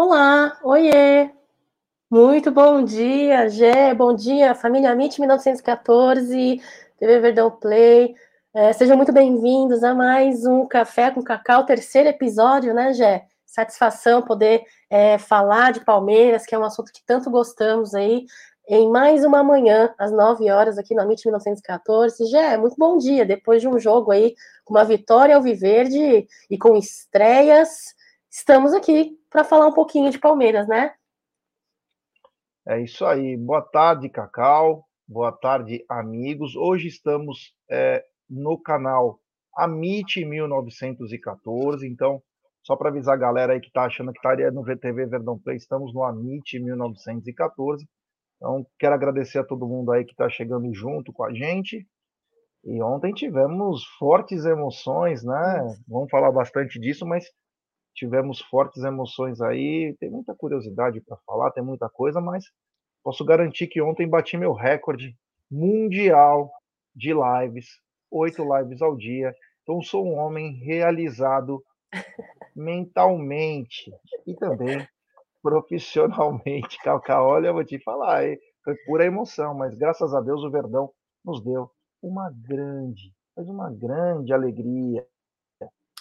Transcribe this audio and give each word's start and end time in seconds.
Olá, 0.00 0.56
oiê! 0.62 1.28
Muito 2.08 2.52
bom 2.52 2.84
dia, 2.84 3.48
Gé, 3.48 3.92
bom 3.92 4.14
dia, 4.14 4.54
família 4.54 4.92
MIT 4.92 5.18
1914, 5.18 6.62
TV 6.96 7.18
Verdão 7.18 7.50
Play. 7.50 8.14
É, 8.54 8.72
sejam 8.72 8.96
muito 8.96 9.12
bem-vindos 9.12 9.82
a 9.82 9.92
mais 9.92 10.46
um 10.46 10.64
Café 10.68 11.10
com 11.10 11.20
Cacau, 11.20 11.66
terceiro 11.66 12.08
episódio, 12.08 12.72
né, 12.72 12.92
Gé? 12.92 13.26
Satisfação 13.44 14.22
poder 14.22 14.62
é, 14.88 15.18
falar 15.18 15.72
de 15.72 15.84
Palmeiras, 15.84 16.46
que 16.46 16.54
é 16.54 16.58
um 16.60 16.64
assunto 16.64 16.92
que 16.92 17.04
tanto 17.04 17.28
gostamos 17.28 17.92
aí, 17.92 18.24
em 18.68 18.88
mais 18.88 19.24
uma 19.24 19.42
manhã, 19.42 19.92
às 19.98 20.12
9 20.12 20.48
horas, 20.48 20.78
aqui 20.78 20.94
no 20.94 21.02
MIT 21.02 21.26
1914. 21.26 22.24
Gé, 22.26 22.56
muito 22.56 22.76
bom 22.78 22.98
dia, 22.98 23.26
depois 23.26 23.60
de 23.60 23.66
um 23.66 23.80
jogo 23.80 24.12
aí, 24.12 24.36
com 24.64 24.74
uma 24.74 24.84
vitória 24.84 25.34
ao 25.34 25.42
Viverde 25.42 26.24
e 26.48 26.56
com 26.56 26.76
estreias, 26.76 27.96
estamos 28.30 28.72
aqui 28.72 29.17
para 29.30 29.44
falar 29.44 29.66
um 29.66 29.74
pouquinho 29.74 30.10
de 30.10 30.18
Palmeiras, 30.18 30.66
né? 30.66 30.94
É 32.66 32.82
isso 32.82 33.04
aí. 33.04 33.36
Boa 33.36 33.62
tarde, 33.62 34.08
Cacau. 34.08 34.84
Boa 35.06 35.32
tarde, 35.32 35.84
amigos. 35.88 36.54
Hoje 36.54 36.88
estamos 36.88 37.54
é, 37.70 38.04
no 38.28 38.60
canal 38.60 39.18
Amit 39.56 40.24
1914. 40.24 41.86
Então, 41.86 42.22
só 42.62 42.76
para 42.76 42.90
avisar 42.90 43.14
a 43.14 43.18
galera 43.18 43.54
aí 43.54 43.60
que 43.60 43.68
está 43.68 43.84
achando 43.84 44.12
que 44.12 44.18
estaria 44.18 44.50
no 44.50 44.62
VTV 44.62 45.06
Verdão 45.06 45.38
Play, 45.38 45.56
estamos 45.56 45.94
no 45.94 46.04
Amit 46.04 46.58
1914. 46.58 47.88
Então, 48.36 48.66
quero 48.78 48.94
agradecer 48.94 49.38
a 49.38 49.44
todo 49.44 49.66
mundo 49.66 49.90
aí 49.90 50.04
que 50.04 50.12
está 50.12 50.28
chegando 50.28 50.72
junto 50.74 51.12
com 51.12 51.24
a 51.24 51.32
gente. 51.32 51.86
E 52.64 52.82
ontem 52.82 53.12
tivemos 53.12 53.84
fortes 53.98 54.44
emoções, 54.44 55.24
né? 55.24 55.76
Vamos 55.86 56.10
falar 56.10 56.30
bastante 56.30 56.78
disso, 56.78 57.06
mas 57.06 57.24
tivemos 57.98 58.40
fortes 58.40 58.82
emoções 58.84 59.40
aí. 59.40 59.96
Tem 59.98 60.08
muita 60.08 60.34
curiosidade 60.34 61.00
para 61.00 61.16
falar, 61.26 61.50
tem 61.50 61.62
muita 61.62 61.88
coisa, 61.88 62.20
mas 62.20 62.44
posso 63.02 63.24
garantir 63.24 63.66
que 63.66 63.82
ontem 63.82 64.08
bati 64.08 64.36
meu 64.36 64.52
recorde 64.52 65.16
mundial 65.50 66.50
de 66.94 67.12
lives, 67.12 67.66
oito 68.10 68.44
lives 68.56 68.80
ao 68.80 68.96
dia. 68.96 69.34
Então 69.62 69.82
sou 69.82 70.06
um 70.06 70.16
homem 70.16 70.54
realizado 70.64 71.62
mentalmente 72.54 73.90
e 74.26 74.34
também 74.34 74.86
profissionalmente. 75.42 76.78
Calca, 76.82 77.20
olha, 77.22 77.48
eu 77.48 77.54
vou 77.54 77.64
te 77.64 77.82
falar, 77.82 78.22
foi 78.64 78.76
pura 78.86 79.04
emoção, 79.06 79.54
mas 79.54 79.74
graças 79.76 80.14
a 80.14 80.20
Deus 80.20 80.42
o 80.44 80.50
Verdão 80.50 80.90
nos 81.24 81.42
deu 81.42 81.70
uma 82.00 82.30
grande, 82.30 83.12
mas 83.36 83.48
uma 83.48 83.70
grande 83.70 84.32
alegria, 84.32 85.04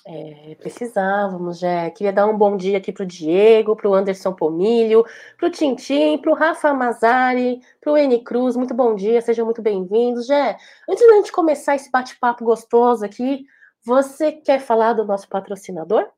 é, 0.09 0.55
precisávamos, 0.55 1.59
já. 1.59 1.91
Queria 1.91 2.13
dar 2.13 2.27
um 2.27 2.37
bom 2.37 2.55
dia 2.55 2.77
aqui 2.77 2.93
para 2.93 3.03
o 3.03 3.05
Diego, 3.05 3.75
para 3.75 3.89
o 3.89 3.93
Anderson 3.93 4.33
Pomilho, 4.33 5.03
para 5.37 5.49
o 5.49 5.51
Tintim, 5.51 6.17
para 6.17 6.31
o 6.31 6.33
Rafa 6.33 6.73
Mazari, 6.73 7.59
para 7.81 7.91
o 7.91 7.97
N 7.97 8.23
Cruz. 8.23 8.55
Muito 8.55 8.73
bom 8.73 8.95
dia, 8.95 9.21
sejam 9.21 9.43
muito 9.43 9.61
bem-vindos. 9.61 10.27
Jé, 10.27 10.57
antes 10.89 11.05
da 11.05 11.13
gente 11.15 11.31
começar 11.33 11.75
esse 11.75 11.91
bate-papo 11.91 12.45
gostoso 12.45 13.03
aqui, 13.03 13.45
você 13.83 14.31
quer 14.31 14.61
falar 14.61 14.93
do 14.93 15.03
nosso 15.03 15.27
patrocinador? 15.27 16.09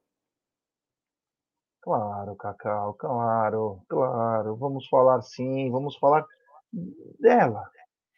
Claro, 1.82 2.36
Cacau, 2.36 2.94
claro, 2.94 3.82
claro. 3.90 4.56
Vamos 4.56 4.88
falar 4.88 5.20
sim, 5.24 5.72
vamos 5.72 5.98
falar 5.98 6.24
dela, 7.20 7.64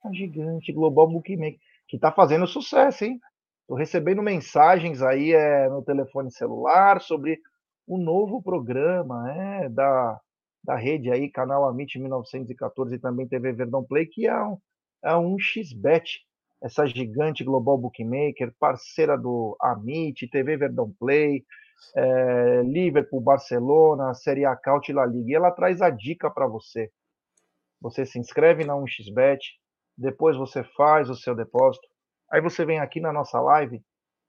a 0.04 0.12
gigante 0.12 0.74
Global 0.74 1.08
Bookmaker, 1.08 1.58
que 1.88 1.96
está 1.96 2.12
fazendo 2.12 2.46
sucesso, 2.46 3.06
hein? 3.06 3.22
Estou 3.62 3.78
recebendo 3.78 4.22
mensagens 4.22 5.02
aí 5.02 5.34
é, 5.34 5.70
no 5.70 5.82
telefone 5.84 6.32
celular 6.32 7.00
sobre 7.02 7.40
o 7.88 7.98
um 7.98 8.04
novo 8.04 8.42
programa 8.42 9.32
é, 9.32 9.70
da, 9.70 10.20
da 10.64 10.76
rede 10.76 11.12
aí, 11.12 11.30
canal 11.30 11.68
Amit 11.68 11.98
1914 11.98 12.96
e 12.96 13.00
também 13.00 13.28
TV 13.28 13.54
Verdão 13.54 13.84
Play, 13.84 14.06
que 14.06 14.28
é 14.28 14.44
um, 14.44 14.58
é 15.04 15.16
um 15.16 15.38
XBet, 15.40 16.20
essa 16.62 16.86
gigante 16.86 17.44
global 17.44 17.78
bookmaker, 17.78 18.54
parceira 18.60 19.18
do 19.18 19.56
Amit, 19.60 20.28
TV 20.28 20.58
Verdão 20.58 20.94
Play, 21.00 21.44
é, 21.96 22.62
Liverpool, 22.64 23.22
Barcelona, 23.22 24.14
Série 24.14 24.46
A 24.46 24.56
Caut 24.56 24.92
La 24.94 25.06
Liga. 25.06 25.32
E 25.32 25.34
ela 25.36 25.52
traz 25.52 25.82
a 25.82 25.90
dica 25.90 26.30
para 26.30 26.48
você. 26.48 26.92
Você 27.82 28.06
se 28.06 28.20
inscreve 28.20 28.64
na 28.64 28.74
1xBet, 28.74 29.40
depois 29.98 30.38
você 30.38 30.64
faz 30.64 31.10
o 31.10 31.16
seu 31.16 31.36
depósito, 31.36 31.88
Aí 32.32 32.40
você 32.40 32.64
vem 32.64 32.80
aqui 32.80 33.02
na 33.02 33.12
nossa 33.12 33.42
live 33.42 33.84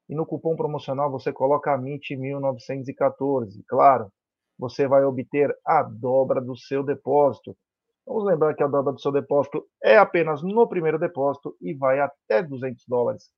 e 0.08 0.14
no 0.14 0.26
cupom 0.26 0.56
promocional 0.56 1.10
você 1.10 1.32
coloca 1.32 1.78
MIT1914. 1.78 3.62
Claro, 3.68 4.12
você 4.58 4.88
vai 4.88 5.04
obter 5.04 5.56
a 5.64 5.82
dobra 5.82 6.40
do 6.40 6.56
seu 6.56 6.82
depósito. 6.82 7.56
Vamos 8.04 8.24
lembrar 8.24 8.54
que 8.54 8.62
a 8.62 8.66
dobra 8.66 8.92
do 8.92 9.00
seu 9.00 9.12
depósito 9.12 9.64
é 9.82 9.96
apenas 9.96 10.42
no 10.42 10.68
primeiro 10.68 10.98
depósito 10.98 11.56
e 11.60 11.72
vai 11.72 12.00
até 12.00 12.42
200 12.42 12.84
dólares. 12.88 13.30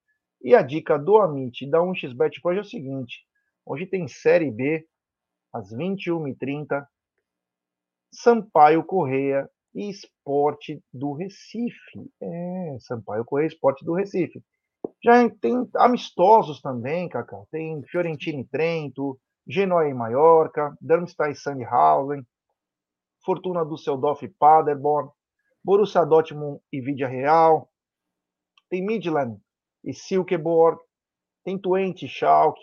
E 0.42 0.54
a 0.54 0.62
dica 0.62 0.98
do 0.98 1.18
Amit 1.18 1.68
da 1.68 1.80
1xBet 1.80 2.40
hoje 2.42 2.58
é 2.58 2.62
o 2.62 2.64
seguinte: 2.64 3.18
hoje 3.66 3.86
tem 3.86 4.08
Série 4.08 4.50
B 4.50 4.86
às 5.52 5.70
21h30, 5.74 6.86
Sampaio 8.10 8.82
Correia 8.82 9.46
e 9.74 9.90
Esporte 9.90 10.82
do 10.92 11.12
Recife. 11.12 12.10
É, 12.20 12.76
Sampaio 12.80 13.26
Correia 13.26 13.48
Esporte 13.48 13.84
do 13.84 13.92
Recife. 13.92 14.42
Já 15.04 15.28
tem 15.28 15.68
amistosos 15.76 16.62
também, 16.62 17.10
Cacau. 17.10 17.46
Tem 17.50 17.82
Fiorentina 17.82 18.40
e 18.40 18.44
Trento, 18.46 19.20
Genoa 19.46 19.86
e 19.86 19.92
Maiorca, 19.92 20.74
Darmstadt 20.80 21.32
e 21.32 21.34
Sandhausen, 21.34 22.26
Fortuna 23.22 23.66
Düsseldorf 23.66 24.24
e 24.24 24.28
Paderborn, 24.28 25.10
Borussia 25.62 26.06
Dortmund 26.06 26.58
e 26.72 26.80
Vidia 26.80 27.06
Real, 27.06 27.68
tem 28.70 28.84
Midland 28.84 29.38
e 29.84 29.92
Silkeborg, 29.92 30.80
tem 31.44 31.58
Twente 31.58 32.06
e 32.06 32.08
Schalke, 32.08 32.62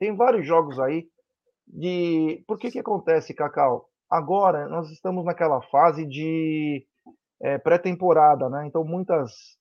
tem 0.00 0.16
vários 0.16 0.44
jogos 0.44 0.80
aí 0.80 1.08
de... 1.64 2.42
Por 2.48 2.58
que 2.58 2.72
que 2.72 2.80
acontece, 2.80 3.34
Cacau? 3.34 3.88
Agora 4.10 4.68
nós 4.68 4.90
estamos 4.90 5.24
naquela 5.24 5.62
fase 5.62 6.04
de 6.04 6.84
é, 7.40 7.56
pré-temporada, 7.58 8.48
né? 8.48 8.66
Então 8.66 8.84
muitas 8.84 9.59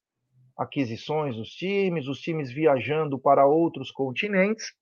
aquisições 0.59 1.38
dos 1.38 1.52
times, 1.52 2.09
os 2.09 2.20
times 2.20 2.52
viajando 2.52 3.18
para 3.18 3.46
outros 3.46 3.92
continentes. 3.92 4.74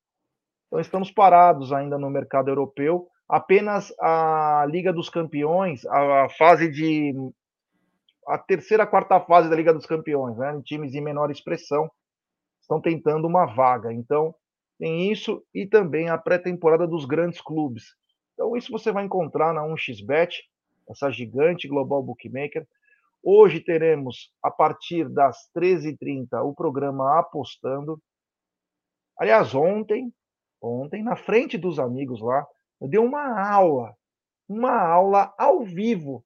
Então 0.66 0.80
estamos 0.80 1.12
parados 1.12 1.72
ainda 1.72 2.00
no 2.00 2.10
mercado 2.10 2.50
europeu. 2.50 3.08
Apenas 3.30 3.94
a 4.02 4.66
Liga 4.68 4.92
dos 4.92 5.08
Campeões, 5.08 5.86
a 5.86 6.28
fase 6.30 6.72
de 6.72 7.14
a 8.28 8.38
terceira, 8.40 8.88
quarta 8.88 9.22
fase 9.22 9.50
da 9.50 9.56
Liga 9.56 9.74
dos 9.74 9.86
Campeões, 9.86 10.36
né, 10.38 10.60
times 10.66 10.92
de 10.92 11.00
menor 11.00 11.30
expressão, 11.30 11.90
estão 12.60 12.82
tentando 12.82 13.28
uma 13.28 13.46
vaga. 13.46 13.94
Então 13.94 14.34
tem 14.80 15.12
isso 15.12 15.44
e 15.54 15.68
também 15.68 16.10
a 16.10 16.18
pré-temporada 16.18 16.88
dos 16.88 17.06
grandes 17.06 17.40
clubes. 17.40 17.96
Então 18.34 18.58
isso 18.58 18.72
você 18.72 18.92
vai 18.92 19.06
encontrar 19.06 19.54
na 19.54 19.62
1xBet, 19.62 20.32
essa 20.90 21.12
gigante 21.12 21.68
global 21.68 22.02
bookmaker. 22.02 22.68
Hoje 23.24 23.60
teremos, 23.60 24.32
a 24.44 24.50
partir 24.50 25.10
das 25.10 25.50
13h30, 25.56 26.42
o 26.44 26.54
programa 26.54 27.20
Apostando. 27.20 28.02
Aliás, 29.18 29.54
ontem, 29.54 30.14
ontem, 30.62 31.04
na 31.04 31.16
frente 31.16 31.58
dos 31.58 31.80
amigos 31.80 32.22
lá, 32.22 32.46
eu 32.80 32.88
dei 32.88 33.00
uma 33.00 33.42
aula, 33.50 33.96
uma 34.48 34.80
aula 34.80 35.34
ao 35.38 35.64
vivo. 35.64 36.24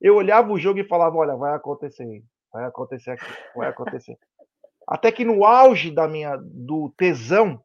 Eu 0.00 0.16
olhava 0.16 0.52
o 0.52 0.58
jogo 0.58 0.78
e 0.78 0.88
falava, 0.88 1.16
olha, 1.16 1.36
vai 1.36 1.54
acontecer, 1.54 2.22
vai 2.52 2.64
acontecer 2.64 3.10
aqui, 3.12 3.26
vai 3.54 3.68
acontecer. 3.68 4.16
Até 4.88 5.10
que 5.10 5.24
no 5.24 5.44
auge 5.44 5.90
da 5.90 6.06
minha 6.06 6.36
do 6.36 6.94
tesão, 6.96 7.60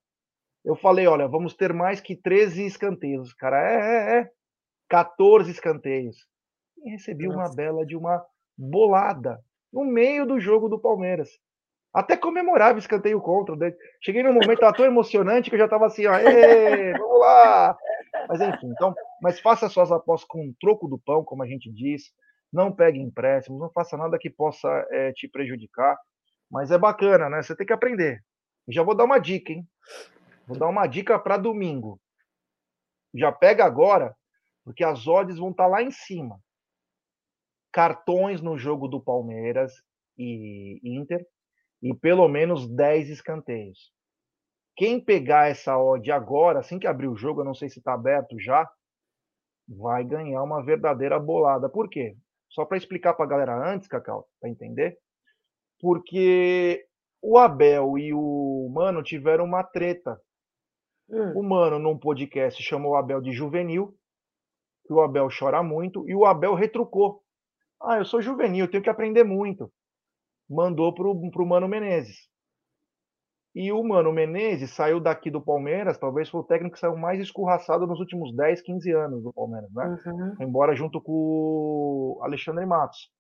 eu 0.66 0.76
falei, 0.76 1.08
olha, 1.08 1.28
vamos 1.28 1.54
ter 1.56 1.72
mais 1.74 2.02
que 2.02 2.16
13 2.16 2.66
escanteios. 2.66 3.34
Cara, 3.34 3.58
é, 3.58 3.76
é, 3.76 4.20
é. 4.22 4.32
14 4.90 5.52
escanteios. 5.52 6.18
E 6.84 6.90
recebi 6.90 7.28
Nossa. 7.28 7.40
uma 7.40 7.56
bela 7.56 7.86
de 7.86 7.96
uma 7.96 8.24
bolada 8.58 9.40
no 9.72 9.86
meio 9.86 10.26
do 10.26 10.40
jogo 10.40 10.68
do 10.68 10.80
Palmeiras. 10.80 11.30
Até 11.94 12.16
comemorava 12.16 12.80
escanteio 12.80 13.20
contra. 13.22 13.56
Né? 13.56 13.74
Cheguei 14.02 14.24
num 14.24 14.34
momento 14.34 14.60
tão 14.74 14.86
emocionante 14.86 15.50
que 15.50 15.56
eu 15.56 15.60
já 15.60 15.66
estava 15.66 15.88
assim, 15.88 16.06
ó, 16.06 16.14
vamos 16.98 17.20
lá! 17.20 17.78
Mas 18.28 18.42
enfim, 18.42 18.68
então, 18.68 18.94
mas 19.22 19.40
faça 19.40 19.70
suas 19.70 19.92
apostas 19.92 20.28
com 20.28 20.42
um 20.42 20.54
troco 20.60 20.88
do 20.88 21.00
pão, 21.00 21.24
como 21.24 21.44
a 21.44 21.48
gente 21.48 21.72
diz. 21.72 22.04
Não 22.52 22.72
pegue 22.72 23.00
empréstimos, 23.00 23.60
não 23.60 23.72
faça 23.72 23.96
nada 23.98 24.18
que 24.20 24.30
possa 24.30 24.68
é, 24.92 25.12
te 25.14 25.28
prejudicar. 25.28 25.98
Mas 26.50 26.72
é 26.72 26.78
bacana, 26.78 27.30
né? 27.30 27.42
Você 27.42 27.56
tem 27.56 27.66
que 27.66 27.74
aprender. 27.74 28.22
E 28.68 28.74
já 28.74 28.84
vou 28.84 28.96
dar 28.96 29.06
uma 29.06 29.20
dica, 29.20 29.52
hein? 29.52 29.66
Vou 30.46 30.58
dar 30.58 30.68
uma 30.68 30.86
dica 30.86 31.18
para 31.18 31.38
domingo. 31.38 32.00
Já 33.14 33.32
pega 33.32 33.66
agora, 33.66 34.14
porque 34.64 34.84
as 34.84 35.08
odds 35.08 35.38
vão 35.38 35.52
estar 35.52 35.64
tá 35.64 35.70
lá 35.70 35.82
em 35.82 35.92
cima 35.92 36.40
cartões 37.72 38.42
no 38.42 38.58
jogo 38.58 38.88
do 38.88 39.02
Palmeiras 39.02 39.74
e 40.18 40.80
Inter 40.84 41.26
e 41.82 41.94
pelo 41.94 42.28
menos 42.28 42.68
10 42.68 43.10
escanteios. 43.10 43.92
Quem 44.76 45.00
pegar 45.00 45.50
essa 45.50 45.78
odd 45.78 46.12
agora, 46.12 46.60
assim 46.60 46.80
que 46.80 46.88
abrir 46.88 47.08
o 47.08 47.16
jogo, 47.16 47.42
eu 47.42 47.46
não 47.46 47.54
sei 47.54 47.70
se 47.70 47.80
está 47.80 47.94
aberto 47.94 48.40
já, 48.40 48.70
vai 49.68 50.04
ganhar 50.04 50.44
uma 50.44 50.64
verdadeira 50.64 51.20
bolada. 51.20 51.70
Por 51.70 51.90
quê? 51.90 52.16
Só 52.50 52.66
para 52.66 52.78
explicar 52.78 53.14
para 53.14 53.26
a 53.26 53.30
galera 53.30 53.74
antes, 53.74 53.88
Cacau, 53.88 54.28
para 54.40 54.50
entender. 54.50 54.98
Porque 55.80 56.86
o 57.22 57.38
Abel 57.38 57.98
e 57.98 58.14
o 58.14 58.70
Mano 58.74 59.04
tiveram 59.04 59.46
uma 59.46 59.64
treta. 59.64 60.20
Hum. 61.10 61.40
O 61.40 61.44
Mano, 61.44 61.80
num 61.80 61.98
podcast, 61.98 62.62
chamou 62.62 62.92
o 62.92 62.96
Abel 62.96 63.22
de 63.22 63.32
juvenil, 63.32 63.96
que 64.86 64.94
o 64.94 65.02
Abel 65.02 65.28
chora 65.38 65.62
muito, 65.62 66.08
e 66.10 66.16
o 66.16 66.26
Abel 66.26 66.54
retrucou. 66.54 67.24
Ah, 67.84 67.98
eu 67.98 68.06
sou 68.06 68.22
juvenil, 68.22 68.70
tenho 68.70 68.84
que 68.84 68.90
aprender 68.90 69.24
muito. 69.24 69.72
Mandou 70.50 70.94
pro, 70.94 71.32
pro 71.32 71.46
Mano 71.46 71.68
Menezes. 71.68 72.30
E 73.54 73.72
o 73.72 73.84
Mano 73.84 74.14
Menezes 74.14 74.72
saiu 74.72 75.00
daqui 75.00 75.30
do 75.30 75.42
Palmeiras, 75.42 75.98
talvez 75.98 76.30
foi 76.30 76.40
o 76.40 76.44
técnico 76.44 76.76
que 76.76 76.80
saiu 76.80 76.96
mais 76.96 77.20
escorraçado 77.20 77.86
nos 77.86 78.00
últimos 78.00 78.34
10, 78.36 78.62
15 78.62 78.92
anos 78.92 79.24
do 79.24 79.34
Palmeiras, 79.34 79.70
né? 79.74 80.00
Uhum. 80.06 80.36
Embora 80.40 80.74
junto 80.74 81.02
com 81.02 81.12
o 81.12 82.20
Alexandre 82.24 82.66
Matos. 82.66 83.12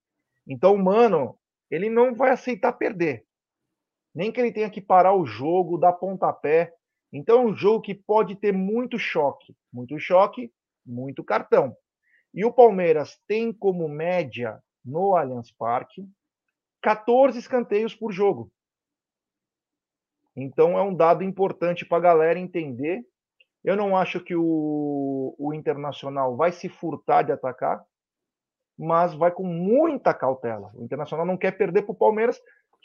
Então 0.48 0.75
o 0.75 0.84
Mano, 0.84 1.38
ele 1.69 1.90
não 1.90 2.16
vai 2.16 2.31
aceitar 2.31 2.74
perder. 2.74 3.25
Nem 4.16 4.31
que 4.31 4.40
ele 4.40 4.54
tenha 4.54 4.69
que 4.69 4.81
parar 4.81 5.13
o 5.13 5.25
jogo, 5.25 5.78
dar 5.78 5.94
pontapé. 5.94 6.74
Então 7.12 7.42
é 7.42 7.46
um 7.46 7.54
jogo 7.54 7.81
que 7.81 7.94
pode 7.94 8.36
ter 8.36 8.54
muito 8.54 8.98
choque. 8.98 9.54
Muito 9.72 10.00
choque, 10.00 10.52
muito 10.86 11.24
cartão. 11.25 11.75
E 12.33 12.45
o 12.45 12.54
Palmeiras 12.54 13.19
tem 13.28 13.51
como 13.51 13.88
média 13.88 14.62
no 14.83 15.16
Allianz 15.16 15.51
Parque 15.51 16.07
14 16.81 17.38
escanteios 17.38 17.94
por 17.94 18.12
jogo. 18.12 18.51
Então 20.36 20.78
é 20.78 20.81
um 20.81 20.95
dado 20.95 21.24
importante 21.24 21.86
para 21.86 21.98
a 21.98 22.01
galera 22.01 22.39
entender. 22.39 23.06
Eu 23.63 23.75
não 23.75 23.95
acho 23.95 24.19
que 24.19 24.36
o, 24.36 25.36
o 25.38 25.54
Internacional 25.54 26.36
vai 26.36 26.51
se 26.51 26.68
furtar 26.68 27.24
de 27.24 27.31
atacar, 27.31 27.83
mas 28.77 29.13
vai 29.13 29.31
com 29.31 29.45
muita 29.45 30.13
cautela. 30.13 30.72
O 30.74 30.84
Internacional 30.84 31.25
não 31.25 31.38
quer 31.38 31.51
perder 31.51 31.84
para 31.84 31.92
o 31.92 31.98
Palmeiras 31.98 32.42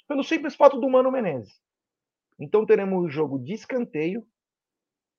pelo 0.07 0.23
simples 0.23 0.55
fato 0.55 0.79
do 0.79 0.91
Mano 0.91 1.11
Menezes. 1.11 1.61
Então 2.39 2.67
teremos 2.67 3.05
o 3.05 3.09
jogo 3.09 3.39
de 3.39 3.55
escanteio 3.55 4.27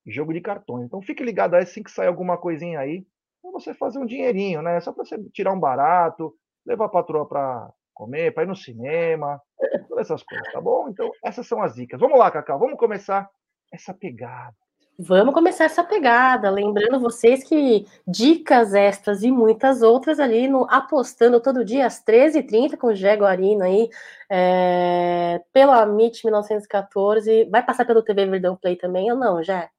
e 0.06 0.12
jogo 0.12 0.32
de 0.32 0.40
cartões. 0.40 0.86
Então 0.86 1.02
fique 1.02 1.24
ligado 1.24 1.54
aí 1.54 1.62
assim 1.62 1.82
que 1.82 1.90
sair 1.90 2.06
alguma 2.06 2.38
coisinha 2.38 2.78
aí, 2.78 3.04
para 3.42 3.50
você 3.50 3.74
fazer 3.74 3.98
um 3.98 4.06
dinheirinho, 4.06 4.62
né? 4.62 4.80
Só 4.80 4.92
para 4.92 5.04
você 5.04 5.18
tirar 5.30 5.52
um 5.52 5.60
barato, 5.60 6.34
levar 6.66 6.86
a 6.86 6.90
patroa 6.90 7.26
para 7.26 7.72
comer, 7.94 8.32
para 8.32 8.44
ir 8.44 8.46
no 8.46 8.56
cinema, 8.56 9.40
todas 9.88 10.06
essas 10.06 10.22
coisas, 10.22 10.52
tá 10.52 10.60
bom? 10.60 10.88
Então, 10.88 11.10
essas 11.24 11.46
são 11.46 11.62
as 11.62 11.74
dicas. 11.74 11.98
Vamos 11.98 12.18
lá, 12.18 12.30
Cacau, 12.30 12.58
vamos 12.58 12.78
começar 12.78 13.28
essa 13.72 13.92
pegada. 13.92 14.54
Vamos 15.00 15.32
começar 15.32 15.64
essa 15.64 15.84
pegada, 15.84 16.50
lembrando 16.50 16.98
vocês 16.98 17.44
que 17.44 17.86
dicas 18.04 18.74
extras 18.74 19.22
e 19.22 19.30
muitas 19.30 19.80
outras 19.80 20.18
ali 20.18 20.48
no 20.48 20.66
Apostando 20.68 21.40
todo 21.40 21.64
dia 21.64 21.86
às 21.86 22.04
13h30 22.04 22.76
com 22.76 22.88
o 22.88 22.94
Gé 22.94 23.14
Guarino 23.14 23.62
aí, 23.62 23.88
é, 24.28 25.40
pelo 25.52 25.70
Amit 25.70 26.24
1914. 26.24 27.44
Vai 27.44 27.64
passar 27.64 27.84
pelo 27.84 28.02
TV 28.02 28.26
Verdão 28.26 28.56
Play 28.56 28.74
também 28.74 29.08
ou 29.12 29.16
não, 29.16 29.40
Gé? 29.40 29.70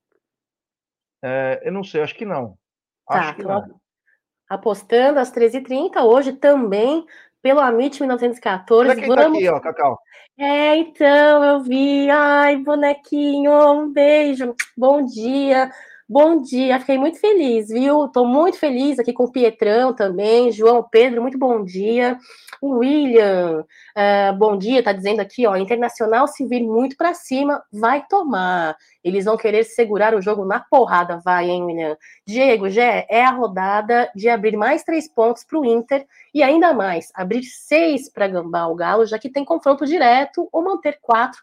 É, 1.22 1.62
eu 1.66 1.72
não 1.74 1.84
sei, 1.84 2.02
acho 2.02 2.16
que 2.16 2.24
não. 2.24 2.58
Tá, 3.10 3.36
não. 3.40 3.80
Apostando 4.48 5.20
às 5.20 5.32
13h30, 5.32 6.04
hoje 6.04 6.34
também 6.34 7.06
pelo 7.42 7.60
Amit 7.60 8.00
1914. 8.00 8.90
Olha 8.90 9.00
quem 9.00 9.08
vamos... 9.08 9.24
tá 9.24 9.38
aqui, 9.38 9.50
ó, 9.50 9.60
Cacau. 9.60 10.00
É, 10.38 10.78
então, 10.78 11.44
eu 11.44 11.62
vi. 11.62 12.10
Ai, 12.10 12.58
bonequinho, 12.58 13.52
um 13.74 13.92
beijo. 13.92 14.56
Bom 14.78 15.06
dia. 15.06 15.70
Bom 16.12 16.42
dia, 16.42 16.80
fiquei 16.80 16.98
muito 16.98 17.20
feliz, 17.20 17.68
viu? 17.70 18.06
Estou 18.06 18.26
muito 18.26 18.58
feliz 18.58 18.98
aqui 18.98 19.14
com 19.14 19.26
o 19.26 19.32
Pietrão 19.32 19.94
também, 19.94 20.52
João 20.52 20.82
Pedro, 20.82 21.22
muito 21.22 21.38
bom 21.38 21.64
dia. 21.64 22.18
O 22.60 22.80
William, 22.80 23.64
uh, 23.96 24.36
bom 24.36 24.58
dia, 24.58 24.82
tá 24.82 24.92
dizendo 24.92 25.20
aqui, 25.20 25.46
ó, 25.46 25.56
Internacional 25.56 26.28
se 26.28 26.48
vir 26.48 26.64
muito 26.64 26.98
para 26.98 27.14
cima, 27.14 27.64
vai 27.72 28.04
tomar. 28.10 28.76
Eles 29.04 29.26
vão 29.26 29.38
querer 29.38 29.64
segurar 29.66 30.16
o 30.16 30.22
jogo 30.22 30.44
na 30.46 30.60
porrada, 30.60 31.22
vai, 31.24 31.48
hein, 31.52 31.64
William? 31.64 31.96
Diego, 32.26 32.72
Gé, 32.72 33.06
é 33.08 33.24
a 33.24 33.30
rodada 33.30 34.10
de 34.16 34.30
abrir 34.30 34.58
mais 34.58 34.82
três 34.84 35.08
pontos 35.08 35.44
para 35.44 35.60
o 35.60 35.66
Inter 35.66 36.08
e 36.34 36.42
ainda 36.42 36.74
mais, 36.74 37.12
abrir 37.14 37.44
seis 37.44 38.12
para 38.12 38.28
Gambá 38.28 38.66
o 38.66 38.74
Galo, 38.74 39.06
já 39.06 39.20
que 39.20 39.30
tem 39.30 39.46
confronto 39.46 39.86
direto, 39.86 40.50
ou 40.52 40.64
manter 40.64 40.98
quatro 41.04 41.40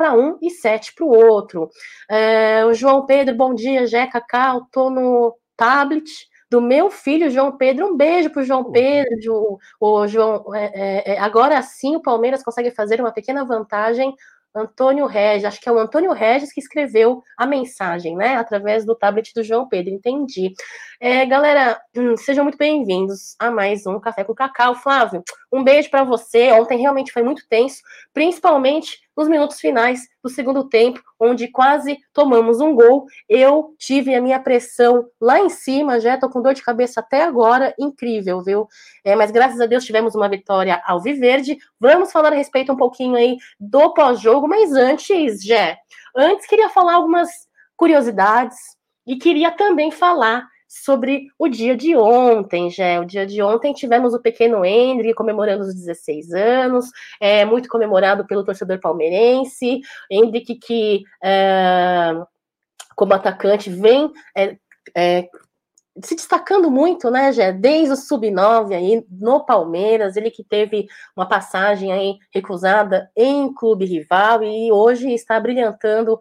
para 0.00 0.14
um 0.14 0.38
e 0.40 0.48
sete 0.48 0.94
para 0.94 1.04
o 1.04 1.10
outro. 1.10 1.68
É, 2.08 2.64
o 2.64 2.72
João 2.72 3.04
Pedro, 3.04 3.36
bom 3.36 3.54
dia, 3.54 3.86
Jeca 3.86 4.18
Cacau, 4.18 4.66
tô 4.72 4.88
no 4.88 5.36
tablet 5.54 6.10
do 6.50 6.58
meu 6.58 6.90
filho 6.90 7.28
João 7.28 7.54
Pedro. 7.58 7.88
Um 7.88 7.96
beijo 7.98 8.30
para 8.30 8.40
o 8.40 8.44
João 8.44 8.72
Pedro. 8.72 9.58
O, 9.78 10.06
João, 10.06 10.54
é, 10.54 10.70
é, 10.74 11.12
é, 11.12 11.18
agora 11.18 11.60
sim 11.60 11.96
o 11.96 12.00
Palmeiras 12.00 12.42
consegue 12.42 12.70
fazer 12.70 12.98
uma 12.98 13.12
pequena 13.12 13.44
vantagem 13.44 14.14
Antônio 14.54 15.06
Regis, 15.06 15.44
acho 15.44 15.60
que 15.60 15.68
é 15.68 15.72
o 15.72 15.78
Antônio 15.78 16.12
Regis 16.12 16.52
que 16.52 16.60
escreveu 16.60 17.22
a 17.36 17.46
mensagem, 17.46 18.16
né, 18.16 18.34
através 18.36 18.84
do 18.84 18.96
tablet 18.96 19.32
do 19.32 19.44
João 19.44 19.68
Pedro, 19.68 19.92
entendi. 19.92 20.52
É, 21.00 21.24
galera, 21.24 21.80
hum, 21.96 22.16
sejam 22.16 22.42
muito 22.44 22.58
bem-vindos 22.58 23.36
a 23.38 23.50
mais 23.50 23.86
um 23.86 24.00
Café 24.00 24.24
com 24.24 24.34
Cacau. 24.34 24.74
Flávio, 24.74 25.22
um 25.52 25.62
beijo 25.62 25.88
para 25.88 26.02
você. 26.02 26.50
Ontem 26.52 26.80
realmente 26.80 27.12
foi 27.12 27.22
muito 27.22 27.46
tenso, 27.48 27.80
principalmente 28.12 28.98
nos 29.20 29.28
minutos 29.28 29.60
finais 29.60 30.08
do 30.22 30.30
segundo 30.30 30.66
tempo, 30.66 30.98
onde 31.18 31.46
quase 31.48 31.98
tomamos 32.10 32.58
um 32.58 32.74
gol. 32.74 33.04
Eu 33.28 33.74
tive 33.78 34.14
a 34.14 34.20
minha 34.20 34.40
pressão 34.40 35.06
lá 35.20 35.38
em 35.38 35.50
cima, 35.50 36.00
já 36.00 36.16
tô 36.16 36.30
com 36.30 36.40
dor 36.40 36.54
de 36.54 36.62
cabeça 36.62 37.00
até 37.00 37.22
agora, 37.22 37.74
incrível, 37.78 38.40
viu? 38.42 38.66
É, 39.04 39.14
mas 39.14 39.30
graças 39.30 39.60
a 39.60 39.66
Deus 39.66 39.84
tivemos 39.84 40.14
uma 40.14 40.26
vitória 40.26 40.82
ao 40.86 41.02
Viverde. 41.02 41.58
Vamos 41.78 42.10
falar 42.10 42.32
a 42.32 42.36
respeito 42.36 42.72
um 42.72 42.76
pouquinho 42.76 43.14
aí 43.14 43.36
do 43.58 43.92
pós-jogo, 43.92 44.48
mas 44.48 44.72
antes, 44.72 45.44
Jé, 45.44 45.76
antes 46.16 46.46
queria 46.46 46.70
falar 46.70 46.94
algumas 46.94 47.28
curiosidades 47.76 48.56
e 49.06 49.16
queria 49.16 49.50
também 49.50 49.90
falar 49.90 50.48
sobre 50.70 51.26
o 51.36 51.48
dia 51.48 51.76
de 51.76 51.96
ontem, 51.96 52.70
já. 52.70 53.00
O 53.00 53.04
dia 53.04 53.26
de 53.26 53.42
ontem 53.42 53.72
tivemos 53.72 54.14
o 54.14 54.20
pequeno 54.20 54.64
Hendrick 54.64 55.14
comemorando 55.14 55.64
os 55.64 55.74
16 55.74 56.32
anos, 56.32 56.86
é 57.20 57.44
muito 57.44 57.68
comemorado 57.68 58.24
pelo 58.24 58.44
torcedor 58.44 58.78
palmeirense. 58.78 59.80
Hendrick 60.08 60.54
que, 60.54 61.02
é, 61.20 62.12
como 62.94 63.12
atacante, 63.12 63.68
vem 63.68 64.12
é, 64.36 64.56
é, 64.96 65.28
se 66.04 66.14
destacando 66.14 66.70
muito, 66.70 67.10
né, 67.10 67.32
Gé, 67.32 67.52
desde 67.52 67.92
o 67.92 67.96
sub-9 67.96 68.72
aí 68.72 69.04
no 69.10 69.44
Palmeiras, 69.44 70.16
ele 70.16 70.30
que 70.30 70.44
teve 70.44 70.86
uma 71.16 71.28
passagem 71.28 71.92
aí 71.92 72.16
recusada 72.32 73.10
em 73.16 73.52
clube 73.52 73.86
rival 73.86 74.44
e 74.44 74.70
hoje 74.70 75.12
está 75.12 75.40
brilhantando 75.40 76.16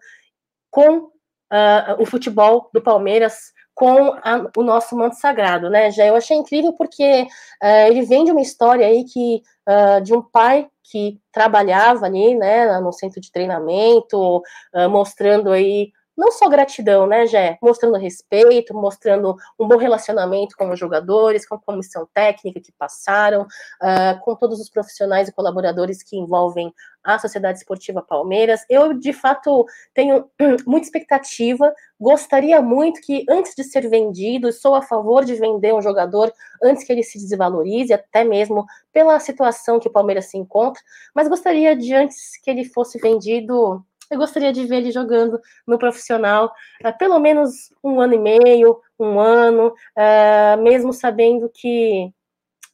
com 0.72 0.98
uh, 0.98 1.96
o 2.00 2.06
futebol 2.08 2.68
do 2.74 2.82
Palmeiras 2.82 3.53
com 3.80 4.12
a, 4.22 4.46
o 4.58 4.62
nosso 4.62 4.94
manto 4.94 5.16
sagrado, 5.16 5.70
né? 5.70 5.90
Já 5.90 6.06
eu 6.06 6.14
achei 6.14 6.36
incrível 6.36 6.74
porque 6.74 7.26
uh, 7.64 7.88
ele 7.88 8.02
vem 8.02 8.26
de 8.26 8.32
uma 8.32 8.42
história 8.42 8.86
aí 8.86 9.06
que 9.06 9.42
uh, 9.66 10.02
de 10.04 10.14
um 10.14 10.22
pai 10.22 10.68
que 10.84 11.18
trabalhava 11.32 12.06
ali, 12.06 12.36
né, 12.36 12.78
no 12.82 12.92
centro 12.92 13.22
de 13.22 13.32
treinamento, 13.32 14.40
uh, 14.40 14.90
mostrando 14.90 15.50
aí 15.50 15.94
não 16.20 16.34
só 16.34 16.50
gratidão, 16.50 17.08
né, 17.08 17.26
Jé? 17.26 17.58
Mostrando 17.62 17.98
respeito, 17.98 18.74
mostrando 18.74 19.38
um 19.58 19.66
bom 19.66 19.78
relacionamento 19.78 20.58
com 20.58 20.70
os 20.70 20.78
jogadores, 20.78 21.48
com 21.48 21.56
a 21.56 21.60
comissão 21.60 22.06
técnica 22.14 22.60
que 22.60 22.74
passaram, 22.74 23.44
uh, 23.44 24.20
com 24.22 24.36
todos 24.36 24.60
os 24.60 24.70
profissionais 24.70 25.30
e 25.30 25.32
colaboradores 25.32 26.04
que 26.04 26.18
envolvem 26.18 26.74
a 27.02 27.18
Sociedade 27.18 27.60
Esportiva 27.60 28.02
Palmeiras. 28.02 28.66
Eu, 28.70 28.94
de 28.94 29.14
fato, 29.14 29.66
tenho 29.94 30.30
muita 30.68 30.88
expectativa, 30.88 31.74
gostaria 31.98 32.62
muito 32.62 33.00
que, 33.00 33.26
antes 33.30 33.56
de 33.56 33.64
ser 33.64 33.90
vendido, 33.90 34.52
sou 34.52 34.76
a 34.76 34.82
favor 34.82 35.24
de 35.24 35.36
vender 35.36 35.74
um 35.74 35.82
jogador 35.82 36.34
antes 36.62 36.84
que 36.84 36.92
ele 36.92 37.02
se 37.04 37.18
desvalorize, 37.18 37.94
até 37.94 38.26
mesmo 38.26 38.66
pela 38.92 39.18
situação 39.22 39.80
que 39.80 39.88
o 39.88 39.92
Palmeiras 39.92 40.26
se 40.26 40.38
encontra, 40.38 40.82
mas 41.16 41.30
gostaria 41.30 41.78
de, 41.78 41.96
antes 41.96 42.38
que 42.42 42.52
ele 42.52 42.66
fosse 42.66 43.00
vendido, 43.00 43.82
eu 44.10 44.18
gostaria 44.18 44.51
de 44.51 44.66
ver 44.66 44.78
ele 44.78 44.92
jogando 44.92 45.39
no 45.68 45.78
profissional 45.78 46.51
uh, 46.84 46.98
pelo 46.98 47.20
menos 47.20 47.74
um 47.84 48.00
ano 48.01 48.13
e 48.16 48.20
meio, 48.20 48.80
um 49.00 49.20
ano, 49.20 49.68
uh, 49.68 50.62
mesmo 50.62 50.92
sabendo 50.94 51.50
que 51.50 52.12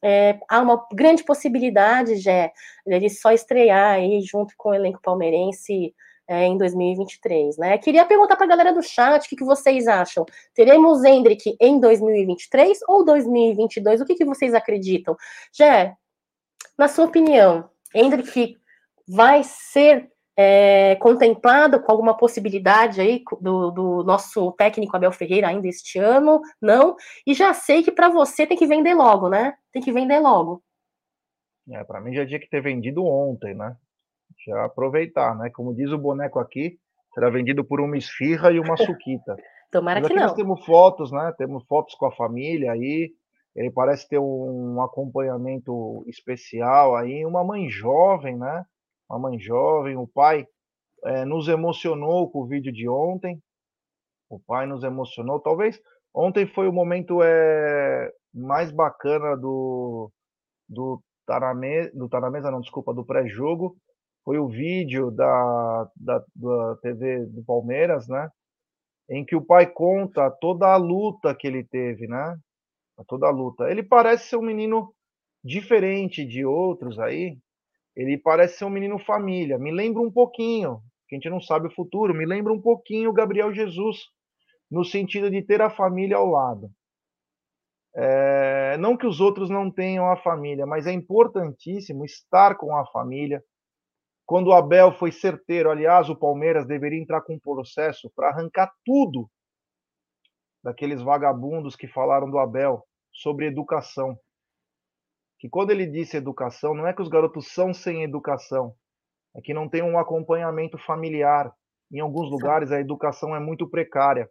é, 0.03 0.37
há 0.47 0.61
uma 0.61 0.85
grande 0.93 1.23
possibilidade, 1.23 2.17
já 2.17 2.51
ele 2.85 3.09
só 3.09 3.31
estrear 3.31 3.95
aí 3.95 4.21
junto 4.21 4.53
com 4.55 4.69
o 4.69 4.73
elenco 4.73 5.01
palmeirense 5.01 5.95
é, 6.27 6.45
em 6.45 6.57
2023, 6.57 7.57
né? 7.57 7.77
Queria 7.79 8.05
perguntar 8.05 8.35
para 8.35 8.45
a 8.45 8.49
galera 8.49 8.73
do 8.73 8.83
chat 8.83 9.25
o 9.25 9.29
que, 9.29 9.35
que 9.35 9.43
vocês 9.43 9.87
acham. 9.87 10.25
Teremos 10.53 11.03
Hendrick 11.03 11.55
em 11.59 11.79
2023 11.79 12.79
ou 12.87 13.03
2022? 13.03 14.01
O 14.01 14.05
que, 14.05 14.15
que 14.15 14.25
vocês 14.25 14.53
acreditam? 14.53 15.15
Jé, 15.51 15.95
na 16.77 16.87
sua 16.87 17.05
opinião, 17.05 17.69
Hendrick 17.93 18.57
vai 19.07 19.43
ser 19.43 20.11
é, 20.37 20.95
contemplado 20.97 21.81
com 21.81 21.91
alguma 21.91 22.15
possibilidade 22.15 22.99
aí 22.99 23.23
do, 23.39 23.71
do, 23.71 24.03
nosso 24.03 24.51
técnico 24.53 24.95
Abel 24.95 25.11
Ferreira 25.11 25.47
ainda 25.47 25.67
este 25.67 25.97
ano? 25.97 26.41
Não. 26.61 26.95
E 27.25 27.33
já 27.33 27.53
sei 27.53 27.83
que 27.83 27.91
para 27.91 28.09
você 28.09 28.45
tem 28.45 28.57
que 28.57 28.67
vender 28.67 28.93
logo, 28.93 29.29
né? 29.29 29.53
Tem 29.71 29.81
que 29.81 29.91
vender 29.91 30.19
logo. 30.19 30.61
É, 31.71 31.83
para 31.83 32.01
mim 32.01 32.13
já 32.13 32.25
tinha 32.25 32.39
que 32.39 32.49
ter 32.49 32.61
vendido 32.61 33.03
ontem, 33.05 33.55
né? 33.55 33.75
Já 34.45 34.65
aproveitar, 34.65 35.35
né? 35.37 35.49
Como 35.53 35.73
diz 35.73 35.91
o 35.91 35.97
boneco 35.97 36.39
aqui, 36.39 36.77
será 37.13 37.29
vendido 37.29 37.63
por 37.63 37.79
uma 37.79 37.97
esfirra 37.97 38.51
e 38.51 38.59
uma 38.59 38.77
suquita. 38.77 39.35
Tomara 39.71 39.99
Mas 39.99 40.09
que 40.09 40.13
não. 40.13 40.23
Nós 40.23 40.33
temos 40.33 40.65
fotos, 40.65 41.11
né? 41.11 41.33
Temos 41.37 41.65
fotos 41.65 41.95
com 41.95 42.05
a 42.05 42.11
família 42.11 42.71
aí. 42.71 43.11
Ele 43.55 43.71
parece 43.71 44.07
ter 44.07 44.19
um 44.19 44.81
acompanhamento 44.81 46.03
especial 46.07 46.95
aí, 46.95 47.25
uma 47.25 47.43
mãe 47.43 47.69
jovem, 47.69 48.37
né? 48.37 48.65
Uma 49.09 49.19
mãe 49.19 49.39
jovem, 49.39 49.97
o 49.97 50.07
pai 50.07 50.47
é, 51.03 51.25
nos 51.25 51.47
emocionou 51.47 52.29
com 52.29 52.39
o 52.39 52.47
vídeo 52.47 52.71
de 52.71 52.87
ontem. 52.89 53.39
O 54.29 54.39
pai 54.39 54.65
nos 54.65 54.83
emocionou. 54.83 55.39
Talvez 55.39 55.79
ontem 56.13 56.47
foi 56.47 56.67
o 56.67 56.73
momento 56.73 57.21
é, 57.23 58.11
mais 58.33 58.71
bacana 58.71 59.35
do 59.35 60.11
do 60.67 61.01
Taramesa, 61.27 61.91
do 61.93 62.09
Taramesa 62.09 62.51
não, 62.51 62.61
desculpa, 62.61 62.93
do 62.93 63.05
pré-jogo. 63.05 63.77
Foi 64.23 64.39
o 64.39 64.47
vídeo 64.47 65.11
da, 65.11 65.89
da, 65.95 66.23
da 66.35 66.75
TV 66.77 67.25
do 67.27 67.43
Palmeiras, 67.43 68.07
né? 68.07 68.29
Em 69.07 69.23
que 69.23 69.35
o 69.35 69.45
pai 69.45 69.67
conta 69.67 70.31
toda 70.31 70.67
a 70.67 70.77
luta 70.77 71.35
que 71.35 71.45
ele 71.45 71.63
teve, 71.63 72.07
né? 72.07 72.35
toda 73.03 73.27
a 73.27 73.31
luta. 73.31 73.69
Ele 73.69 73.83
parece 73.83 74.29
ser 74.29 74.37
um 74.37 74.41
menino 74.41 74.93
diferente 75.43 76.25
de 76.25 76.45
outros 76.45 76.99
aí. 76.99 77.37
Ele 77.95 78.17
parece 78.17 78.57
ser 78.57 78.65
um 78.65 78.69
menino 78.69 78.99
família. 78.99 79.57
Me 79.57 79.71
lembra 79.71 80.01
um 80.01 80.11
pouquinho, 80.11 80.81
a 81.11 81.15
gente 81.15 81.29
não 81.29 81.39
sabe 81.39 81.67
o 81.67 81.73
futuro, 81.73 82.13
me 82.13 82.25
lembra 82.25 82.51
um 82.51 82.61
pouquinho 82.61 83.09
o 83.09 83.13
Gabriel 83.13 83.53
Jesus, 83.53 83.97
no 84.69 84.83
sentido 84.83 85.29
de 85.29 85.41
ter 85.41 85.61
a 85.61 85.69
família 85.69 86.17
ao 86.17 86.27
lado. 86.27 86.69
É, 87.95 88.75
não 88.77 88.97
que 88.97 89.07
os 89.07 89.21
outros 89.21 89.49
não 89.49 89.71
tenham 89.71 90.11
a 90.11 90.17
família, 90.17 90.65
mas 90.65 90.85
é 90.85 90.91
importantíssimo 90.91 92.03
estar 92.03 92.55
com 92.57 92.75
a 92.75 92.85
família. 92.87 93.41
Quando 94.25 94.47
o 94.47 94.53
Abel 94.53 94.91
foi 94.91 95.11
certeiro, 95.11 95.71
aliás, 95.71 96.09
o 96.09 96.15
Palmeiras 96.15 96.67
deveria 96.67 96.99
entrar 96.99 97.21
com 97.21 97.35
um 97.35 97.39
processo 97.39 98.11
para 98.13 98.29
arrancar 98.29 98.73
tudo 98.83 99.29
daqueles 100.61 101.01
vagabundos 101.01 101.75
que 101.75 101.87
falaram 101.87 102.29
do 102.29 102.39
Abel 102.39 102.83
sobre 103.13 103.45
educação. 103.45 104.19
Que 105.39 105.49
quando 105.49 105.71
ele 105.71 105.85
disse 105.85 106.17
educação, 106.17 106.73
não 106.73 106.87
é 106.87 106.93
que 106.93 107.01
os 107.01 107.09
garotos 107.09 107.51
são 107.51 107.73
sem 107.73 108.03
educação, 108.03 108.75
é 109.35 109.41
que 109.41 109.53
não 109.53 109.67
tem 109.67 109.83
um 109.83 109.99
acompanhamento 109.99 110.77
familiar. 110.77 111.53
Em 111.91 111.99
alguns 111.99 112.29
lugares 112.31 112.71
a 112.71 112.79
educação 112.79 113.35
é 113.35 113.39
muito 113.39 113.69
precária. 113.69 114.29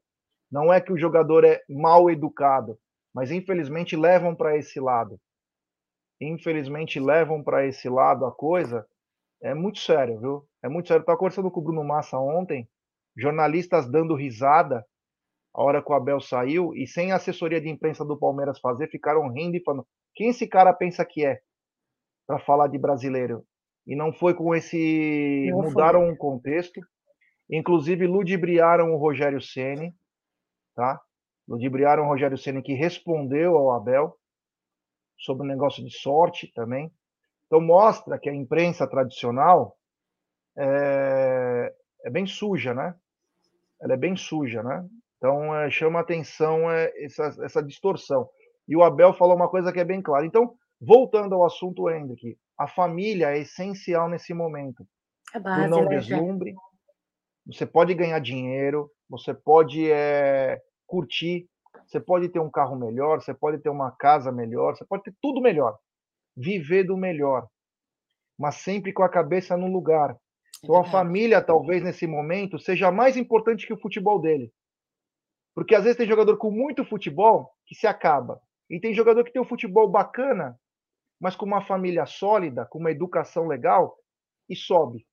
Não 0.50 0.72
é 0.72 0.80
que 0.80 0.92
o 0.92 0.98
jogador 0.98 1.44
é 1.44 1.62
mal 1.68 2.10
educado, 2.10 2.78
mas 3.14 3.30
infelizmente 3.30 3.96
levam 3.96 4.34
para 4.34 4.56
esse 4.56 4.80
lado. 4.80 5.20
Infelizmente 6.20 6.98
levam 6.98 7.42
para 7.42 7.66
esse 7.66 7.88
lado 7.88 8.24
a 8.24 8.32
coisa. 8.32 8.86
É 9.42 9.52
muito 9.52 9.78
sério, 9.78 10.18
viu? 10.20 10.48
É 10.62 10.68
muito 10.68 10.88
sério. 10.88 11.02
Estava 11.02 11.18
conversando 11.18 11.50
com 11.50 11.60
o 11.60 11.62
Bruno 11.62 11.84
Massa 11.84 12.18
ontem, 12.18 12.68
jornalistas 13.16 13.90
dando 13.90 14.14
risada 14.14 14.84
a 15.54 15.62
hora 15.62 15.82
que 15.82 15.90
o 15.90 15.94
Abel 15.94 16.20
saiu, 16.20 16.74
e 16.74 16.86
sem 16.86 17.12
a 17.12 17.16
assessoria 17.16 17.60
de 17.60 17.68
imprensa 17.68 18.04
do 18.04 18.18
Palmeiras 18.18 18.58
fazer, 18.58 18.88
ficaram 18.88 19.28
rindo 19.28 19.56
e 19.56 19.62
falando: 19.62 19.86
quem 20.14 20.30
esse 20.30 20.48
cara 20.48 20.72
pensa 20.72 21.04
que 21.04 21.24
é 21.24 21.40
para 22.26 22.40
falar 22.40 22.66
de 22.66 22.78
brasileiro? 22.78 23.44
E 23.86 23.94
não 23.94 24.12
foi 24.12 24.34
com 24.34 24.54
esse. 24.54 25.48
Não 25.50 25.62
mudaram 25.62 26.08
o 26.08 26.16
contexto. 26.16 26.80
Inclusive, 27.48 28.06
ludibriaram 28.06 28.92
o 28.92 28.96
Rogério 28.96 29.40
Ceni, 29.40 29.94
tá? 30.74 31.00
Ludibriaram 31.46 32.04
o 32.04 32.08
Rogério 32.08 32.38
Ceni 32.38 32.62
que 32.62 32.72
respondeu 32.72 33.56
ao 33.56 33.72
Abel 33.72 34.16
sobre 35.18 35.44
o 35.44 35.48
negócio 35.48 35.84
de 35.84 35.94
sorte 35.96 36.50
também. 36.54 36.90
Então 37.46 37.60
mostra 37.60 38.18
que 38.18 38.30
a 38.30 38.34
imprensa 38.34 38.88
tradicional 38.88 39.76
é, 40.56 41.72
é 42.04 42.10
bem 42.10 42.26
suja, 42.26 42.72
né? 42.72 42.94
Ela 43.80 43.92
é 43.92 43.96
bem 43.96 44.16
suja, 44.16 44.62
né? 44.62 44.88
Então, 45.24 45.56
é, 45.56 45.70
chama 45.70 46.00
atenção 46.00 46.70
é, 46.70 46.92
essa, 47.02 47.34
essa 47.42 47.62
distorção. 47.62 48.28
E 48.68 48.76
o 48.76 48.82
Abel 48.82 49.14
falou 49.14 49.34
uma 49.34 49.48
coisa 49.48 49.72
que 49.72 49.80
é 49.80 49.84
bem 49.84 50.02
clara. 50.02 50.26
Então, 50.26 50.54
voltando 50.78 51.34
ao 51.34 51.46
assunto, 51.46 51.88
Hendrick, 51.88 52.36
a 52.58 52.68
família 52.68 53.30
é 53.30 53.38
essencial 53.38 54.06
nesse 54.06 54.34
momento. 54.34 54.86
É 55.34 55.40
base, 55.40 55.66
não 55.66 55.86
né, 55.86 55.96
deslumbre. 55.96 56.52
Já. 56.52 56.58
Você 57.46 57.64
pode 57.64 57.94
ganhar 57.94 58.18
dinheiro, 58.18 58.90
você 59.08 59.32
pode 59.32 59.90
é, 59.90 60.60
curtir, 60.86 61.48
você 61.86 61.98
pode 61.98 62.28
ter 62.28 62.40
um 62.40 62.50
carro 62.50 62.76
melhor, 62.76 63.22
você 63.22 63.32
pode 63.32 63.56
ter 63.62 63.70
uma 63.70 63.92
casa 63.92 64.30
melhor, 64.30 64.76
você 64.76 64.84
pode 64.84 65.04
ter 65.04 65.14
tudo 65.22 65.40
melhor. 65.40 65.74
Viver 66.36 66.84
do 66.84 66.98
melhor. 66.98 67.46
Mas 68.38 68.56
sempre 68.56 68.92
com 68.92 69.02
a 69.02 69.08
cabeça 69.08 69.56
no 69.56 69.72
lugar. 69.72 70.14
Então, 70.62 70.76
a 70.76 70.84
família, 70.84 71.40
talvez 71.40 71.82
nesse 71.82 72.06
momento, 72.06 72.58
seja 72.58 72.92
mais 72.92 73.16
importante 73.16 73.66
que 73.66 73.72
o 73.72 73.80
futebol 73.80 74.20
dele. 74.20 74.52
Porque 75.54 75.74
às 75.74 75.84
vezes 75.84 75.96
tem 75.96 76.06
jogador 76.06 76.36
com 76.36 76.50
muito 76.50 76.84
futebol 76.84 77.54
que 77.66 77.74
se 77.74 77.86
acaba. 77.86 78.40
E 78.68 78.80
tem 78.80 78.92
jogador 78.92 79.22
que 79.24 79.32
tem 79.32 79.40
um 79.40 79.46
futebol 79.46 79.88
bacana, 79.88 80.58
mas 81.20 81.36
com 81.36 81.46
uma 81.46 81.64
família 81.64 82.06
sólida, 82.06 82.66
com 82.66 82.78
uma 82.78 82.90
educação 82.90 83.46
legal, 83.46 83.96
e 84.48 84.56
sobe. 84.56 85.06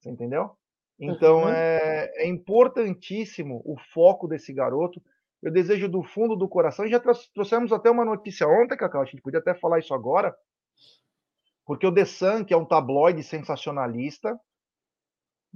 Você 0.00 0.10
entendeu? 0.10 0.50
Então 0.98 1.42
uhum. 1.42 1.48
é, 1.48 2.10
é, 2.16 2.26
importantíssimo 2.26 3.62
o 3.64 3.76
foco 3.92 4.26
desse 4.26 4.52
garoto. 4.52 5.00
Eu 5.42 5.52
desejo 5.52 5.88
do 5.88 6.02
fundo 6.02 6.34
do 6.34 6.48
coração, 6.48 6.86
e 6.86 6.90
já 6.90 7.00
trouxemos 7.34 7.72
até 7.72 7.90
uma 7.90 8.04
notícia 8.04 8.48
ontem, 8.48 8.76
Cacau, 8.76 9.02
a 9.02 9.04
gente 9.04 9.20
podia 9.20 9.38
até 9.38 9.54
falar 9.54 9.78
isso 9.78 9.94
agora, 9.94 10.34
porque 11.64 11.86
o 11.86 11.92
The 11.92 12.04
Sun, 12.04 12.44
que 12.44 12.54
é 12.54 12.56
um 12.56 12.64
tabloide 12.64 13.22
sensacionalista, 13.22 14.40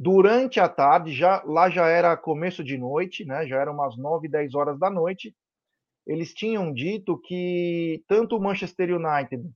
Durante 0.02 0.58
a 0.58 0.66
tarde, 0.66 1.12
já 1.12 1.42
lá 1.44 1.68
já 1.68 1.86
era 1.86 2.16
começo 2.16 2.64
de 2.64 2.78
noite, 2.78 3.22
né? 3.22 3.46
Já 3.46 3.60
eram 3.60 3.74
umas 3.74 3.98
9, 3.98 4.28
10 4.28 4.54
horas 4.54 4.78
da 4.78 4.88
noite. 4.88 5.36
Eles 6.06 6.32
tinham 6.32 6.72
dito 6.72 7.18
que 7.18 8.02
tanto 8.08 8.34
o 8.34 8.40
Manchester 8.40 8.88
United 8.96 9.46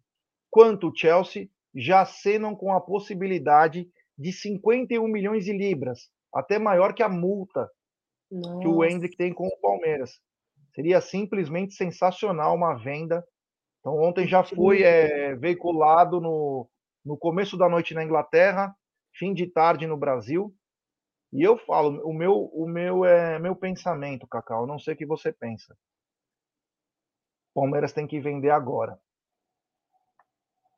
quanto 0.51 0.89
o 0.89 0.95
Chelsea 0.95 1.49
já 1.75 2.03
acenam 2.03 2.55
com 2.55 2.75
a 2.75 2.81
possibilidade 2.81 3.89
de 4.19 4.33
51 4.35 5.09
milhões 5.09 5.47
de 5.47 5.53
libras, 5.55 6.11
até 6.31 6.59
maior 6.59 6.93
que 6.93 7.03
a 7.03 7.09
multa 7.09 7.67
Nossa. 8.31 8.61
que 8.61 8.69
o 8.69 8.85
Hendrick 8.85 9.17
tem 9.17 9.33
com 9.33 9.47
o 9.47 9.61
Palmeiras. 9.63 10.21
Seria 10.75 11.01
simplesmente 11.01 11.73
sensacional 11.73 12.55
uma 12.55 12.75
venda. 12.75 13.25
Então 13.81 13.97
ontem 13.99 14.29
já 14.29 14.45
foi 14.45 14.83
é, 14.83 15.35
veiculado 15.37 16.21
no, 16.21 16.69
no 17.03 17.17
começo 17.17 17.57
da 17.57 17.67
noite 17.67 17.95
na 17.95 18.05
Inglaterra, 18.05 18.77
fim 19.15 19.33
de 19.33 19.47
tarde 19.47 19.87
no 19.87 19.97
Brasil. 19.97 20.55
E 21.33 21.43
eu 21.43 21.57
falo, 21.57 22.01
o 22.09 22.13
meu, 22.13 22.45
o 22.53 22.69
meu 22.69 23.05
é 23.05 23.39
meu 23.39 23.57
pensamento, 23.57 24.27
Cacau, 24.27 24.67
não 24.67 24.79
sei 24.79 24.95
o 24.95 24.97
que 24.97 25.07
você 25.07 25.33
pensa. 25.33 25.77
Palmeiras 27.55 27.93
tem 27.93 28.07
que 28.07 28.21
vender 28.21 28.51
agora. 28.51 28.99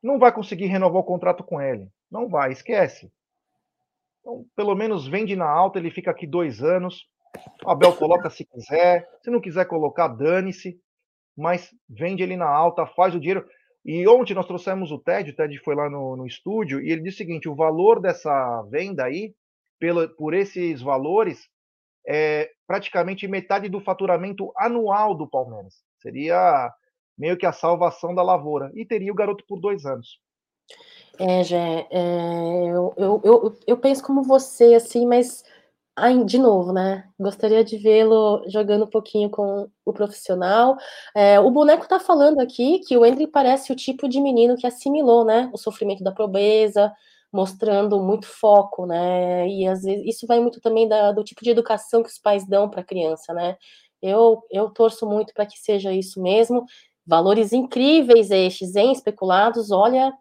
Não 0.01 0.19
vai 0.19 0.31
conseguir 0.31 0.67
renovar 0.67 1.01
o 1.01 1.05
contrato 1.05 1.43
com 1.43 1.61
ele. 1.61 1.91
Não 2.09 2.29
vai, 2.29 2.51
esquece. 2.51 3.11
Então, 4.21 4.45
pelo 4.55 4.75
menos 4.75 5.07
vende 5.07 5.35
na 5.35 5.49
alta, 5.49 5.79
ele 5.79 5.91
fica 5.91 6.11
aqui 6.11 6.27
dois 6.27 6.61
anos. 6.61 7.07
O 7.65 7.69
Abel 7.69 7.95
coloca 7.95 8.29
se 8.29 8.45
quiser. 8.45 9.07
Se 9.21 9.29
não 9.29 9.41
quiser 9.41 9.65
colocar, 9.65 10.07
dane-se. 10.07 10.79
Mas 11.35 11.73
vende 11.89 12.23
ele 12.23 12.35
na 12.35 12.47
alta, 12.47 12.85
faz 12.85 13.13
o 13.15 13.19
dinheiro. 13.19 13.47
E 13.87 14.05
ontem 14.05 14.33
nós 14.33 14.45
trouxemos 14.45 14.91
o 14.91 14.99
Ted, 14.99 15.31
o 15.31 15.33
Ted 15.33 15.57
foi 15.59 15.73
lá 15.73 15.89
no, 15.89 16.17
no 16.17 16.27
estúdio, 16.27 16.81
e 16.81 16.91
ele 16.91 17.03
disse 17.03 17.15
o 17.15 17.17
seguinte: 17.19 17.47
o 17.47 17.55
valor 17.55 18.01
dessa 18.01 18.61
venda 18.63 19.05
aí, 19.05 19.33
pelo, 19.79 20.09
por 20.09 20.33
esses 20.33 20.81
valores, 20.81 21.47
é 22.05 22.51
praticamente 22.67 23.25
metade 23.29 23.69
do 23.69 23.79
faturamento 23.79 24.51
anual 24.57 25.15
do 25.15 25.25
Palmeiras. 25.25 25.75
Seria 26.01 26.69
meio 27.17 27.37
que 27.37 27.45
a 27.45 27.53
salvação 27.53 28.13
da 28.13 28.21
lavoura. 28.21 28.71
E 28.75 28.85
teria 28.85 29.11
o 29.11 29.15
garoto 29.15 29.45
por 29.47 29.59
dois 29.59 29.85
anos. 29.85 30.19
É, 31.17 31.43
Jé, 31.43 31.87
é, 31.89 32.69
eu, 32.69 32.93
eu, 32.97 33.21
eu, 33.23 33.59
eu 33.65 33.77
penso 33.77 34.03
como 34.03 34.21
você, 34.21 34.75
assim, 34.75 35.05
mas 35.07 35.43
de 36.25 36.37
novo, 36.37 36.71
né? 36.71 37.09
Gostaria 37.19 37.63
de 37.63 37.77
vê-lo 37.77 38.43
jogando 38.47 38.85
um 38.85 38.89
pouquinho 38.89 39.29
com 39.31 39.67
o 39.83 39.91
profissional. 39.91 40.77
É, 41.15 41.39
o 41.39 41.49
boneco 41.49 41.83
está 41.83 41.99
falando 41.99 42.39
aqui 42.39 42.79
que 42.79 42.95
o 42.95 43.03
Henry 43.03 43.25
parece 43.25 43.71
o 43.71 43.75
tipo 43.75 44.07
de 44.07 44.21
menino 44.21 44.55
que 44.55 44.67
assimilou, 44.67 45.25
né? 45.25 45.49
O 45.51 45.57
sofrimento 45.57 46.03
da 46.03 46.11
pobreza, 46.11 46.93
mostrando 47.33 47.99
muito 47.99 48.27
foco, 48.27 48.85
né? 48.85 49.47
E 49.47 49.67
às 49.67 49.81
vezes 49.81 50.05
isso 50.05 50.27
vai 50.27 50.39
muito 50.39 50.61
também 50.61 50.87
da, 50.87 51.11
do 51.11 51.23
tipo 51.23 51.43
de 51.43 51.49
educação 51.49 52.03
que 52.03 52.09
os 52.09 52.19
pais 52.19 52.47
dão 52.47 52.69
para 52.69 52.81
a 52.81 52.85
criança, 52.85 53.33
né? 53.33 53.57
Eu, 53.99 54.43
eu 54.51 54.69
torço 54.69 55.07
muito 55.07 55.33
para 55.33 55.47
que 55.47 55.57
seja 55.57 55.91
isso 55.91 56.21
mesmo. 56.21 56.63
Valores 57.07 57.53
incríveis 57.53 58.29
estes, 58.29 58.75
hein? 58.75 58.91
Especulados, 58.91 59.71
olha, 59.71 60.13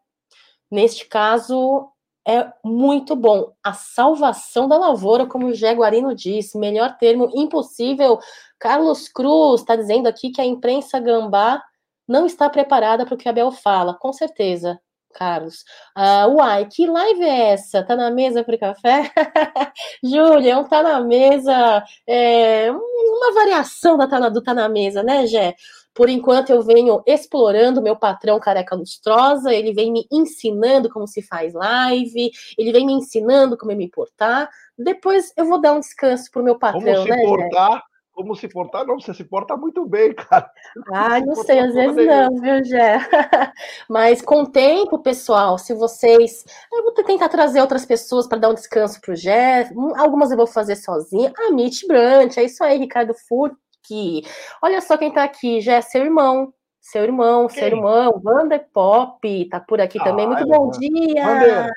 neste 0.70 1.06
caso, 1.06 1.86
é 2.26 2.52
muito 2.64 3.14
bom. 3.14 3.52
A 3.62 3.72
salvação 3.72 4.66
da 4.66 4.76
lavoura, 4.76 5.26
como 5.26 5.46
o 5.46 5.54
Jaguarino 5.54 6.14
disse, 6.14 6.58
melhor 6.58 6.96
termo 6.98 7.30
impossível. 7.34 8.18
Carlos 8.58 9.08
Cruz 9.08 9.60
está 9.60 9.76
dizendo 9.76 10.08
aqui 10.08 10.30
que 10.30 10.40
a 10.40 10.44
imprensa 10.44 10.98
gambá 10.98 11.62
não 12.08 12.26
está 12.26 12.50
preparada 12.50 13.04
para 13.04 13.14
o 13.14 13.18
que 13.18 13.28
Abel 13.28 13.52
fala. 13.52 13.94
Com 13.94 14.12
certeza, 14.12 14.80
Carlos. 15.14 15.64
Uh, 15.96 16.36
uai, 16.36 16.66
que 16.66 16.86
live 16.86 17.22
é 17.22 17.52
essa? 17.52 17.82
Tá 17.84 17.94
na 17.94 18.10
mesa 18.10 18.42
para 18.44 18.58
café? 18.58 19.10
Júlia, 20.02 20.58
um 20.58 20.64
tá 20.64 20.82
na 20.82 21.00
mesa, 21.00 21.84
é, 22.06 22.70
uma 22.70 23.32
variação 23.34 23.96
da 23.96 24.06
tá 24.08 24.18
na, 24.18 24.28
do 24.28 24.42
tá 24.42 24.52
na 24.52 24.68
mesa, 24.68 25.02
né, 25.02 25.26
Gé? 25.26 25.54
Por 25.96 26.10
enquanto, 26.10 26.50
eu 26.50 26.60
venho 26.60 27.02
explorando 27.06 27.80
meu 27.80 27.96
patrão 27.96 28.38
careca 28.38 28.76
lustrosa, 28.76 29.52
ele 29.54 29.72
vem 29.72 29.90
me 29.90 30.06
ensinando 30.12 30.90
como 30.90 31.08
se 31.08 31.22
faz 31.22 31.54
live, 31.54 32.30
ele 32.58 32.70
vem 32.70 32.84
me 32.84 32.92
ensinando 32.92 33.56
como 33.56 33.74
me 33.74 33.88
portar. 33.88 34.50
Depois 34.78 35.32
eu 35.38 35.46
vou 35.46 35.58
dar 35.58 35.72
um 35.72 35.80
descanso 35.80 36.30
pro 36.30 36.44
meu 36.44 36.58
patrão, 36.58 36.82
como 36.82 37.02
se 37.02 37.08
né? 37.08 37.22
Portar, 37.24 37.82
como 38.12 38.36
se 38.36 38.46
portar? 38.46 38.86
Não, 38.86 39.00
você 39.00 39.14
se 39.14 39.24
porta 39.24 39.56
muito 39.56 39.86
bem, 39.86 40.12
cara. 40.16 40.50
Ah, 40.92 41.18
não 41.18 41.34
sei, 41.34 41.60
às 41.60 41.72
vezes 41.72 42.06
não, 42.06 42.40
viu, 42.42 42.62
Gé? 42.62 42.98
Mas 43.88 44.20
com 44.20 44.42
o 44.42 44.50
tempo, 44.50 44.98
pessoal, 44.98 45.56
se 45.56 45.72
vocês. 45.72 46.44
Eu 46.70 46.82
vou 46.82 46.92
tentar 46.92 47.30
trazer 47.30 47.62
outras 47.62 47.86
pessoas 47.86 48.26
para 48.26 48.36
dar 48.36 48.50
um 48.50 48.54
descanso 48.54 49.00
pro 49.00 49.16
Gé. 49.16 49.70
Algumas 49.96 50.30
eu 50.30 50.36
vou 50.36 50.46
fazer 50.46 50.76
sozinha. 50.76 51.32
A 51.38 51.52
Mitch 51.52 51.86
Brant, 51.86 52.36
é 52.36 52.44
isso 52.44 52.62
aí, 52.62 52.76
Ricardo 52.76 53.14
Furt 53.14 53.54
aqui. 53.86 54.22
Olha 54.62 54.80
só 54.80 54.98
quem 54.98 55.12
tá 55.12 55.22
aqui, 55.22 55.60
já 55.60 55.74
é 55.74 55.80
seu 55.80 56.02
irmão. 56.02 56.52
Seu 56.80 57.02
irmão, 57.02 57.48
quem? 57.48 57.58
seu 57.58 57.66
irmão, 57.66 58.20
Vander 58.22 58.64
Pop, 58.72 59.48
tá 59.48 59.58
por 59.58 59.80
aqui 59.80 59.98
ah, 60.00 60.04
também. 60.04 60.24
Muito 60.24 60.42
é, 60.42 60.46
bom 60.46 60.70
dia! 60.70 61.24
Vander, 61.24 61.72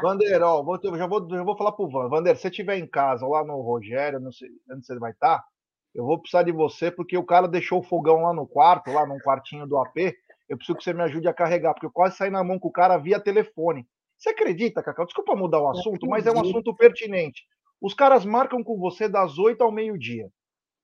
Vander 0.00 0.42
ó, 0.42 0.62
vou, 0.62 0.78
já, 0.96 1.06
vou, 1.06 1.28
já 1.28 1.42
vou 1.42 1.56
falar 1.56 1.72
pro 1.72 1.88
Van. 1.88 2.08
Vander, 2.08 2.36
se 2.36 2.42
você 2.42 2.48
estiver 2.48 2.78
em 2.78 2.86
casa, 2.86 3.26
lá 3.26 3.44
no 3.44 3.60
Rogério, 3.60 4.20
não 4.20 4.30
sei 4.30 4.48
onde 4.70 4.86
você 4.86 4.96
vai 5.00 5.10
estar, 5.10 5.38
tá, 5.38 5.44
eu 5.92 6.04
vou 6.04 6.20
precisar 6.20 6.44
de 6.44 6.52
você, 6.52 6.92
porque 6.92 7.18
o 7.18 7.24
cara 7.24 7.48
deixou 7.48 7.80
o 7.80 7.82
fogão 7.82 8.22
lá 8.22 8.32
no 8.32 8.46
quarto, 8.46 8.92
lá 8.92 9.04
num 9.04 9.18
quartinho 9.18 9.66
do 9.66 9.78
AP. 9.78 10.14
Eu 10.48 10.56
preciso 10.56 10.78
que 10.78 10.84
você 10.84 10.92
me 10.92 11.02
ajude 11.02 11.26
a 11.26 11.34
carregar, 11.34 11.72
porque 11.74 11.86
eu 11.86 11.90
quase 11.90 12.16
saí 12.16 12.30
na 12.30 12.44
mão 12.44 12.56
com 12.56 12.68
o 12.68 12.72
cara 12.72 12.96
via 12.98 13.18
telefone. 13.18 13.84
Você 14.16 14.28
acredita, 14.28 14.80
Cacau? 14.80 15.06
Desculpa 15.06 15.34
mudar 15.34 15.60
o 15.60 15.68
assunto, 15.68 16.06
mas 16.06 16.24
é 16.24 16.30
um 16.30 16.40
assunto 16.40 16.72
pertinente. 16.76 17.42
Os 17.82 17.94
caras 17.94 18.24
marcam 18.24 18.62
com 18.62 18.78
você 18.78 19.08
das 19.08 19.38
8 19.38 19.60
ao 19.64 19.72
meio-dia 19.72 20.30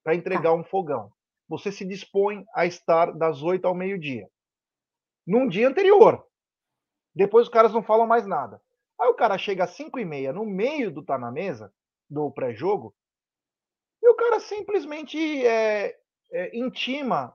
para 0.02 0.14
entregar 0.14 0.50
tá. 0.50 0.54
um 0.54 0.64
fogão. 0.64 1.12
Você 1.49 1.71
se 1.71 1.85
dispõe 1.85 2.44
a 2.54 2.66
estar 2.66 3.12
das 3.12 3.42
8 3.42 3.66
ao 3.66 3.75
meio-dia. 3.75 4.28
Num 5.26 5.49
dia 5.49 5.68
anterior. 5.68 6.26
Depois 7.14 7.47
os 7.47 7.52
caras 7.52 7.73
não 7.73 7.82
falam 7.82 8.06
mais 8.06 8.26
nada. 8.26 8.61
Aí 9.00 9.09
o 9.09 9.14
cara 9.14 9.37
chega 9.37 9.64
às 9.64 9.71
5 9.71 9.99
e 9.99 10.04
meia, 10.04 10.32
no 10.32 10.47
meio 10.47 10.90
do 10.90 11.02
tá 11.02 11.18
na 11.18 11.30
mesa, 11.30 11.73
do 12.09 12.30
pré-jogo, 12.30 12.94
e 14.02 14.09
o 14.09 14.14
cara 14.14 14.40
simplesmente 14.40 15.16
é, 15.47 15.97
é, 16.32 16.59
intima 16.59 17.32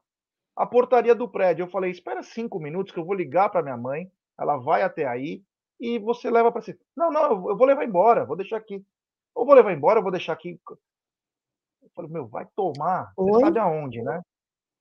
a 0.55 0.65
portaria 0.65 1.15
do 1.15 1.29
prédio. 1.29 1.63
Eu 1.63 1.69
falei, 1.69 1.91
espera 1.91 2.21
cinco 2.21 2.59
minutos 2.59 2.91
que 2.91 2.99
eu 2.99 3.05
vou 3.05 3.15
ligar 3.15 3.49
para 3.49 3.63
minha 3.63 3.77
mãe, 3.77 4.11
ela 4.37 4.57
vai 4.57 4.81
até 4.81 5.07
aí 5.07 5.43
e 5.79 5.97
você 5.99 6.29
leva 6.29 6.51
para 6.51 6.61
si. 6.61 6.77
Não, 6.95 7.11
não, 7.11 7.49
eu 7.49 7.55
vou 7.55 7.65
levar 7.65 7.85
embora, 7.85 8.25
vou 8.25 8.35
deixar 8.35 8.57
aqui. 8.57 8.83
Eu 9.35 9.45
vou 9.45 9.53
levar 9.53 9.71
embora, 9.71 9.99
eu 9.99 10.03
vou 10.03 10.11
deixar 10.11 10.33
aqui. 10.33 10.59
Falei, 11.95 12.11
meu, 12.11 12.27
vai 12.27 12.45
tomar. 12.55 13.11
Oi? 13.17 13.31
Você 13.31 13.39
sabe 13.41 13.59
aonde, 13.59 14.01
né? 14.01 14.21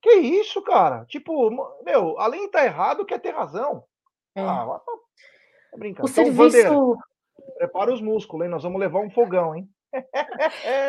Que 0.03 0.15
isso, 0.15 0.63
cara? 0.63 1.05
Tipo, 1.07 1.51
meu, 1.85 2.19
além 2.19 2.41
de 2.41 2.47
estar 2.47 2.61
tá 2.61 2.65
errado, 2.65 3.05
quer 3.05 3.21
ter 3.21 3.35
razão. 3.35 3.83
É. 4.35 4.43
Ah, 4.43 4.81
é 5.73 5.79
brincadeira. 5.79 6.29
O 6.29 6.33
então, 6.33 6.51
serviço... 6.51 6.99
prepara 7.59 7.93
os 7.93 8.01
músculos, 8.01 8.45
hein? 8.45 8.51
Nós 8.51 8.63
vamos 8.63 8.81
levar 8.81 9.01
um 9.01 9.11
fogão, 9.11 9.55
hein? 9.55 9.69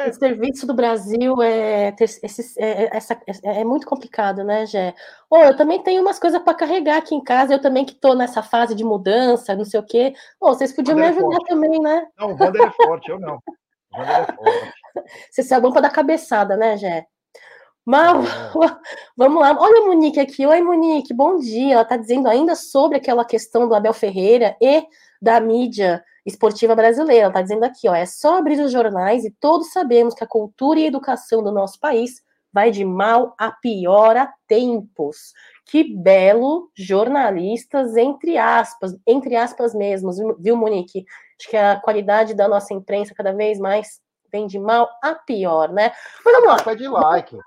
o 0.10 0.14
serviço 0.14 0.68
do 0.68 0.74
Brasil 0.74 1.42
é, 1.42 1.96
esse, 2.00 2.60
é, 2.60 2.84
é, 2.84 2.98
essa, 2.98 3.14
é, 3.14 3.62
é, 3.62 3.64
muito 3.64 3.88
complicado, 3.88 4.44
né, 4.44 4.66
Gé? 4.66 4.94
Oh, 5.30 5.38
eu 5.38 5.56
também 5.56 5.82
tenho 5.82 6.02
umas 6.02 6.20
coisas 6.20 6.42
para 6.42 6.54
carregar 6.54 6.98
aqui 6.98 7.16
em 7.16 7.24
casa, 7.24 7.54
eu 7.54 7.62
também 7.62 7.86
que 7.86 7.94
estou 7.94 8.16
nessa 8.16 8.44
fase 8.44 8.76
de 8.76 8.84
mudança, 8.84 9.56
não 9.56 9.66
sei 9.66 9.80
o 9.80 9.86
quê. 9.86 10.14
Oh, 10.40 10.54
vocês 10.54 10.74
podiam 10.74 10.98
me 10.98 11.04
é 11.04 11.10
ajudar 11.10 11.38
é 11.38 11.48
também, 11.48 11.80
né? 11.80 12.08
Não, 12.18 12.32
o 12.32 12.38
Wander 12.38 12.68
é 12.68 12.72
forte, 12.72 13.10
eu 13.10 13.20
não. 13.20 13.40
O 13.94 13.98
Wander 13.98 14.20
é 14.20 14.26
forte. 14.26 14.74
Você 15.32 15.60
bom 15.60 15.72
para 15.72 15.82
dar 15.82 15.90
cabeçada, 15.90 16.56
né, 16.56 16.78
Gé? 16.78 17.06
Mas 17.86 18.28
vamos 19.16 19.42
lá. 19.42 19.58
Olha 19.58 19.84
a 19.84 19.86
Monique 19.86 20.20
aqui. 20.20 20.46
Oi, 20.46 20.62
Monique, 20.62 21.14
bom 21.14 21.40
dia. 21.40 21.74
Ela 21.74 21.82
está 21.84 21.96
dizendo 21.96 22.28
ainda 22.28 22.56
sobre 22.56 22.98
aquela 22.98 23.24
questão 23.24 23.68
do 23.68 23.74
Abel 23.74 23.94
Ferreira 23.94 24.58
e 24.62 24.84
da 25.22 25.40
mídia 25.40 26.04
esportiva 26.26 26.76
brasileira. 26.76 27.24
Ela 27.24 27.30
está 27.30 27.42
dizendo 27.42 27.64
aqui, 27.64 27.88
ó, 27.88 27.96
é 27.96 28.06
só 28.06 28.38
abrir 28.38 28.60
os 28.60 28.72
jornais 28.72 29.24
e 29.24 29.32
todos 29.40 29.72
sabemos 29.72 30.14
que 30.14 30.24
a 30.24 30.28
cultura 30.28 30.80
e 30.80 30.84
a 30.84 30.88
educação 30.88 31.42
do 31.42 31.52
nosso 31.52 31.80
país 31.80 32.22
vai 32.52 32.72
de 32.72 32.84
mal 32.84 33.36
a 33.38 33.52
pior 33.52 34.18
a 34.18 34.34
tempos. 34.48 35.34
Que 35.66 35.84
belo 35.84 36.70
jornalistas, 36.76 37.96
entre 37.96 38.38
aspas, 38.38 38.98
entre 39.06 39.36
aspas 39.36 39.74
mesmo, 39.74 40.12
viu, 40.40 40.58
Monique? 40.58 41.06
Acho 41.40 41.50
que 41.50 41.58
a 41.58 41.80
qualidade 41.80 42.34
da 42.34 42.48
nossa 42.48 42.74
imprensa 42.74 43.14
cada 43.16 43.32
vez 43.32 43.60
mais 43.60 44.02
vem 44.32 44.48
de 44.48 44.60
mal 44.60 44.90
a 45.04 45.16
pior, 45.16 45.70
né? 45.70 45.92
Mas 46.24 46.34
vamos 46.34 46.50
lá. 46.50 46.64
Pede 46.64 46.88
like. 46.88 47.38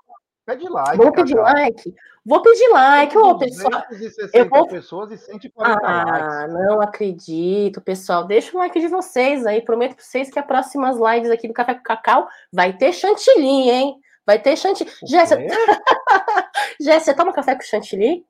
Pede 0.45 0.67
like. 0.67 0.97
Vou 0.97 1.11
pedir 1.11 1.35
like. 1.35 1.95
Vou 2.23 2.41
pedir 2.41 2.69
like, 2.69 3.17
ô 3.17 3.37
pessoal. 3.37 3.83
Eu 4.31 4.47
vou... 4.47 4.67
pessoas 4.67 5.11
e 5.11 5.17
140 5.17 5.79
ah, 5.83 6.03
likes. 6.05 6.53
não 6.53 6.79
acredito, 6.79 7.81
pessoal. 7.81 8.25
Deixa 8.25 8.55
o 8.55 8.59
like 8.59 8.79
de 8.79 8.87
vocês 8.87 9.45
aí. 9.45 9.61
Prometo 9.61 9.95
para 9.95 10.03
vocês 10.03 10.29
que 10.29 10.37
as 10.37 10.45
próximas 10.45 10.97
lives 10.97 11.31
aqui 11.31 11.47
do 11.47 11.53
Café 11.53 11.73
com 11.73 11.83
Cacau 11.83 12.27
vai 12.53 12.73
ter 12.73 12.93
chantilly, 12.93 13.71
hein? 13.71 13.99
Vai 14.25 14.37
ter 14.37 14.55
chantilly. 14.55 14.91
Jéssica, 15.03 15.41
Jéssica, 16.79 17.15
toma 17.15 17.33
café 17.33 17.55
com 17.55 17.61
chantilly? 17.61 18.23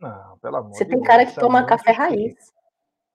Não, 0.00 0.36
pelo 0.38 0.56
amor 0.56 0.72
Você 0.72 0.84
tem 0.84 0.96
Deus, 0.96 1.06
cara 1.06 1.24
que 1.24 1.34
toma 1.36 1.60
é 1.60 1.66
café 1.66 1.92
raiz. 1.92 2.34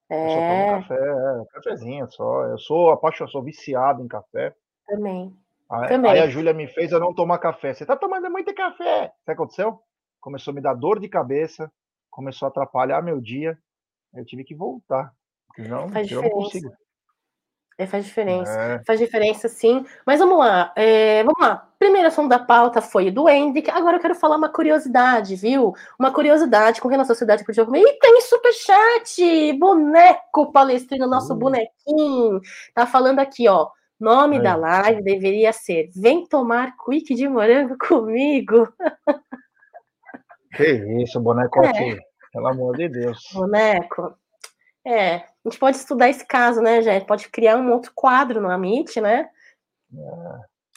É. 0.09 0.25
Eu 0.25 0.29
só 0.29 0.35
tomo 0.35 0.51
é. 0.51 0.69
café, 0.69 0.95
é, 0.95 1.45
cafezinho 1.53 2.11
só. 2.11 2.45
Eu 2.45 2.57
sou 2.57 2.89
apaixonado, 2.91 3.31
sou 3.31 3.43
viciado 3.43 4.03
em 4.03 4.07
café. 4.07 4.55
Também. 4.87 5.35
Aí, 5.69 5.87
Também. 5.87 6.11
aí 6.11 6.19
a 6.19 6.27
Júlia 6.27 6.51
me 6.51 6.67
fez 6.67 6.91
eu 6.91 6.99
não 6.99 7.13
tomar 7.13 7.37
café. 7.37 7.73
Você 7.73 7.85
tá 7.85 7.95
tomando 7.95 8.29
muito 8.31 8.53
café. 8.55 9.05
O 9.05 9.25
que 9.25 9.31
aconteceu? 9.31 9.79
Começou 10.19 10.51
a 10.51 10.55
me 10.55 10.61
dar 10.61 10.73
dor 10.73 10.99
de 10.99 11.07
cabeça, 11.07 11.71
começou 12.09 12.47
a 12.47 12.49
atrapalhar 12.49 13.03
meu 13.03 13.21
dia. 13.21 13.57
Eu 14.13 14.25
tive 14.25 14.43
que 14.43 14.55
voltar. 14.55 15.13
Não, 15.57 15.89
Faz 15.89 16.09
eu 16.09 16.23
não 16.23 16.29
consigo. 16.29 16.71
É, 17.79 17.85
faz 17.85 18.03
diferença. 18.03 18.51
É. 18.59 18.83
Faz 18.85 18.99
diferença, 18.99 19.47
sim. 19.47 19.85
Mas 20.05 20.19
vamos 20.19 20.37
lá. 20.37 20.73
É, 20.75 21.23
vamos 21.23 21.39
lá. 21.39 21.65
Primeiro 21.79 22.09
assunto 22.09 22.27
da 22.27 22.37
pauta 22.37 22.81
foi 22.81 23.09
do 23.09 23.29
Hendrick. 23.29 23.71
Agora 23.71 23.95
eu 23.95 24.01
quero 24.01 24.15
falar 24.15 24.35
uma 24.35 24.49
curiosidade, 24.49 25.37
viu? 25.37 25.73
Uma 25.97 26.11
curiosidade 26.11 26.81
com 26.81 26.89
relação 26.89 27.13
à 27.13 27.15
sociedade 27.15 27.45
por 27.45 27.55
jogo. 27.55 27.73
E 27.77 27.93
tem 27.99 28.19
superchat! 28.19 29.53
Boneco 29.57 30.51
palestrino, 30.51 31.07
nosso 31.07 31.33
uh. 31.33 31.37
bonequinho. 31.37 32.41
Tá 32.73 32.85
falando 32.85 33.19
aqui, 33.19 33.47
ó. 33.47 33.69
Nome 33.97 34.37
Aí. 34.37 34.43
da 34.43 34.57
live 34.57 35.01
deveria 35.01 35.53
ser 35.53 35.89
Vem 35.95 36.27
tomar 36.27 36.75
quick 36.85 37.15
de 37.15 37.29
morango 37.29 37.77
comigo. 37.79 38.67
Que 40.53 41.01
isso, 41.01 41.17
boneco 41.21 41.63
é. 41.63 41.69
aqui. 41.69 41.97
Pelo 42.33 42.47
amor 42.47 42.75
de 42.75 42.89
Deus. 42.89 43.23
Boneco. 43.33 44.13
É, 44.85 45.23
a 45.49 45.51
gente 45.51 45.59
pode 45.59 45.77
estudar 45.77 46.09
esse 46.09 46.25
caso, 46.25 46.61
né, 46.61 46.81
gente? 46.81 47.05
Pode 47.05 47.27
criar 47.29 47.57
um 47.57 47.71
outro 47.71 47.91
quadro 47.95 48.39
no 48.39 48.49
Amit, 48.49 49.01
né? 49.01 49.27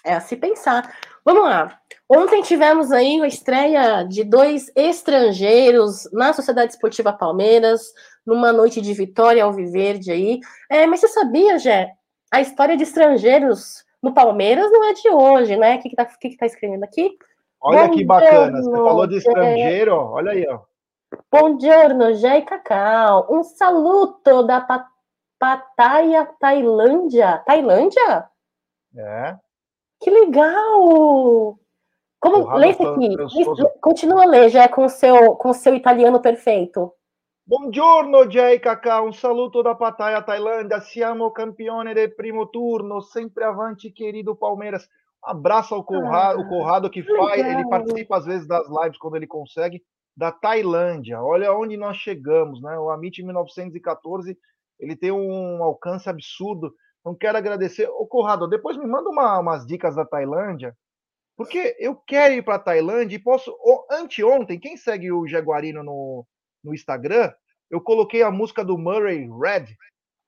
É. 0.04 0.12
é 0.12 0.14
a 0.14 0.20
se 0.20 0.34
pensar. 0.34 0.90
Vamos 1.24 1.44
lá. 1.44 1.78
Ontem 2.08 2.42
tivemos 2.42 2.90
aí 2.90 3.20
a 3.20 3.26
estreia 3.26 4.02
de 4.02 4.24
dois 4.24 4.70
estrangeiros 4.74 6.08
na 6.12 6.32
Sociedade 6.32 6.72
Esportiva 6.72 7.12
Palmeiras, 7.12 7.82
numa 8.26 8.52
noite 8.52 8.80
de 8.80 8.92
vitória 8.94 9.44
ao 9.44 9.52
Viverde 9.52 10.10
aí. 10.10 10.40
É, 10.70 10.86
mas 10.86 11.00
você 11.00 11.08
sabia, 11.08 11.58
Jé? 11.58 11.92
A 12.30 12.40
história 12.40 12.76
de 12.76 12.82
estrangeiros 12.82 13.84
no 14.02 14.12
Palmeiras 14.14 14.70
não 14.72 14.84
é 14.84 14.94
de 14.94 15.10
hoje, 15.10 15.56
né? 15.56 15.76
O 15.76 15.80
que, 15.80 15.90
que, 15.90 15.96
tá, 15.96 16.04
que, 16.06 16.30
que 16.30 16.36
tá 16.36 16.46
escrevendo 16.46 16.84
aqui? 16.84 17.16
Olha 17.60 17.86
Bom 17.86 17.94
que 17.94 18.04
bacana. 18.04 18.62
Você 18.62 18.70
falou 18.70 19.06
de 19.06 19.16
estrangeiro, 19.18 19.94
olha 19.94 20.32
aí, 20.32 20.46
ó. 20.48 20.60
Buongiorno, 21.30 22.14
Jé 22.14 22.38
e 22.38 22.42
Cacau. 22.42 23.26
Um 23.30 23.42
saluto 23.42 24.42
da 24.42 24.66
Pattaya, 25.38 26.26
Tailândia. 26.38 27.42
Tailândia? 27.46 28.28
É. 28.96 29.36
Que 30.00 30.10
legal! 30.10 31.58
Como 32.20 32.56
lê 32.56 32.70
isso 32.70 32.86
aqui? 32.86 33.16
Continua 33.80 34.22
a 34.22 34.26
ler, 34.26 34.48
já 34.48 34.68
com 34.68 34.84
o 34.84 34.88
seu, 34.88 35.34
com 35.36 35.50
o 35.50 35.54
seu 35.54 35.74
italiano 35.74 36.20
perfeito. 36.20 36.92
Buongiorno, 37.44 38.30
Jay 38.30 38.58
Cacau. 38.60 39.08
Um 39.08 39.12
saluto 39.12 39.62
da 39.62 39.74
Pattaya, 39.74 40.22
Tailândia. 40.22 40.80
Siamo 40.80 41.32
campione 41.32 41.92
del 41.92 42.14
primo 42.14 42.46
turno. 42.46 43.00
Sempre 43.00 43.44
avante, 43.44 43.90
querido 43.90 44.36
Palmeiras. 44.36 44.88
Um 45.26 45.30
abraço 45.30 45.74
ao 45.74 45.84
Conrado, 45.84 46.40
ah, 46.40 46.42
o 46.42 46.48
Conrado 46.48 46.90
que 46.90 47.02
faz, 47.02 47.44
ele 47.44 47.68
participa 47.68 48.16
às 48.16 48.24
vezes 48.24 48.46
das 48.46 48.68
lives 48.68 48.98
quando 48.98 49.16
ele 49.16 49.26
consegue 49.26 49.82
da 50.16 50.30
Tailândia. 50.30 51.20
Olha 51.22 51.52
onde 51.52 51.76
nós 51.76 51.96
chegamos, 51.96 52.60
né? 52.62 52.78
O 52.78 52.90
Amit 52.90 53.22
1914, 53.22 54.36
ele 54.78 54.96
tem 54.96 55.10
um 55.10 55.62
alcance 55.62 56.08
absurdo. 56.08 56.74
Então, 57.00 57.14
quero 57.14 57.38
agradecer. 57.38 57.88
Ô, 57.88 58.06
Corrado, 58.06 58.48
depois 58.48 58.76
me 58.76 58.86
manda 58.86 59.08
uma, 59.08 59.38
umas 59.38 59.66
dicas 59.66 59.96
da 59.96 60.04
Tailândia, 60.04 60.76
porque 61.36 61.76
eu 61.78 61.96
quero 61.96 62.34
ir 62.34 62.44
para 62.44 62.56
a 62.56 62.60
Tailândia 62.60 63.16
e 63.16 63.22
posso. 63.22 63.56
Anteontem, 63.90 64.60
quem 64.60 64.76
segue 64.76 65.10
o 65.10 65.26
Jaguarino 65.26 65.82
no, 65.82 66.26
no 66.62 66.74
Instagram, 66.74 67.32
eu 67.70 67.80
coloquei 67.80 68.22
a 68.22 68.30
música 68.30 68.64
do 68.64 68.78
Murray 68.78 69.28
Red, 69.28 69.74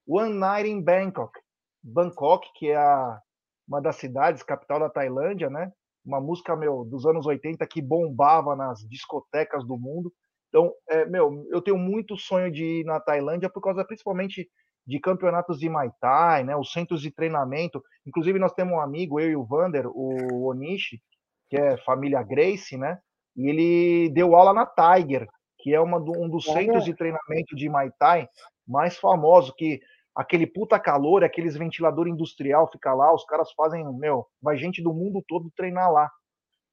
One 0.07 0.35
Night 0.35 0.69
in 0.69 0.83
Bangkok. 0.83 1.39
Bangkok, 1.83 2.49
que 2.55 2.71
é 2.71 2.77
a, 2.77 3.21
uma 3.69 3.81
das 3.81 3.97
cidades, 3.97 4.43
capital 4.43 4.81
da 4.81 4.89
Tailândia, 4.89 5.51
né? 5.51 5.71
Uma 6.05 6.21
música, 6.21 6.55
meu, 6.55 6.85
dos 6.85 7.07
anos 7.07 7.27
80 7.27 7.67
que 7.67 7.81
bombava 7.81 8.55
nas 8.55 8.81
discotecas 8.89 9.65
do 9.67 9.79
mundo. 9.79 10.13
Então, 10.49 10.73
é, 10.89 11.05
meu, 11.07 11.45
eu 11.51 11.63
tenho 11.63 11.79
muito 11.79 12.17
sonho 12.17 12.51
de 12.51 12.81
ir 12.81 12.85
na 12.85 13.01
Tailândia 13.01 13.51
por 13.51 13.61
causa 13.61 13.85
principalmente 13.85 14.49
de 14.87 15.01
campeonatos 15.01 15.59
de 15.59 15.69
Muay 15.69 15.91
Thai, 16.01 16.45
né? 16.45 16.55
Os 16.57 16.73
centros 16.73 17.01
de 17.01 17.11
treinamento. 17.11 17.83
Inclusive, 18.07 18.39
nós 18.39 18.53
temos 18.53 18.75
um 18.75 18.81
amigo, 18.81 19.19
eu 19.19 19.31
e 19.31 19.37
o 19.37 19.45
Vander, 19.45 19.87
o 19.87 20.49
Onishi, 20.49 21.01
que 21.49 21.57
é 21.57 21.77
família 21.79 22.23
Grace, 22.23 22.77
né? 22.77 22.99
E 23.37 23.49
ele 23.49 24.11
deu 24.11 24.37
aula 24.37 24.53
na 24.53 24.67
Tiger, 24.67 25.27
que 25.59 25.75
é 25.75 25.81
uma, 25.81 25.99
um 25.99 26.29
dos 26.29 26.45
centros 26.45 26.85
de 26.85 26.95
treinamento 26.95 27.57
de 27.57 27.69
Muay 27.69 27.91
Thai 27.99 28.29
mais 28.67 28.97
famosos, 28.97 29.55
que 29.57 29.81
aquele 30.15 30.47
puta 30.47 30.79
calor, 30.79 31.25
aqueles 31.25 31.57
ventilador 31.57 32.07
industrial 32.07 32.71
fica 32.71 32.95
lá, 32.95 33.13
os 33.13 33.25
caras 33.25 33.53
fazem, 33.53 33.85
meu, 33.99 34.27
vai 34.41 34.57
gente 34.57 34.83
do 34.83 34.93
mundo 34.93 35.25
todo 35.27 35.51
treinar 35.57 35.93
lá. 35.93 36.11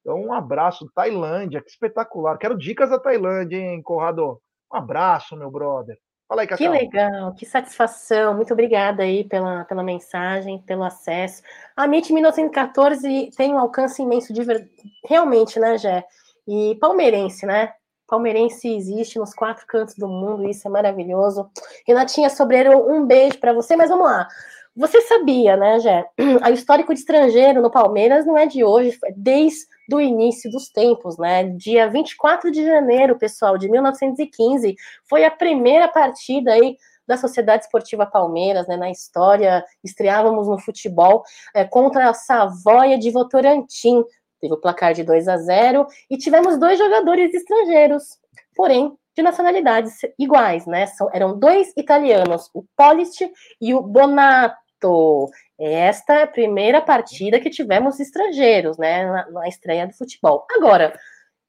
Então, 0.00 0.20
um 0.20 0.32
abraço, 0.32 0.90
Tailândia, 0.94 1.62
que 1.62 1.70
espetacular. 1.70 2.36
Quero 2.38 2.58
dicas 2.58 2.90
da 2.90 2.98
Tailândia, 2.98 3.56
hein, 3.56 3.82
Corrado? 3.82 4.40
Um 4.72 4.76
abraço, 4.76 5.36
meu 5.36 5.50
brother. 5.50 5.96
Fala 6.28 6.42
aí, 6.42 6.48
Cacau. 6.48 6.66
Que 6.72 6.78
legal, 6.78 7.34
que 7.34 7.44
satisfação. 7.44 8.34
Muito 8.34 8.52
obrigada 8.52 9.02
aí 9.02 9.22
pela, 9.22 9.64
pela 9.64 9.82
mensagem, 9.82 10.60
pelo 10.62 10.82
acesso. 10.82 11.42
A 11.76 11.84
MIT 11.84 12.12
1914 12.12 13.30
tem 13.36 13.52
um 13.52 13.58
alcance 13.58 14.02
imenso 14.02 14.32
de 14.32 14.42
ver... 14.42 14.68
realmente, 15.06 15.60
né, 15.60 15.76
Gé? 15.76 16.04
E 16.48 16.76
palmeirense, 16.80 17.46
né? 17.46 17.74
Palmeirense 18.12 18.68
existe 18.68 19.18
nos 19.18 19.32
quatro 19.32 19.66
cantos 19.66 19.94
do 19.94 20.06
mundo, 20.06 20.46
isso 20.46 20.68
é 20.68 20.70
maravilhoso. 20.70 21.50
Renatinha 21.86 22.28
Sobreiro, 22.28 22.86
um 22.92 23.06
beijo 23.06 23.38
para 23.38 23.54
você, 23.54 23.74
mas 23.74 23.88
vamos 23.88 24.04
lá. 24.04 24.28
Você 24.76 25.00
sabia, 25.00 25.56
né, 25.56 25.80
Gé? 25.80 26.06
A 26.42 26.50
histórico 26.52 26.92
de 26.92 27.00
estrangeiro 27.00 27.62
no 27.62 27.70
Palmeiras 27.70 28.26
não 28.26 28.36
é 28.36 28.44
de 28.44 28.62
hoje, 28.62 28.98
é 29.06 29.14
desde 29.16 29.64
do 29.88 29.98
início 29.98 30.50
dos 30.50 30.68
tempos, 30.68 31.16
né? 31.16 31.44
Dia 31.56 31.88
24 31.88 32.50
de 32.50 32.62
janeiro, 32.62 33.18
pessoal, 33.18 33.56
de 33.56 33.66
1915, 33.70 34.76
foi 35.08 35.24
a 35.24 35.30
primeira 35.30 35.88
partida 35.88 36.52
aí 36.52 36.76
da 37.06 37.16
Sociedade 37.16 37.64
Esportiva 37.64 38.04
Palmeiras, 38.04 38.68
né, 38.68 38.76
na 38.76 38.90
história, 38.90 39.64
estreávamos 39.82 40.48
no 40.48 40.58
futebol 40.58 41.24
é, 41.54 41.64
contra 41.64 42.08
a 42.08 42.14
Savoia 42.14 42.98
de 42.98 43.10
Votorantim, 43.10 44.04
teve 44.42 44.52
o 44.52 44.60
placar 44.60 44.92
de 44.92 45.04
2 45.04 45.28
a 45.28 45.36
0 45.36 45.86
e 46.10 46.18
tivemos 46.18 46.58
dois 46.58 46.76
jogadores 46.76 47.32
estrangeiros, 47.32 48.18
porém 48.56 48.92
de 49.14 49.22
nacionalidades 49.22 50.00
iguais, 50.18 50.66
né? 50.66 50.86
São, 50.86 51.08
eram 51.12 51.38
dois 51.38 51.72
italianos, 51.76 52.50
o 52.52 52.64
Polist 52.76 53.20
e 53.60 53.72
o 53.72 53.80
Bonato. 53.80 55.30
Esta 55.58 56.14
é 56.14 56.22
a 56.24 56.26
primeira 56.26 56.80
partida 56.80 57.38
que 57.38 57.50
tivemos 57.50 58.00
estrangeiros, 58.00 58.76
né? 58.78 59.06
Na, 59.06 59.30
na 59.30 59.48
estreia 59.48 59.86
do 59.86 59.92
futebol. 59.92 60.44
Agora, 60.50 60.98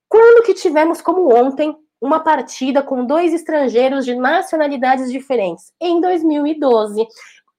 quando 0.07 0.45
que 0.45 0.53
tivemos, 0.53 1.01
como 1.01 1.33
ontem, 1.33 1.75
uma 2.01 2.19
partida 2.19 2.83
com 2.83 3.05
dois 3.05 3.33
estrangeiros 3.33 4.03
de 4.03 4.13
nacionalidades 4.13 5.09
diferentes? 5.09 5.71
Em 5.81 6.01
2012. 6.01 7.07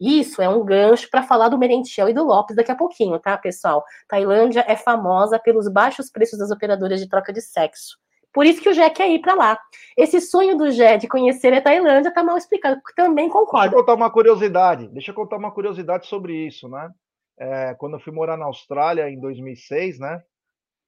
Isso 0.01 0.43
é 0.43 0.49
um 0.49 0.65
gancho 0.65 1.09
para 1.11 1.23
falar 1.23 1.49
do 1.49 1.59
Merentiel 1.59 2.09
e 2.09 2.13
do 2.13 2.25
Lopes 2.25 2.57
daqui 2.57 2.73
a 2.73 2.77
pouquinho, 2.77 3.19
tá, 3.19 3.39
pessoal? 3.39 3.85
Tailândia 4.09 4.65
é 4.67 4.77
famosa 4.77 5.39
pelos 5.39 5.69
baixos 5.69 6.11
preços 6.11 6.39
das 6.39 6.51
operadoras 6.51 7.01
de 7.01 7.09
troca 7.09 7.33
de 7.33 7.41
sexo. 7.41 7.97
Por 8.33 8.45
isso 8.45 8.61
que 8.61 8.69
o 8.69 8.73
Jé 8.73 8.91
quer 8.91 9.09
ir 9.09 9.21
para 9.21 9.35
lá. 9.35 9.61
Esse 9.97 10.21
sonho 10.21 10.59
do 10.59 10.69
Jé 10.73 10.97
de 10.97 11.07
conhecer 11.07 11.55
a 11.55 11.63
Tailândia 11.63 12.09
está 12.09 12.25
mal 12.25 12.37
explicado. 12.37 12.81
Também 12.97 13.29
concordo. 13.29 13.71
Deixa 13.71 13.77
eu 13.77 13.81
contar 13.81 13.95
uma 13.95 14.11
curiosidade. 14.11 14.89
Deixa 14.89 15.11
eu 15.13 15.15
contar 15.15 15.37
uma 15.37 15.53
curiosidade 15.53 16.09
sobre 16.09 16.45
isso, 16.45 16.69
né? 16.69 16.91
É, 17.39 17.75
quando 17.75 17.95
eu 17.95 18.01
fui 18.01 18.13
morar 18.13 18.37
na 18.37 18.47
Austrália 18.47 19.09
em 19.09 19.21
2006, 19.21 20.01
né? 20.01 20.21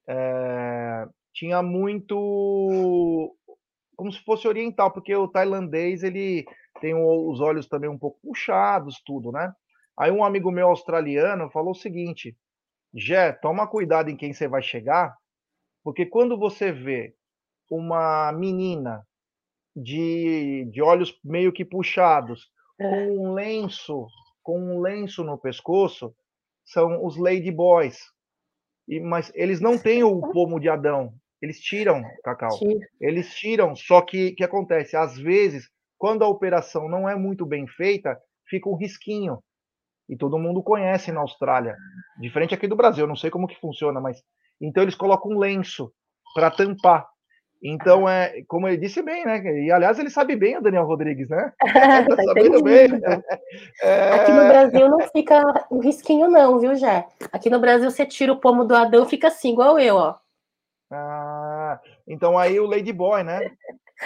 É, 0.09 1.07
tinha 1.33 1.61
muito 1.61 3.33
como 3.95 4.11
se 4.11 4.23
fosse 4.23 4.47
oriental, 4.47 4.91
porque 4.91 5.15
o 5.15 5.27
tailandês 5.27 6.03
ele 6.03 6.45
tem 6.79 6.93
os 6.95 7.39
olhos 7.39 7.67
também 7.67 7.89
um 7.89 7.97
pouco 7.97 8.19
puxados, 8.21 9.01
tudo, 9.05 9.31
né? 9.31 9.53
Aí 9.97 10.11
um 10.11 10.23
amigo 10.23 10.51
meu 10.51 10.67
australiano 10.67 11.49
falou 11.49 11.71
o 11.71 11.75
seguinte: 11.75 12.37
Jé, 12.93 13.31
toma 13.31 13.67
cuidado 13.67 14.09
em 14.09 14.15
quem 14.15 14.33
você 14.33 14.47
vai 14.47 14.61
chegar, 14.61 15.15
porque 15.83 16.05
quando 16.05 16.37
você 16.37 16.71
vê 16.71 17.15
uma 17.69 18.31
menina 18.31 19.05
de, 19.75 20.65
de 20.71 20.81
olhos 20.81 21.19
meio 21.23 21.51
que 21.51 21.65
puxados, 21.65 22.49
com 22.77 22.95
é. 22.95 23.07
um 23.07 23.33
lenço, 23.33 24.07
com 24.41 24.59
um 24.59 24.81
lenço 24.81 25.23
no 25.23 25.37
pescoço, 25.37 26.15
são 26.65 27.03
os 27.05 27.17
lady 27.17 27.51
boys. 27.51 27.99
E, 28.87 28.99
mas 28.99 29.31
eles 29.35 29.59
não 29.59 29.77
têm 29.77 30.03
o 30.03 30.21
pomo 30.31 30.59
de 30.59 30.69
Adão. 30.69 31.13
Eles 31.41 31.59
tiram, 31.59 32.01
Cacau. 32.23 32.57
Eles 32.99 33.35
tiram, 33.35 33.75
só 33.75 34.01
que 34.01 34.29
o 34.29 34.35
que 34.35 34.43
acontece? 34.43 34.95
Às 34.95 35.17
vezes 35.17 35.69
quando 35.97 36.23
a 36.23 36.27
operação 36.27 36.87
não 36.87 37.07
é 37.07 37.15
muito 37.15 37.45
bem 37.45 37.67
feita, 37.67 38.17
fica 38.47 38.69
um 38.69 38.75
risquinho. 38.75 39.39
E 40.09 40.15
todo 40.15 40.39
mundo 40.39 40.63
conhece 40.63 41.11
na 41.11 41.19
Austrália. 41.19 41.75
Diferente 42.19 42.53
aqui 42.53 42.67
do 42.67 42.75
Brasil, 42.75 43.05
não 43.05 43.15
sei 43.15 43.29
como 43.29 43.47
que 43.47 43.59
funciona, 43.59 43.99
mas 43.99 44.21
então 44.61 44.83
eles 44.83 44.95
colocam 44.95 45.31
um 45.31 45.39
lenço 45.39 45.91
para 46.33 46.49
tampar. 46.49 47.05
Então 47.61 48.07
é, 48.07 48.43
como 48.47 48.67
ele 48.67 48.77
disse 48.77 49.01
bem, 49.01 49.25
né? 49.25 49.41
E 49.65 49.71
aliás 49.71 49.97
ele 49.97 50.09
sabe 50.09 50.35
bem 50.35 50.57
o 50.57 50.61
Daniel 50.61 50.85
Rodrigues, 50.85 51.27
né? 51.29 51.51
tá, 51.59 52.15
tá 52.15 52.23
sabendo 52.23 52.61
bem. 52.61 52.87
É... 53.81 54.11
Aqui 54.13 54.31
no 54.31 54.47
Brasil 54.47 54.89
não 54.89 54.99
fica 55.09 55.67
um 55.71 55.79
risquinho 55.79 56.29
não, 56.29 56.59
viu, 56.59 56.75
Jé? 56.75 57.05
Aqui 57.31 57.49
no 57.49 57.59
Brasil 57.59 57.89
você 57.89 58.05
tira 58.05 58.31
o 58.31 58.39
pomo 58.39 58.63
do 58.63 58.75
Adão, 58.75 59.05
fica 59.05 59.27
assim, 59.27 59.51
igual 59.51 59.79
eu, 59.79 59.95
ó. 59.95 60.15
Ah, 60.91 61.79
então 62.07 62.37
aí 62.37 62.59
o 62.59 62.67
Lady 62.67 62.93
Boy, 62.93 63.23
né? 63.23 63.51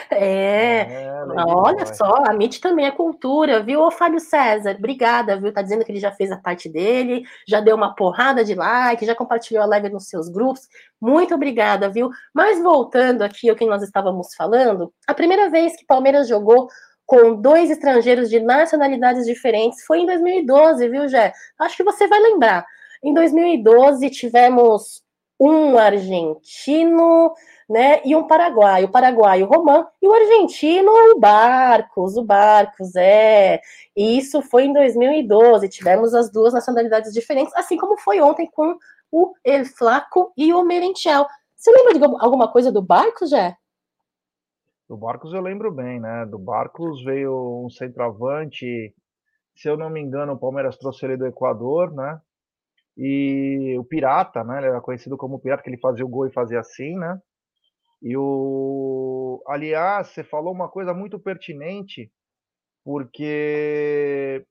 É, 0.09 0.81
é 0.81 1.23
olha 1.47 1.85
só, 1.85 2.23
a 2.25 2.33
MIT 2.33 2.61
também 2.61 2.85
é 2.85 2.91
cultura, 2.91 3.61
viu? 3.61 3.81
Ô 3.81 3.91
Fábio 3.91 4.19
César, 4.19 4.75
obrigada, 4.77 5.37
viu? 5.37 5.53
Tá 5.53 5.61
dizendo 5.61 5.83
que 5.83 5.91
ele 5.91 5.99
já 5.99 6.11
fez 6.11 6.31
a 6.31 6.37
parte 6.37 6.69
dele, 6.69 7.23
já 7.47 7.59
deu 7.59 7.75
uma 7.75 7.93
porrada 7.93 8.43
de 8.43 8.55
like, 8.55 9.05
já 9.05 9.13
compartilhou 9.15 9.63
a 9.63 9.67
live 9.67 9.89
nos 9.89 10.07
seus 10.07 10.29
grupos. 10.29 10.67
Muito 10.99 11.35
obrigada, 11.35 11.89
viu? 11.89 12.09
Mas 12.33 12.61
voltando 12.61 13.21
aqui 13.21 13.49
ao 13.49 13.55
que 13.55 13.65
nós 13.65 13.83
estávamos 13.83 14.33
falando, 14.35 14.93
a 15.07 15.13
primeira 15.13 15.49
vez 15.49 15.75
que 15.75 15.85
Palmeiras 15.85 16.27
jogou 16.27 16.69
com 17.05 17.35
dois 17.35 17.69
estrangeiros 17.69 18.29
de 18.29 18.39
nacionalidades 18.39 19.25
diferentes 19.25 19.83
foi 19.85 19.99
em 19.99 20.05
2012, 20.05 20.87
viu, 20.87 21.09
Jé? 21.09 21.33
Acho 21.59 21.75
que 21.75 21.83
você 21.83 22.07
vai 22.07 22.19
lembrar. 22.19 22.65
Em 23.03 23.13
2012 23.13 24.09
tivemos 24.09 25.03
um 25.37 25.77
argentino, 25.77 27.33
né? 27.71 28.01
E 28.03 28.13
um 28.15 28.27
paraguaio, 28.27 28.87
o 28.87 28.91
paraguaio 28.91 29.45
Romã 29.45 29.87
e 30.01 30.07
o 30.07 30.13
argentino 30.13 30.91
o 30.91 31.19
Barcos, 31.19 32.17
o 32.17 32.23
Barcos, 32.23 32.95
é. 32.97 33.61
E 33.95 34.17
isso 34.17 34.41
foi 34.41 34.65
em 34.65 34.73
2012, 34.73 35.69
tivemos 35.69 36.13
as 36.13 36.29
duas 36.29 36.53
nacionalidades 36.53 37.13
diferentes, 37.13 37.55
assim 37.55 37.77
como 37.77 37.97
foi 37.97 38.19
ontem 38.19 38.49
com 38.51 38.77
o 39.09 39.33
El 39.43 39.65
Flaco 39.65 40.33
e 40.35 40.53
o 40.53 40.63
Merentiel. 40.63 41.25
Você 41.55 41.71
lembra 41.71 41.93
de 41.93 42.03
alguma 42.19 42.51
coisa 42.51 42.71
do 42.71 42.81
Barcos, 42.81 43.29
já? 43.29 43.55
Do 44.89 44.97
Barcos 44.97 45.33
eu 45.33 45.41
lembro 45.41 45.71
bem, 45.71 45.97
né? 45.97 46.25
Do 46.25 46.37
Barcos 46.37 47.01
veio 47.05 47.63
um 47.65 47.69
centroavante, 47.69 48.93
se 49.55 49.69
eu 49.69 49.77
não 49.77 49.89
me 49.89 50.01
engano, 50.01 50.33
o 50.33 50.37
Palmeiras 50.37 50.77
trouxe 50.77 51.05
ele 51.05 51.15
do 51.15 51.25
Equador, 51.25 51.93
né? 51.93 52.19
E 52.97 53.77
o 53.79 53.85
Pirata, 53.85 54.43
né? 54.43 54.57
Ele 54.57 54.67
era 54.67 54.81
conhecido 54.81 55.15
como 55.15 55.39
Pirata, 55.39 55.63
que 55.63 55.69
ele 55.69 55.79
fazia 55.79 56.05
o 56.05 56.09
gol 56.09 56.27
e 56.27 56.33
fazia 56.33 56.59
assim, 56.59 56.97
né? 56.97 57.17
E 58.01 58.17
o, 58.17 59.43
aliás, 59.47 60.07
você 60.07 60.23
falou 60.23 60.51
uma 60.51 60.67
coisa 60.67 60.93
muito 60.93 61.19
pertinente, 61.19 62.11
porque 62.83 64.43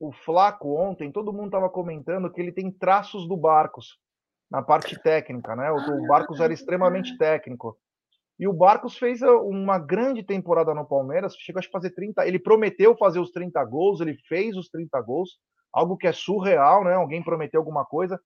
o 0.00 0.12
Flaco 0.12 0.76
ontem, 0.76 1.12
todo 1.12 1.32
mundo 1.32 1.46
estava 1.46 1.68
comentando 1.68 2.30
que 2.30 2.40
ele 2.40 2.52
tem 2.52 2.70
traços 2.70 3.28
do 3.28 3.36
Barcos 3.36 3.98
na 4.50 4.62
parte 4.62 5.00
técnica, 5.00 5.54
né? 5.54 5.70
O, 5.70 6.06
Barcos 6.06 6.40
era 6.40 6.52
extremamente 6.52 7.16
técnico. 7.18 7.76
E 8.38 8.46
o 8.46 8.52
Barcos 8.52 8.96
fez 8.96 9.20
uma 9.22 9.78
grande 9.78 10.22
temporada 10.22 10.72
no 10.72 10.86
Palmeiras, 10.86 11.34
chegou 11.36 11.60
a 11.60 11.70
fazer 11.70 11.90
30, 11.90 12.26
ele 12.26 12.38
prometeu 12.38 12.96
fazer 12.96 13.18
os 13.18 13.30
30 13.30 13.62
gols, 13.64 14.00
ele 14.00 14.16
fez 14.28 14.56
os 14.56 14.68
30 14.68 15.00
gols, 15.02 15.38
algo 15.72 15.96
que 15.96 16.06
é 16.06 16.12
surreal, 16.12 16.84
né? 16.84 16.94
Alguém 16.94 17.22
prometeu 17.22 17.60
alguma 17.60 17.84
coisa. 17.84 18.18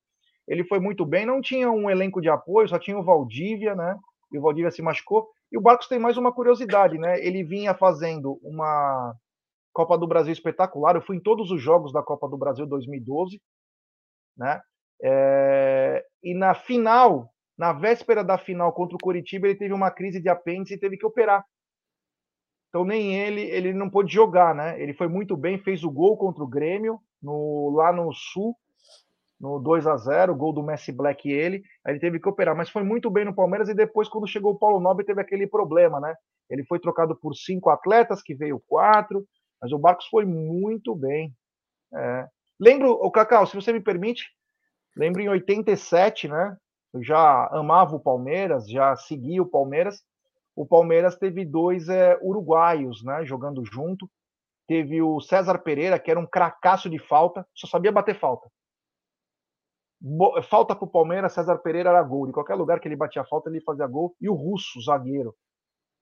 Ele 0.46 0.64
foi 0.64 0.78
muito 0.78 1.06
bem, 1.06 1.24
não 1.24 1.40
tinha 1.40 1.70
um 1.70 1.88
elenco 1.88 2.20
de 2.20 2.28
apoio, 2.28 2.68
só 2.68 2.78
tinha 2.78 2.98
o 2.98 3.04
Valdívia, 3.04 3.74
né? 3.74 3.98
E 4.32 4.38
o 4.38 4.42
Valdívia 4.42 4.70
se 4.70 4.82
machucou. 4.82 5.28
E 5.50 5.58
o 5.58 5.60
Barcos 5.60 5.88
tem 5.88 5.98
mais 5.98 6.16
uma 6.16 6.32
curiosidade, 6.32 6.98
né? 6.98 7.24
Ele 7.24 7.44
vinha 7.44 7.74
fazendo 7.74 8.38
uma, 8.42 9.14
Copa 9.72 9.96
do 9.96 10.06
Brasil 10.06 10.32
espetacular. 10.32 10.94
Eu 10.94 11.02
fui 11.02 11.16
em 11.16 11.22
todos 11.22 11.50
os 11.50 11.60
jogos 11.60 11.92
da 11.92 12.02
Copa 12.02 12.28
do 12.28 12.36
Brasil 12.36 12.66
2012, 12.66 13.40
né? 14.36 14.60
É, 15.02 16.04
e 16.22 16.34
na 16.34 16.54
final, 16.54 17.32
na 17.58 17.72
véspera 17.72 18.22
da 18.22 18.38
final 18.38 18.72
contra 18.72 18.94
o 18.94 19.00
Coritiba, 19.02 19.48
ele 19.48 19.58
teve 19.58 19.74
uma 19.74 19.90
crise 19.90 20.20
de 20.20 20.28
apêndice 20.28 20.74
e 20.74 20.78
teve 20.78 20.96
que 20.96 21.06
operar. 21.06 21.44
Então 22.68 22.84
nem 22.84 23.18
ele, 23.18 23.42
ele 23.42 23.72
não 23.72 23.90
pôde 23.90 24.12
jogar, 24.12 24.54
né? 24.54 24.80
Ele 24.80 24.94
foi 24.94 25.08
muito 25.08 25.36
bem, 25.36 25.58
fez 25.58 25.82
o 25.82 25.90
gol 25.90 26.16
contra 26.16 26.42
o 26.42 26.48
Grêmio 26.48 27.00
no, 27.20 27.70
lá 27.74 27.92
no 27.92 28.12
Sul, 28.12 28.56
no 29.42 29.58
2 29.58 29.86
a 29.86 29.96
0 29.96 30.34
gol 30.34 30.52
do 30.52 30.62
Messi 30.62 30.92
Black 30.92 31.28
e 31.28 31.32
ele. 31.32 31.62
Ele 31.86 31.98
teve 31.98 32.20
que 32.20 32.28
operar, 32.28 32.56
mas 32.56 32.70
foi 32.70 32.84
muito 32.84 33.10
bem 33.10 33.24
no 33.24 33.34
Palmeiras 33.34 33.68
e 33.68 33.74
depois 33.74 34.08
quando 34.08 34.26
chegou 34.26 34.52
o 34.52 34.58
Paulo 34.58 34.80
Nobre 34.80 35.04
teve 35.04 35.20
aquele 35.20 35.46
problema, 35.46 36.00
né? 36.00 36.14
Ele 36.48 36.64
foi 36.64 36.78
trocado 36.78 37.16
por 37.16 37.34
cinco 37.34 37.68
atletas, 37.68 38.22
que 38.22 38.34
veio 38.34 38.62
quatro, 38.66 39.26
mas 39.60 39.72
o 39.72 39.78
Barcos 39.78 40.06
foi 40.06 40.24
muito 40.24 40.94
bem. 40.94 41.34
É. 41.92 42.28
Lembro, 42.60 42.92
o 42.92 43.10
Cacau, 43.10 43.46
se 43.46 43.56
você 43.56 43.72
me 43.72 43.80
permite, 43.80 44.26
lembro 44.96 45.20
em 45.20 45.28
87, 45.28 46.28
né? 46.28 46.56
Eu 46.94 47.02
já 47.02 47.48
amava 47.48 47.96
o 47.96 48.00
Palmeiras, 48.00 48.68
já 48.68 48.94
seguia 48.94 49.42
o 49.42 49.46
Palmeiras 49.46 50.00
o 50.54 50.66
Palmeiras 50.66 51.16
teve 51.16 51.44
dois 51.44 51.88
é, 51.88 52.18
uruguaios 52.22 53.02
né, 53.02 53.24
jogando 53.24 53.64
junto. 53.64 54.08
Teve 54.66 55.02
o 55.02 55.20
César 55.20 55.58
Pereira, 55.58 55.98
que 55.98 56.10
era 56.10 56.20
um 56.20 56.26
cracaço 56.26 56.88
de 56.88 56.98
falta, 56.98 57.46
só 57.54 57.66
sabia 57.66 57.90
bater 57.90 58.18
falta. 58.18 58.48
Falta 60.48 60.74
para 60.74 60.84
o 60.84 60.90
Palmeiras, 60.90 61.32
César 61.32 61.58
Pereira 61.58 61.90
era 61.90 62.02
gol. 62.02 62.26
De 62.26 62.32
qualquer 62.32 62.54
lugar 62.54 62.80
que 62.80 62.88
ele 62.88 62.96
batia 62.96 63.24
falta, 63.24 63.48
ele 63.48 63.60
fazia 63.60 63.86
gol. 63.86 64.16
E 64.20 64.28
o 64.28 64.34
Russo, 64.34 64.80
zagueiro. 64.80 65.34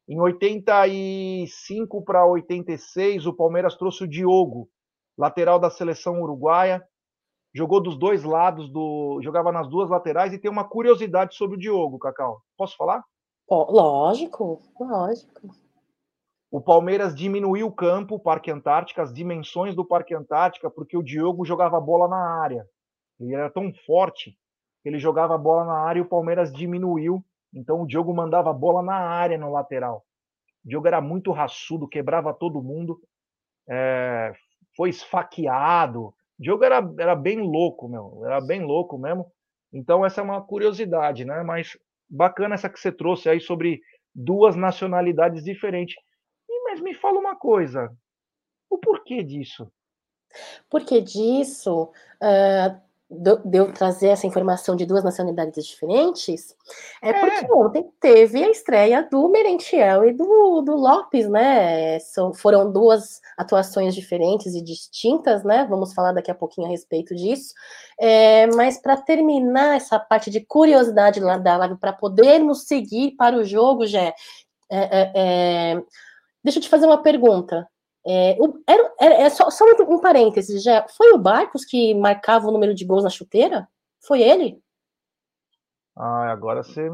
Em 0.09 0.19
85 0.19 2.03
para 2.03 2.27
86, 2.27 3.27
o 3.27 3.35
Palmeiras 3.35 3.77
trouxe 3.77 4.05
o 4.05 4.09
Diogo, 4.09 4.69
lateral 5.17 5.59
da 5.59 5.71
seleção 5.71 6.21
uruguaia. 6.23 6.83
Jogou 7.55 7.81
dos 7.81 7.99
dois 7.99 8.25
lados, 8.25 8.71
do 8.71 9.21
jogava 9.23 9.53
nas 9.53 9.69
duas 9.69 9.91
laterais. 9.91 10.33
E 10.33 10.39
tem 10.39 10.51
uma 10.51 10.65
curiosidade 10.65 11.35
sobre 11.35 11.57
o 11.57 11.61
Diogo, 11.61 11.99
Cacau. 11.99 12.43
Posso 12.57 12.77
falar? 12.77 13.05
lógico, 13.51 14.63
lógico. 14.79 15.49
O 16.51 16.61
Palmeiras 16.61 17.15
diminuiu 17.15 17.67
o 17.67 17.73
campo, 17.73 18.17
o 18.17 18.21
Parque 18.21 18.51
Antártica, 18.51 19.03
as 19.03 19.13
dimensões 19.13 19.75
do 19.75 19.85
Parque 19.85 20.15
Antártica, 20.15 20.71
porque 20.71 20.97
o 20.97 21.03
Diogo 21.03 21.45
jogava 21.45 21.81
bola 21.81 22.09
na 22.09 22.43
área. 22.43 22.67
Ele 23.21 23.35
era 23.35 23.51
tão 23.51 23.73
forte 23.87 24.37
que 24.83 24.89
ele 24.89 24.99
jogava 24.99 25.37
bola 25.37 25.65
na 25.65 25.79
área 25.81 25.99
e 25.99 26.03
o 26.03 26.09
Palmeiras 26.09 26.53
diminuiu. 26.53 27.25
Então 27.53 27.83
o 27.83 27.87
Diogo 27.87 28.15
mandava 28.15 28.53
bola 28.53 28.83
na 28.83 28.95
área 28.95 29.37
no 29.37 29.53
lateral. 29.53 30.05
O 30.65 30.69
Diogo 30.69 30.87
era 30.87 31.01
muito 31.01 31.31
raçudo, 31.33 31.89
quebrava 31.89 32.33
todo 32.33 32.63
mundo, 32.63 33.01
é, 33.69 34.33
foi 34.77 34.91
esfaqueado. 34.91 36.07
O 36.07 36.15
Diogo 36.39 36.65
era, 36.65 36.77
era 36.99 37.15
bem 37.15 37.41
louco, 37.41 37.89
meu, 37.89 38.23
era 38.25 38.41
bem 38.41 38.63
louco 38.63 38.97
mesmo. 38.97 39.31
Então 39.73 40.05
essa 40.05 40.21
é 40.21 40.25
uma 40.25 40.43
curiosidade, 40.43 41.25
né? 41.25 41.43
Mas 41.43 41.77
bacana 42.09 42.55
essa 42.55 42.69
que 42.69 42.81
você 42.81 42.91
trouxe 42.91 43.29
aí 43.29 43.41
sobre 43.41 43.81
duas 44.15 44.57
nacionalidades 44.57 45.45
diferentes. 45.45 45.97
Mas 46.65 46.81
me 46.81 46.95
fala 46.95 47.19
uma 47.19 47.35
coisa, 47.35 47.93
o 48.71 48.79
porquê 48.79 49.25
disso? 49.25 49.71
Porquê 50.69 51.01
disso? 51.01 51.91
Uh, 52.23 52.81
de 53.11 53.59
eu 53.59 53.73
trazer 53.73 54.09
essa 54.09 54.27
informação 54.27 54.77
de 54.77 54.87
duas 54.87 55.03
nacionalidades 55.03 55.67
diferentes, 55.67 56.55
é, 57.03 57.11
é, 57.11 57.13
porque 57.13 57.53
ontem 57.53 57.91
teve 58.01 58.45
a 58.45 58.51
estreia 58.51 59.03
do 59.11 59.29
Merentiel 59.29 60.05
e 60.05 60.13
do, 60.13 60.63
do 60.63 60.77
Lopes, 60.77 61.29
né? 61.29 61.99
São, 61.99 62.33
foram 62.33 62.71
duas 62.71 63.21
atuações 63.37 63.97
diferentes 63.97 64.55
e 64.55 64.63
distintas, 64.63 65.43
né? 65.43 65.67
Vamos 65.69 65.93
falar 65.93 66.13
daqui 66.13 66.31
a 66.31 66.35
pouquinho 66.35 66.69
a 66.69 66.71
respeito 66.71 67.15
disso. 67.17 67.53
É, 67.99 68.47
mas 68.49 68.81
para 68.81 68.97
terminar 68.97 69.77
essa 69.77 69.99
parte 69.99 70.31
de 70.31 70.41
curiosidade 70.41 71.19
lá 71.19 71.37
da 71.37 71.57
live, 71.57 71.79
para 71.79 71.93
podermos 71.93 72.69
seguir 72.69 73.17
para 73.17 73.37
o 73.37 73.45
jogo, 73.45 73.87
já 73.87 74.03
é, 74.03 74.15
é, 74.71 75.13
é, 75.15 75.83
deixa 76.45 76.59
eu 76.59 76.63
te 76.63 76.69
fazer 76.69 76.87
uma 76.87 77.03
pergunta. 77.03 77.67
É, 78.07 78.39
era, 78.67 78.93
era, 78.99 79.15
é 79.15 79.31
só, 79.31 79.51
só 79.51 79.65
um, 79.65 79.95
um 79.95 80.01
parênteses, 80.01 80.63
já 80.63 80.87
foi 80.97 81.13
o 81.13 81.19
Barcos 81.19 81.65
que 81.65 81.95
marcava 81.95 82.49
o 82.49 82.53
número 82.53 82.75
de 82.75 82.85
gols 82.85 83.05
na 83.05 83.11
chuteira? 83.11 83.69
Foi 84.01 84.23
ele? 84.23 84.61
Ah, 86.03 86.31
agora 86.31 86.63
você 86.63 86.89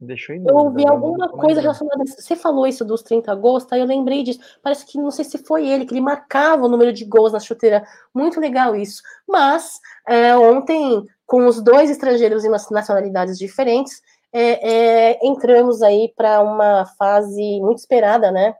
deixou 0.00 0.34
em 0.34 0.38
dúvida. 0.38 0.52
Eu 0.52 0.64
ouvi 0.64 0.84
alguma 0.84 1.28
coisa 1.28 1.60
relacionada 1.60 2.02
a 2.02 2.04
isso. 2.04 2.20
Você 2.20 2.34
falou 2.34 2.66
isso 2.66 2.84
dos 2.84 3.02
30 3.02 3.32
gols, 3.36 3.64
tá? 3.64 3.78
Eu 3.78 3.86
lembrei 3.86 4.24
disso. 4.24 4.40
Parece 4.60 4.84
que 4.84 4.98
não 4.98 5.12
sei 5.12 5.24
se 5.24 5.38
foi 5.38 5.68
ele, 5.68 5.86
que 5.86 5.94
ele 5.94 6.00
marcava 6.00 6.64
o 6.64 6.68
número 6.68 6.92
de 6.92 7.04
gols 7.04 7.32
na 7.32 7.38
chuteira. 7.38 7.84
Muito 8.12 8.40
legal 8.40 8.74
isso. 8.74 9.00
Mas 9.28 9.78
é, 10.08 10.36
ontem, 10.36 11.04
com 11.24 11.46
os 11.46 11.62
dois 11.62 11.88
estrangeiros 11.88 12.44
em 12.44 12.50
nacionalidades 12.50 13.38
diferentes, 13.38 14.02
é, 14.32 15.12
é 15.12 15.18
entramos 15.22 15.80
aí 15.80 16.12
para 16.16 16.40
uma 16.40 16.84
fase 16.98 17.60
muito 17.60 17.78
esperada, 17.78 18.32
né? 18.32 18.56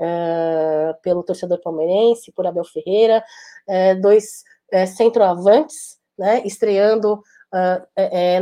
Uh, 0.00 1.00
pelo 1.02 1.22
torcedor 1.22 1.60
palmeirense, 1.60 2.32
por 2.32 2.46
Abel 2.46 2.64
Ferreira, 2.64 3.24
uh, 3.68 4.00
dois 4.00 4.44
uh, 4.72 4.86
centroavantes, 4.86 5.98
né, 6.18 6.42
estreando 6.44 7.20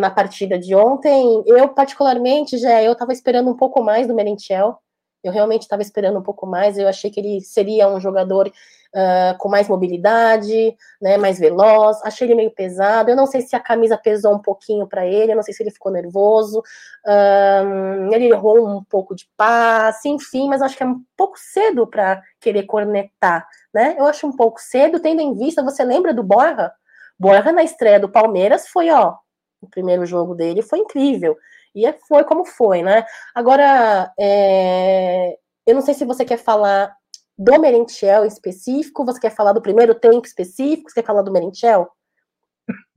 na 0.01 0.11
partida 0.11 0.59
de 0.59 0.75
ontem. 0.75 1.45
Eu, 1.47 1.69
particularmente, 1.69 2.59
já 2.59 2.83
eu 2.83 2.95
estava 2.95 3.13
esperando 3.13 3.49
um 3.49 3.57
pouco 3.57 3.81
mais 3.81 4.09
do 4.09 4.15
Merentiel, 4.15 4.81
eu 5.25 5.33
realmente 5.33 5.63
estava 5.63 5.83
esperando 5.83 6.19
um 6.19 6.23
pouco 6.23 6.47
mais, 6.47 6.79
eu 6.79 6.87
achei 6.87 7.11
que 7.11 7.19
ele 7.19 7.41
seria 7.41 7.89
um 7.89 7.99
jogador 7.99 8.53
uh, 8.95 9.37
com 9.39 9.49
mais 9.49 9.69
mobilidade, 9.69 10.77
né, 11.01 11.17
mais 11.17 11.39
veloz. 11.39 12.01
Achei 12.05 12.27
ele 12.27 12.35
meio 12.35 12.51
pesado. 12.51 13.11
Eu 13.11 13.17
não 13.17 13.27
sei 13.27 13.41
se 13.41 13.57
a 13.57 13.61
camisa 13.61 13.99
pesou 13.99 14.35
um 14.35 14.39
pouquinho 14.39 14.87
para 14.87 15.07
ele, 15.07 15.33
eu 15.33 15.37
não 15.37 15.43
sei 15.43 15.53
se 15.53 15.63
ele 15.63 15.71
ficou 15.71 15.91
nervoso. 15.91 16.61
Uh, 17.05 18.15
ele 18.15 18.29
errou 18.29 18.67
um 18.67 18.83
pouco 18.85 19.15
de 19.15 19.29
passe, 19.37 20.09
enfim, 20.09 20.49
mas 20.49 20.63
acho 20.63 20.77
que 20.77 20.83
é 20.83 20.87
um 20.87 21.03
pouco 21.17 21.39
cedo 21.39 21.87
para 21.87 22.23
querer 22.41 22.65
cornetar, 22.65 23.47
né? 23.73 23.97
Eu 23.99 24.07
acho 24.07 24.27
um 24.27 24.37
pouco 24.37 24.61
cedo, 24.61 25.01
tendo 25.01 25.21
em 25.21 25.35
vista, 25.35 25.63
você 25.63 25.85
lembra 25.85 26.15
do 26.15 26.23
Borja? 26.23 26.73
Borja 27.19 27.53
na 27.53 27.63
estreia 27.63 28.01
do 28.01 28.09
Palmeiras 28.09 28.69
foi, 28.69 28.91
ó, 28.91 29.15
o 29.61 29.69
primeiro 29.69 30.05
jogo 30.07 30.35
dele 30.35 30.63
foi 30.63 30.79
incrível. 30.79 31.37
E 31.75 31.87
é, 31.87 31.93
foi 32.09 32.25
como 32.25 32.45
foi, 32.45 32.83
né? 32.83 33.05
Agora, 33.35 34.13
é, 34.19 35.37
eu 35.67 35.75
não 35.75 35.83
sei 35.83 35.95
se 35.95 36.05
você 36.05 36.25
quer 36.25 36.39
falar 36.39 36.95
do 37.37 37.61
Merentiel 37.61 38.25
em 38.25 38.29
específico? 38.29 39.05
Você 39.05 39.21
quer 39.21 39.35
falar 39.35 39.53
do 39.53 39.63
primeiro 39.63 39.95
tempo 39.95 40.27
específico? 40.27 40.89
Você 40.91 41.01
quer 41.01 41.07
falar 41.07 41.23
do 41.23 41.33
Merentiel? 41.33 41.91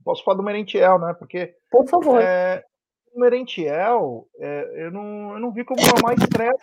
Posso 0.04 0.24
falar 0.24 0.36
do 0.36 0.42
Merentiel, 0.42 0.98
né? 0.98 1.14
Porque. 1.18 1.54
Por 1.70 1.86
favor. 1.88 2.22
É, 2.22 2.64
o 3.12 3.20
Merentiel, 3.20 4.26
é, 4.38 4.84
eu, 4.86 4.90
não, 4.92 5.32
eu 5.34 5.40
não 5.40 5.52
vi 5.52 5.64
como 5.64 5.80
uma 5.82 6.02
má 6.02 6.14
estreia. 6.14 6.54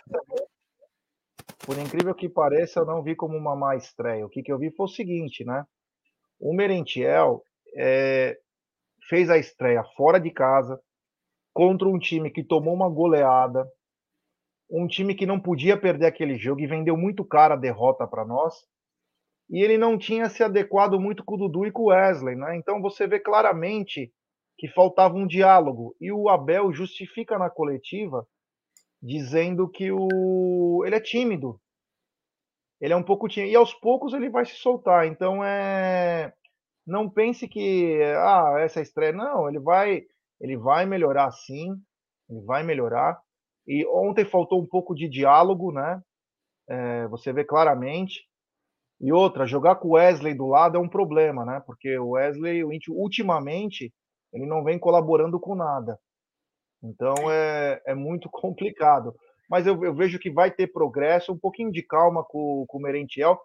Por 1.64 1.78
incrível 1.78 2.14
que 2.14 2.28
pareça, 2.28 2.80
eu 2.80 2.86
não 2.86 3.02
vi 3.02 3.14
como 3.14 3.36
uma 3.36 3.54
má 3.54 3.76
estreia. 3.76 4.24
O 4.24 4.28
que, 4.28 4.42
que 4.42 4.52
eu 4.52 4.58
vi 4.58 4.70
foi 4.70 4.86
o 4.86 4.88
seguinte, 4.88 5.44
né? 5.44 5.64
O 6.40 6.54
Merentiel 6.54 7.42
é, 7.76 8.36
fez 9.08 9.28
a 9.30 9.38
estreia 9.38 9.84
fora 9.96 10.18
de 10.18 10.30
casa, 10.30 10.80
contra 11.56 11.88
um 11.88 11.98
time 11.98 12.30
que 12.30 12.44
tomou 12.44 12.74
uma 12.74 12.86
goleada, 12.86 13.66
um 14.70 14.86
time 14.86 15.14
que 15.14 15.24
não 15.24 15.40
podia 15.40 15.74
perder 15.74 16.04
aquele 16.04 16.36
jogo 16.36 16.60
e 16.60 16.66
vendeu 16.66 16.98
muito 16.98 17.24
caro 17.24 17.54
a 17.54 17.56
derrota 17.56 18.06
para 18.06 18.26
nós. 18.26 18.54
E 19.48 19.64
ele 19.64 19.78
não 19.78 19.96
tinha 19.96 20.28
se 20.28 20.42
adequado 20.42 21.00
muito 21.00 21.24
com 21.24 21.34
o 21.34 21.38
Dudu 21.38 21.64
e 21.64 21.72
com 21.72 21.84
o 21.84 21.86
Wesley, 21.86 22.36
né? 22.36 22.58
Então 22.58 22.82
você 22.82 23.06
vê 23.06 23.18
claramente 23.18 24.12
que 24.58 24.68
faltava 24.68 25.14
um 25.14 25.26
diálogo. 25.26 25.96
E 25.98 26.12
o 26.12 26.28
Abel 26.28 26.70
justifica 26.74 27.38
na 27.38 27.48
coletiva 27.48 28.26
dizendo 29.02 29.66
que 29.66 29.90
o 29.90 30.84
ele 30.84 30.96
é 30.96 31.00
tímido. 31.00 31.58
Ele 32.78 32.92
é 32.92 32.96
um 32.96 33.02
pouco 33.02 33.28
tímido 33.28 33.52
e 33.52 33.56
aos 33.56 33.72
poucos 33.72 34.12
ele 34.12 34.28
vai 34.28 34.44
se 34.44 34.56
soltar. 34.56 35.06
Então 35.06 35.42
é 35.42 36.34
não 36.86 37.08
pense 37.08 37.48
que 37.48 37.98
ah, 38.18 38.56
essa 38.58 38.80
é 38.80 38.82
estreia 38.82 39.12
não, 39.12 39.48
ele 39.48 39.58
vai 39.58 40.04
ele 40.40 40.56
vai 40.56 40.86
melhorar 40.86 41.30
sim, 41.32 41.74
ele 42.28 42.40
vai 42.42 42.62
melhorar. 42.62 43.20
E 43.66 43.86
ontem 43.86 44.24
faltou 44.24 44.60
um 44.60 44.66
pouco 44.66 44.94
de 44.94 45.08
diálogo, 45.08 45.72
né? 45.72 46.00
É, 46.68 47.08
você 47.08 47.32
vê 47.32 47.44
claramente. 47.44 48.24
E 49.00 49.12
outra, 49.12 49.46
jogar 49.46 49.76
com 49.76 49.88
o 49.88 49.92
Wesley 49.92 50.34
do 50.34 50.46
lado 50.46 50.76
é 50.76 50.80
um 50.80 50.88
problema, 50.88 51.44
né? 51.44 51.62
Porque 51.66 51.98
o 51.98 52.10
Wesley, 52.10 52.64
ultimamente, 52.88 53.92
ele 54.32 54.46
não 54.46 54.64
vem 54.64 54.78
colaborando 54.78 55.38
com 55.38 55.54
nada. 55.54 55.98
Então 56.82 57.14
é, 57.30 57.80
é 57.86 57.94
muito 57.94 58.28
complicado. 58.30 59.14
Mas 59.48 59.66
eu, 59.66 59.82
eu 59.84 59.94
vejo 59.94 60.18
que 60.18 60.30
vai 60.30 60.50
ter 60.50 60.68
progresso, 60.68 61.32
um 61.32 61.38
pouquinho 61.38 61.70
de 61.70 61.82
calma 61.82 62.24
com, 62.24 62.64
com 62.66 62.78
o 62.78 62.80
Merentiel. 62.80 63.38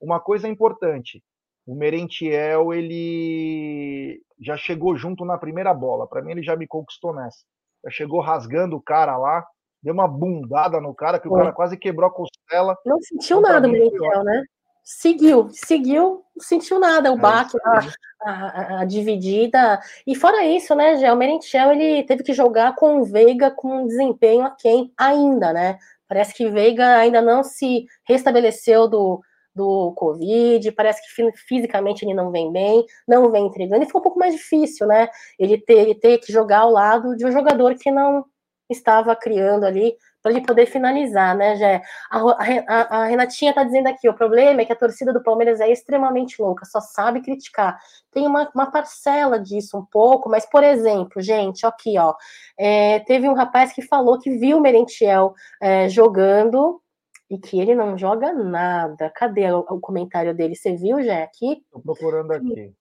Uma 0.00 0.20
coisa 0.20 0.48
importante, 0.48 1.22
o 1.66 1.74
Merentiel, 1.74 2.72
ele 2.72 4.20
já 4.40 4.56
chegou 4.56 4.96
junto 4.96 5.24
na 5.24 5.36
primeira 5.36 5.74
bola. 5.74 6.06
Para 6.06 6.22
mim, 6.22 6.32
ele 6.32 6.42
já 6.42 6.56
me 6.56 6.66
conquistou 6.66 7.14
nessa. 7.14 7.38
Já 7.84 7.90
chegou 7.90 8.20
rasgando 8.20 8.76
o 8.76 8.82
cara 8.82 9.16
lá 9.16 9.44
deu 9.82 9.94
uma 9.94 10.08
bundada 10.08 10.80
no 10.80 10.92
cara, 10.92 11.20
que 11.20 11.28
o 11.28 11.32
cara 11.32 11.52
quase 11.52 11.76
quebrou 11.76 12.08
a 12.08 12.12
costela. 12.12 12.76
Não 12.84 13.00
sentiu 13.00 13.40
nada 13.40 13.68
o 13.68 13.70
Merentiel, 13.70 14.24
né? 14.24 14.42
seguiu, 14.86 15.48
seguiu, 15.50 16.24
não 16.36 16.44
sentiu 16.44 16.78
nada, 16.78 17.10
o 17.12 17.16
é 17.16 17.18
baque, 17.18 17.58
a, 17.64 18.30
a, 18.30 18.80
a, 18.80 18.84
dividida. 18.84 19.80
E 20.06 20.14
fora 20.14 20.44
isso, 20.44 20.76
né, 20.76 20.96
Gé, 20.96 21.12
o 21.12 21.16
Merentiel, 21.16 21.72
ele 21.72 22.04
teve 22.04 22.22
que 22.22 22.32
jogar 22.32 22.76
com 22.76 23.00
o 23.00 23.04
Veiga 23.04 23.50
com 23.50 23.82
um 23.82 23.86
desempenho 23.86 24.44
a 24.44 24.50
quem 24.50 24.92
ainda, 24.96 25.52
né? 25.52 25.78
Parece 26.08 26.32
que 26.32 26.48
Veiga 26.48 26.98
ainda 26.98 27.20
não 27.20 27.42
se 27.42 27.86
restabeleceu 28.04 28.86
do, 28.86 29.20
do 29.56 29.92
Covid, 29.92 30.70
parece 30.72 31.02
que 31.02 31.32
fisicamente 31.48 32.04
ele 32.04 32.14
não 32.14 32.30
vem 32.30 32.52
bem, 32.52 32.84
não 33.08 33.30
vem 33.32 33.46
entregando, 33.46 33.82
e 33.82 33.90
foi 33.90 34.00
um 34.00 34.04
pouco 34.04 34.18
mais 34.18 34.34
difícil, 34.34 34.86
né? 34.86 35.08
Ele 35.38 35.58
ter, 35.58 35.78
ele 35.78 35.94
ter 35.94 36.18
que 36.18 36.30
jogar 36.30 36.60
ao 36.60 36.70
lado 36.70 37.16
de 37.16 37.24
um 37.24 37.32
jogador 37.32 37.74
que 37.74 37.90
não 37.90 38.24
estava 38.68 39.16
criando 39.16 39.64
ali 39.64 39.96
para 40.22 40.32
ele 40.32 40.44
poder 40.44 40.66
finalizar, 40.66 41.36
né, 41.36 41.54
Jé? 41.54 41.80
A, 42.10 42.18
a, 42.18 42.96
a 42.98 43.04
Renatinha 43.06 43.54
tá 43.54 43.62
dizendo 43.62 43.86
aqui, 43.86 44.08
o 44.08 44.14
problema 44.14 44.60
é 44.60 44.64
que 44.64 44.72
a 44.72 44.76
torcida 44.76 45.12
do 45.12 45.22
Palmeiras 45.22 45.60
é 45.60 45.70
extremamente 45.70 46.42
louca, 46.42 46.66
só 46.66 46.80
sabe 46.80 47.22
criticar. 47.22 47.78
Tem 48.10 48.26
uma, 48.26 48.50
uma 48.52 48.68
parcela 48.68 49.38
disso 49.38 49.78
um 49.78 49.84
pouco, 49.84 50.28
mas, 50.28 50.44
por 50.44 50.64
exemplo, 50.64 51.22
gente, 51.22 51.64
aqui, 51.64 51.96
ó, 51.96 52.12
é, 52.58 52.98
teve 53.00 53.28
um 53.28 53.34
rapaz 53.34 53.72
que 53.72 53.82
falou 53.82 54.18
que 54.18 54.30
viu 54.30 54.58
o 54.58 54.60
Merentiel 54.60 55.32
é, 55.62 55.88
jogando 55.88 56.82
e 57.30 57.38
que 57.38 57.60
ele 57.60 57.74
não 57.74 57.98
joga 57.98 58.32
nada. 58.32 59.10
Cadê 59.14 59.50
o, 59.50 59.60
o 59.60 59.80
comentário 59.80 60.34
dele? 60.34 60.54
Você 60.54 60.74
viu, 60.76 61.02
Jé, 61.02 61.22
aqui? 61.22 61.62
Tô 61.70 61.80
procurando 61.80 62.32
aqui. 62.32 62.72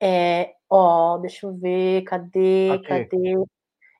É, 0.00 0.54
ó, 0.70 1.18
deixa 1.18 1.46
eu 1.46 1.54
ver, 1.54 2.02
cadê, 2.02 2.70
aqui. 2.72 2.86
cadê? 2.86 3.34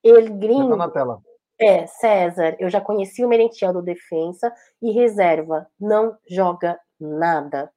Ele 0.04 0.30
gringo. 0.30 0.70
tá 0.70 0.76
na 0.76 0.90
tela. 0.90 1.20
É, 1.60 1.86
César, 1.86 2.56
eu 2.60 2.70
já 2.70 2.80
conheci 2.80 3.24
o 3.24 3.28
Merentiel 3.28 3.72
do 3.72 3.82
Defensa 3.82 4.52
e 4.80 4.92
reserva, 4.92 5.66
não 5.80 6.16
joga 6.28 6.78
nada. 7.00 7.68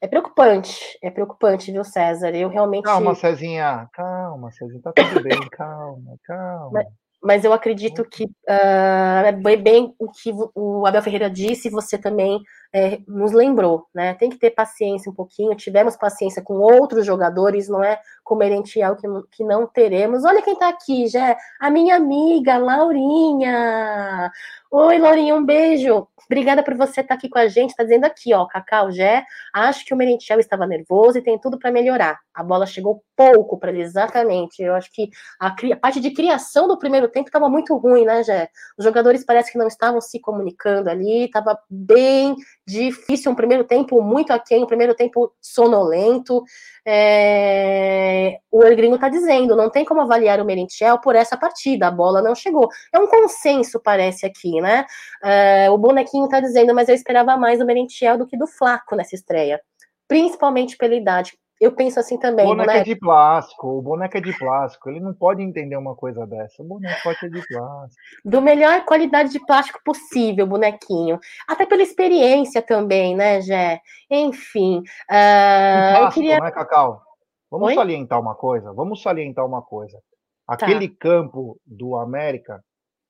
É 0.00 0.06
preocupante, 0.06 0.98
é 1.02 1.10
preocupante, 1.10 1.70
viu, 1.70 1.84
César? 1.84 2.34
Eu 2.34 2.48
realmente. 2.48 2.84
Calma, 2.84 3.14
Cezinha, 3.14 3.86
calma, 3.92 4.50
Cezinha, 4.52 4.80
tá 4.80 4.92
tudo 4.92 5.22
bem, 5.22 5.38
calma, 5.50 6.16
calma. 6.24 6.70
Mas, 6.72 6.86
mas 7.22 7.44
eu 7.44 7.52
acredito 7.52 8.04
que 8.04 8.24
uh, 8.24 9.26
é 9.26 9.56
bem 9.56 9.94
o 9.98 10.10
que 10.10 10.30
o 10.54 10.86
Abel 10.86 11.02
Ferreira 11.02 11.30
disse, 11.30 11.70
você 11.70 11.98
também 11.98 12.40
é, 12.72 13.00
nos 13.06 13.32
lembrou, 13.32 13.86
né? 13.94 14.14
Tem 14.14 14.28
que 14.28 14.38
ter 14.38 14.50
paciência 14.50 15.10
um 15.10 15.14
pouquinho. 15.14 15.54
Tivemos 15.54 15.96
paciência 15.96 16.42
com 16.42 16.54
outros 16.54 17.06
jogadores, 17.06 17.68
não 17.68 17.82
é 17.82 17.98
com 18.22 18.34
o 18.34 18.38
Merentiel 18.38 18.96
que, 18.96 19.06
que 19.32 19.44
não 19.44 19.66
teremos. 19.66 20.24
Olha 20.24 20.42
quem 20.42 20.56
tá 20.56 20.68
aqui, 20.68 21.08
já 21.08 21.36
a 21.58 21.70
minha 21.70 21.96
amiga 21.96 22.58
Laurinha. 22.58 24.30
Oi, 24.70 24.98
Laurinha, 24.98 25.34
um 25.34 25.44
beijo. 25.44 26.06
Obrigada 26.26 26.62
por 26.62 26.74
você 26.76 27.00
estar 27.00 27.14
aqui 27.14 27.26
com 27.26 27.38
a 27.38 27.48
gente. 27.48 27.70
Está 27.70 27.84
dizendo 27.84 28.04
aqui, 28.04 28.34
ó, 28.34 28.44
Cacau 28.44 28.90
Gé, 28.92 29.24
acho 29.54 29.82
que 29.86 29.94
o 29.94 29.96
Merentiel 29.96 30.38
estava 30.38 30.66
nervoso 30.66 31.16
e 31.16 31.22
tem 31.22 31.38
tudo 31.38 31.58
para 31.58 31.72
melhorar. 31.72 32.20
A 32.34 32.42
bola 32.42 32.66
chegou 32.66 33.02
pouco 33.16 33.58
para 33.58 33.70
ele, 33.70 33.80
exatamente. 33.80 34.62
Eu 34.62 34.74
acho 34.74 34.92
que 34.92 35.08
a, 35.40 35.46
a, 35.46 35.76
parte 35.76 36.00
de 36.00 36.10
criação 36.10 36.68
do 36.68 36.78
primeiro 36.78 37.08
tempo 37.08 37.28
estava 37.28 37.48
muito 37.48 37.74
ruim, 37.78 38.04
né, 38.04 38.22
Gé? 38.22 38.50
Os 38.76 38.84
jogadores 38.84 39.24
parece 39.24 39.50
que 39.50 39.56
não 39.56 39.66
estavam 39.66 40.02
se 40.02 40.20
comunicando 40.20 40.90
ali, 40.90 41.24
estava 41.24 41.58
bem 41.70 42.36
difícil, 42.68 43.32
um 43.32 43.34
primeiro 43.34 43.64
tempo 43.64 44.00
muito 44.02 44.30
aquém, 44.32 44.62
um 44.62 44.66
primeiro 44.66 44.94
tempo 44.94 45.32
sonolento. 45.40 46.44
É... 46.86 48.38
O 48.50 48.62
Ergrinho 48.62 48.96
está 48.96 49.08
dizendo, 49.08 49.56
não 49.56 49.70
tem 49.70 49.84
como 49.84 50.02
avaliar 50.02 50.40
o 50.40 50.44
Merentiel 50.44 50.98
por 50.98 51.16
essa 51.16 51.36
partida, 51.36 51.88
a 51.88 51.90
bola 51.90 52.20
não 52.20 52.34
chegou. 52.34 52.68
É 52.92 52.98
um 52.98 53.06
consenso, 53.06 53.80
parece 53.80 54.26
aqui, 54.26 54.60
né? 54.60 54.84
É... 55.24 55.70
O 55.70 55.78
bonequinho 55.78 56.26
está 56.26 56.40
dizendo, 56.40 56.74
mas 56.74 56.88
eu 56.88 56.94
esperava 56.94 57.36
mais 57.36 57.58
do 57.58 57.66
Merentiel 57.66 58.18
do 58.18 58.26
que 58.26 58.36
do 58.36 58.46
Flaco 58.46 58.94
nessa 58.94 59.14
estreia, 59.14 59.60
principalmente 60.06 60.76
pela 60.76 60.94
idade 60.94 61.32
eu 61.60 61.72
penso 61.72 61.98
assim 61.98 62.18
também. 62.18 62.46
O 62.46 62.50
boneco, 62.50 62.70
é 62.70 62.82
de 62.82 62.96
plástico, 62.96 63.66
o 63.66 63.82
boneco 63.82 64.16
é 64.16 64.20
de 64.20 64.38
plástico, 64.38 64.88
ele 64.88 65.00
não 65.00 65.12
pode 65.12 65.42
entender 65.42 65.76
uma 65.76 65.94
coisa 65.94 66.26
dessa. 66.26 66.62
O 66.62 66.66
boneco 66.66 67.02
pode 67.02 67.18
ser 67.18 67.30
de 67.30 67.46
plástico. 67.46 68.02
Do 68.24 68.40
melhor 68.40 68.84
qualidade 68.84 69.30
de 69.30 69.44
plástico 69.44 69.80
possível, 69.84 70.46
bonequinho. 70.46 71.18
Até 71.48 71.66
pela 71.66 71.82
experiência 71.82 72.62
também, 72.62 73.16
né, 73.16 73.40
Jé? 73.40 73.80
Enfim. 74.10 74.78
Uh, 74.78 74.84
plástico, 75.08 76.04
eu 76.04 76.10
queria... 76.10 76.40
né, 76.40 76.50
Cacau? 76.50 77.02
Vamos 77.50 77.68
Oi? 77.68 77.74
salientar 77.74 78.20
uma 78.20 78.34
coisa. 78.34 78.72
Vamos 78.72 79.02
salientar 79.02 79.44
uma 79.44 79.62
coisa. 79.62 79.98
Aquele 80.46 80.88
tá. 80.88 80.96
campo 81.00 81.60
do 81.66 81.96
América 81.96 82.62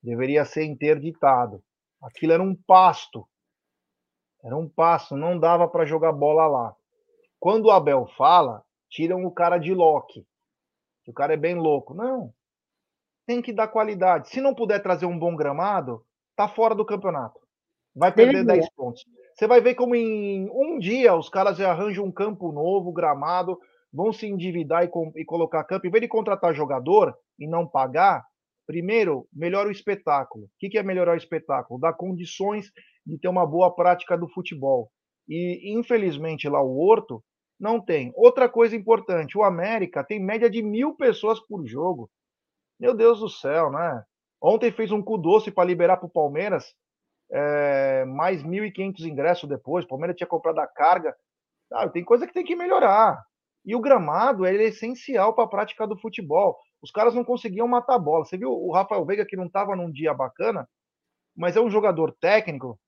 deveria 0.03 0.45
ser 0.45 0.65
interditado. 0.65 1.63
Aquilo 2.03 2.33
era 2.33 2.43
um 2.43 2.55
pasto. 2.55 3.29
Era 4.43 4.57
um 4.57 4.69
pasto, 4.69 5.17
não 5.17 5.39
dava 5.39 5.69
para 5.69 5.85
jogar 5.85 6.13
bola 6.13 6.47
lá. 6.47 6.75
Quando 7.41 7.67
o 7.67 7.71
Abel 7.71 8.07
fala, 8.17 8.63
tiram 8.91 9.25
o 9.25 9.31
cara 9.31 9.59
de 9.59 9.73
Loki. 9.73 10.27
O 11.07 11.13
cara 11.13 11.35
é 11.35 11.37
bem 11.37 11.55
louco. 11.55 11.95
Não. 11.95 12.33
Tem 13.27 13.41
que 13.41 13.53
dar 13.53 13.69
qualidade. 13.69 14.29
Se 14.29 14.41
não 14.41 14.55
puder 14.55 14.83
trazer 14.83 15.07
um 15.07 15.19
bom 15.19 15.37
gramado, 15.37 16.05
tá 16.37 16.49
fora 16.49 16.75
do 16.75 16.85
campeonato. 16.85 17.39
Vai 17.95 18.13
perder 18.13 18.45
10 18.45 18.69
pontos. 18.75 19.05
Você 19.35 19.47
vai 19.47 19.61
ver 19.61 19.75
como 19.75 19.95
em 19.95 20.49
um 20.51 20.79
dia 20.79 21.15
os 21.15 21.29
caras 21.29 21.61
arranjam 21.61 22.05
um 22.05 22.13
campo 22.13 22.53
novo, 22.53 22.93
gramado, 22.93 23.59
vão 23.93 24.13
se 24.13 24.27
endividar 24.27 24.85
e, 24.85 24.91
e 25.17 25.25
colocar 25.25 25.65
campo. 25.65 25.87
Em 25.87 25.91
vez 25.91 26.03
de 26.03 26.09
contratar 26.09 26.55
jogador 26.55 27.17
e 27.39 27.47
não 27.47 27.67
pagar, 27.67 28.25
primeiro, 28.67 29.27
melhora 29.33 29.69
o 29.69 29.73
espetáculo. 29.73 30.45
O 30.45 30.49
que 30.59 30.77
é 30.77 30.83
melhorar 30.83 31.15
o 31.15 31.17
espetáculo? 31.17 31.81
Dar 31.81 31.93
condições 31.95 32.71
de 33.07 33.19
ter 33.19 33.29
uma 33.29 33.47
boa 33.47 33.75
prática 33.75 34.17
do 34.17 34.29
futebol. 34.29 34.91
E, 35.29 35.73
infelizmente, 35.79 36.49
lá 36.49 36.63
o 36.63 36.79
Horto 36.79 37.23
não 37.59 37.81
tem. 37.81 38.13
Outra 38.15 38.49
coisa 38.49 38.77
importante, 38.77 39.37
o 39.37 39.43
América 39.43 40.05
tem 40.05 40.21
média 40.21 40.49
de 40.49 40.63
mil 40.63 40.95
pessoas 40.95 41.41
por 41.41 41.67
jogo. 41.67 42.11
Meu 42.79 42.95
Deus 42.95 43.21
do 43.21 43.29
céu, 43.29 43.71
né? 43.71 44.05
Ontem 44.41 44.71
fez 44.71 44.93
um 44.93 45.03
cu 45.03 45.19
doce 45.19 45.51
para 45.51 45.65
liberar 45.65 45.97
para 45.97 46.07
o 46.07 46.11
Palmeiras 46.11 46.75
é, 47.31 48.05
mais 48.05 48.43
1.500 48.43 49.01
ingressos 49.01 49.49
depois. 49.49 49.85
O 49.85 49.89
Palmeiras 49.89 50.17
tinha 50.17 50.27
comprado 50.27 50.61
a 50.61 50.67
carga. 50.67 51.15
Tem 51.93 52.05
coisa 52.05 52.27
que 52.27 52.33
tem 52.33 52.45
que 52.45 52.55
melhorar. 52.55 53.23
E 53.65 53.75
o 53.75 53.81
gramado 53.81 54.47
é 54.47 54.55
essencial 54.55 55.35
para 55.35 55.45
a 55.45 55.49
prática 55.49 55.87
do 55.87 55.99
futebol. 55.99 56.57
Os 56.81 56.91
caras 56.91 57.15
não 57.15 57.25
conseguiam 57.25 57.67
matar 57.67 57.97
a 57.97 57.99
bola. 57.99 58.25
Você 58.25 58.39
viu 58.39 58.51
o 58.51 58.73
Rafael 58.73 59.05
Veiga 59.05 59.27
que 59.27 59.37
não 59.37 59.47
estava 59.47 59.75
num 59.75 59.91
dia 59.91 60.15
bacana, 60.15 60.69
mas 61.37 61.57
é 61.57 61.61
um 61.61 61.69
jogador 61.69 62.17
técnico 62.21 62.79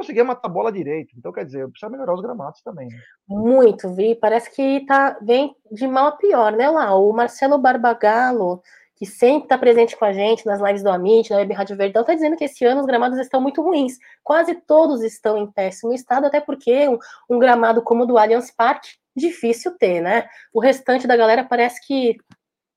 conseguia 0.00 0.24
matar 0.24 0.48
a 0.48 0.50
bola 0.50 0.72
direito. 0.72 1.14
Então, 1.16 1.32
quer 1.32 1.44
dizer, 1.44 1.68
precisa 1.68 1.90
melhorar 1.90 2.14
os 2.14 2.22
gramados 2.22 2.62
também. 2.62 2.88
Né? 2.88 2.96
Muito, 3.28 3.92
Vi. 3.94 4.14
Parece 4.14 4.50
que 4.50 4.84
tá, 4.86 5.18
vem 5.22 5.54
de 5.70 5.86
mal 5.86 6.06
a 6.06 6.12
pior, 6.12 6.52
né, 6.52 6.68
lá? 6.68 6.94
O 6.94 7.12
Marcelo 7.12 7.58
Barbagallo, 7.58 8.62
que 8.96 9.04
sempre 9.04 9.44
está 9.44 9.58
presente 9.58 9.96
com 9.96 10.04
a 10.04 10.12
gente 10.12 10.46
nas 10.46 10.60
lives 10.60 10.82
do 10.82 10.90
Amit, 10.90 11.30
na 11.30 11.36
Web 11.36 11.52
Rádio 11.52 11.76
Verdão, 11.76 12.02
está 12.02 12.14
dizendo 12.14 12.36
que 12.36 12.44
esse 12.44 12.64
ano 12.64 12.80
os 12.80 12.86
gramados 12.86 13.18
estão 13.18 13.40
muito 13.40 13.62
ruins. 13.62 13.98
Quase 14.22 14.54
todos 14.54 15.02
estão 15.02 15.36
em 15.36 15.50
péssimo 15.50 15.92
estado, 15.92 16.26
até 16.26 16.40
porque 16.40 16.88
um, 16.88 16.98
um 17.28 17.38
gramado 17.38 17.82
como 17.82 18.04
o 18.04 18.06
do 18.06 18.18
Allianz 18.18 18.50
Parque, 18.50 18.90
difícil 19.14 19.76
ter, 19.76 20.00
né? 20.00 20.28
O 20.52 20.60
restante 20.60 21.06
da 21.06 21.16
galera 21.16 21.44
parece 21.44 21.86
que, 21.86 22.16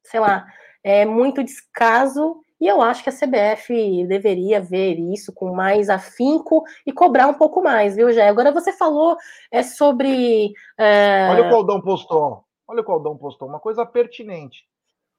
sei 0.06 0.20
lá, 0.20 0.46
é 0.84 1.06
muito 1.06 1.44
descaso 1.44 2.42
e 2.64 2.68
eu 2.68 2.82
acho 2.82 3.04
que 3.04 3.10
a 3.10 3.12
CBF 3.12 4.08
deveria 4.08 4.62
ver 4.62 4.98
isso 4.98 5.34
com 5.34 5.54
mais 5.54 5.90
afinco 5.90 6.64
e 6.86 6.94
cobrar 6.94 7.28
um 7.28 7.34
pouco 7.34 7.62
mais, 7.62 7.94
viu, 7.94 8.10
Jé? 8.14 8.26
Agora 8.26 8.54
você 8.54 8.72
falou 8.72 9.18
é 9.52 9.62
sobre. 9.62 10.54
É... 10.78 11.28
Olha 11.30 11.42
o 11.42 11.48
que 11.50 11.54
o 11.54 11.58
Aldão 11.58 11.82
postou. 11.82 12.46
Olha 12.66 12.80
o 12.80 12.86
que 12.86 12.90
o 12.90 12.94
Aldão 12.94 13.18
postou. 13.18 13.50
Uma 13.50 13.60
coisa 13.60 13.86
pertinente. 13.86 14.66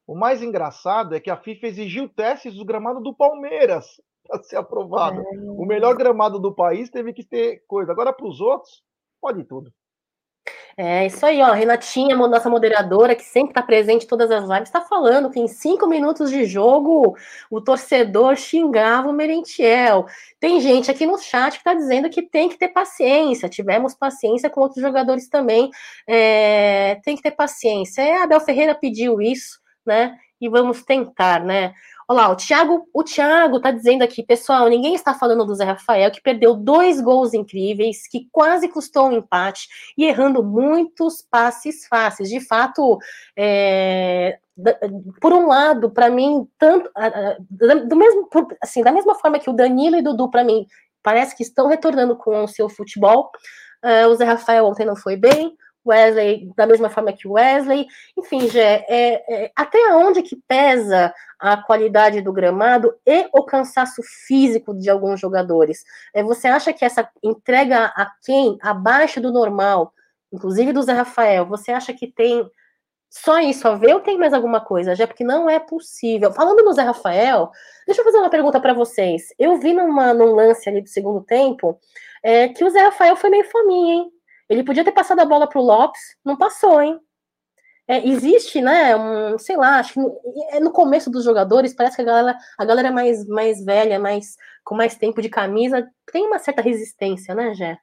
O 0.07 0.15
mais 0.15 0.43
engraçado 0.43 1.15
é 1.15 1.21
que 1.21 1.29
a 1.29 1.37
FIFA 1.37 1.67
exigiu 1.67 2.09
testes 2.09 2.55
do 2.55 2.65
gramado 2.65 3.03
do 3.03 3.15
Palmeiras 3.15 4.01
para 4.27 4.43
ser 4.43 4.57
aprovado. 4.57 5.21
É... 5.21 5.39
O 5.51 5.67
melhor 5.67 5.95
gramado 5.97 6.39
do 6.39 6.55
país 6.55 6.89
teve 6.89 7.13
que 7.13 7.23
ter 7.23 7.63
coisa. 7.69 7.93
Agora, 7.93 8.11
para 8.11 8.27
os 8.27 8.41
outros, 8.41 8.83
pode 9.21 9.45
tudo. 9.45 9.71
É 10.77 11.07
isso 11.07 11.25
aí, 11.25 11.41
ó. 11.41 11.53
Renatinha, 11.53 12.17
nossa 12.17 12.51
moderadora, 12.51 13.15
que 13.15 13.23
sempre 13.25 13.51
está 13.51 13.63
presente 13.63 14.05
em 14.05 14.09
todas 14.09 14.31
as 14.31 14.43
lives, 14.45 14.69
está 14.69 14.81
falando 14.81 15.31
que 15.31 15.39
em 15.39 15.47
cinco 15.47 15.87
minutos 15.87 16.31
de 16.31 16.45
jogo 16.45 17.17
o 17.51 17.61
torcedor 17.61 18.37
xingava 18.37 19.09
o 19.09 19.13
Merentiel. 19.13 20.07
Tem 20.41 20.61
gente 20.61 20.91
aqui 20.91 21.07
no 21.07 21.17
chat 21.19 21.53
que 21.53 21.59
está 21.59 21.75
dizendo 21.75 22.11
que 22.11 22.23
tem 22.23 22.49
que 22.49 22.59
ter 22.59 22.69
paciência. 22.69 23.49
Tivemos 23.49 23.95
paciência 23.95 24.51
com 24.51 24.61
outros 24.61 24.83
jogadores 24.83 25.29
também. 25.29 25.71
É, 26.09 27.01
tem 27.05 27.17
que 27.17 27.23
ter 27.23 27.33
paciência. 27.33 28.03
É, 28.03 28.23
Abel 28.23 28.41
Ferreira 28.41 28.75
pediu 28.75 29.21
isso, 29.21 29.61
né? 29.87 30.17
E 30.45 30.49
vamos 30.49 30.83
tentar, 30.83 31.43
né? 31.43 31.73
Olha 32.07 32.19
lá, 32.19 32.31
o 32.31 32.37
Thiago, 32.37 32.87
o 32.93 33.03
Thiago 33.03 33.59
tá 33.61 33.71
dizendo 33.71 34.03
aqui, 34.03 34.23
pessoal, 34.23 34.69
ninguém 34.69 34.95
está 34.95 35.15
falando 35.15 35.47
do 35.47 35.55
Zé 35.55 35.65
Rafael, 35.65 36.11
que 36.11 36.21
perdeu 36.21 36.55
dois 36.55 37.01
gols 37.01 37.33
incríveis, 37.33 38.07
que 38.07 38.29
quase 38.31 38.69
custou 38.69 39.09
um 39.09 39.13
empate 39.13 39.69
e 39.97 40.05
errando 40.05 40.45
muitos 40.45 41.23
passes 41.23 41.87
fáceis. 41.87 42.29
De 42.29 42.41
fato, 42.41 42.99
é, 43.35 44.39
por 45.19 45.33
um 45.33 45.47
lado, 45.47 45.91
para 45.91 46.11
mim, 46.11 46.47
tanto 46.59 46.91
do 47.51 47.97
mesmo, 47.97 48.29
assim, 48.63 48.83
da 48.83 48.93
mesma 48.93 49.15
forma 49.15 49.39
que 49.39 49.49
o 49.49 49.55
Danilo 49.55 49.97
e 49.97 50.01
o 50.01 50.05
Dudu, 50.05 50.31
para 50.31 50.45
mim, 50.45 50.67
parece 51.03 51.35
que 51.35 51.43
estão 51.43 51.69
retornando 51.69 52.17
com 52.17 52.45
o 52.45 52.49
seu 52.49 52.69
futebol. 52.69 53.31
Uh, 53.83 54.09
o 54.09 54.15
Zé 54.15 54.25
Rafael 54.25 54.67
ontem 54.67 54.85
não 54.85 54.97
foi 54.97 55.17
bem. 55.17 55.57
Wesley, 55.87 56.51
da 56.57 56.67
mesma 56.67 56.89
forma 56.89 57.13
que 57.13 57.29
Wesley. 57.29 57.87
Enfim, 58.17 58.49
Jé, 58.49 58.85
é, 58.89 59.45
é, 59.45 59.53
até 59.55 59.95
onde 59.95 60.23
que 60.23 60.37
pesa 60.49 61.13
a 61.39 61.57
qualidade 61.57 62.21
do 62.21 62.33
gramado 62.33 62.95
e 63.07 63.29
o 63.33 63.43
cansaço 63.43 64.03
físico 64.27 64.75
de 64.75 64.89
alguns 64.89 65.21
jogadores? 65.21 65.85
É, 66.15 66.23
você 66.23 66.49
acha 66.49 66.73
que 66.73 66.85
essa 66.85 67.09
entrega 67.23 67.87
a 67.87 68.11
quem 68.25 68.59
abaixo 68.63 69.21
do 69.21 69.33
normal, 69.33 69.93
inclusive 70.33 70.73
do 70.73 70.83
Zé 70.83 70.93
Rafael, 70.93 71.47
você 71.47 71.73
acha 71.73 71.93
que 71.93 72.07
tem 72.07 72.49
só 73.11 73.39
isso 73.39 73.69
a 73.69 73.77
ver 73.77 73.95
ou 73.95 74.01
tem 74.01 74.19
mais 74.19 74.33
alguma 74.33 74.61
coisa, 74.61 74.95
já 74.97 75.07
porque 75.07 75.23
não 75.23 75.49
é 75.49 75.61
possível. 75.61 76.33
Falando 76.33 76.65
no 76.65 76.73
Zé 76.73 76.83
Rafael, 76.83 77.49
deixa 77.87 78.01
eu 78.01 78.05
fazer 78.05 78.19
uma 78.19 78.29
pergunta 78.29 78.61
para 78.61 78.75
vocês. 78.75 79.33
Eu 79.39 79.57
vi 79.59 79.73
numa, 79.73 80.13
num 80.13 80.35
lance 80.35 80.69
ali 80.69 80.81
do 80.81 80.89
segundo 80.89 81.21
tempo 81.21 81.79
é, 82.25 82.49
que 82.49 82.65
o 82.65 82.71
Zé 82.71 82.81
Rafael 82.81 83.15
foi 83.15 83.31
meio 83.31 83.45
fominho, 83.45 83.93
hein? 83.93 84.14
Ele 84.49 84.65
podia 84.65 84.85
ter 84.85 84.93
passado 84.93 85.21
a 85.21 85.25
bola 85.25 85.49
para 85.49 85.61
o 85.61 85.65
Lopes, 85.65 86.01
não 86.25 86.37
passou, 86.37 86.81
hein? 86.81 87.01
É, 87.87 88.07
existe, 88.07 88.63
né, 88.63 88.97
um, 88.97 89.39
sei 89.39 89.57
lá, 89.57 89.79
acho 89.79 89.93
que 89.93 90.01
no, 90.01 90.19
é 90.51 90.61
no 90.61 90.73
começo 90.73 91.11
dos 91.11 91.23
jogadores, 91.23 91.75
parece 91.75 91.97
que 91.97 92.03
a 92.03 92.05
galera, 92.05 92.39
a 92.59 92.65
galera 92.65 92.91
mais, 92.91 93.27
mais 93.27 93.63
velha, 93.63 93.99
mais, 93.99 94.37
com 94.65 94.75
mais 94.75 94.97
tempo 94.97 95.21
de 95.21 95.29
camisa, 95.29 95.87
tem 96.11 96.27
uma 96.27 96.39
certa 96.39 96.63
resistência, 96.63 97.35
né, 97.35 97.53
Gé? 97.55 97.79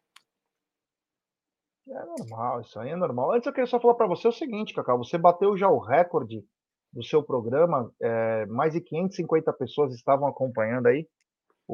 É 1.87 2.05
normal, 2.05 2.61
isso 2.61 2.79
aí 2.79 2.89
é 2.89 2.95
normal. 2.95 3.33
Antes 3.33 3.45
eu 3.45 3.53
queria 3.53 3.67
só 3.67 3.79
falar 3.79 3.93
para 3.93 4.07
você 4.07 4.27
o 4.27 4.31
seguinte, 4.31 4.73
Cacau, 4.73 4.97
você 4.97 5.17
bateu 5.17 5.55
já 5.55 5.69
o 5.69 5.77
recorde 5.77 6.43
do 6.91 7.03
seu 7.03 7.21
programa, 7.21 7.91
é, 8.01 8.45
mais 8.47 8.73
de 8.73 8.81
550 8.81 9.53
pessoas 9.53 9.93
estavam 9.93 10.27
acompanhando 10.27 10.87
aí 10.87 11.07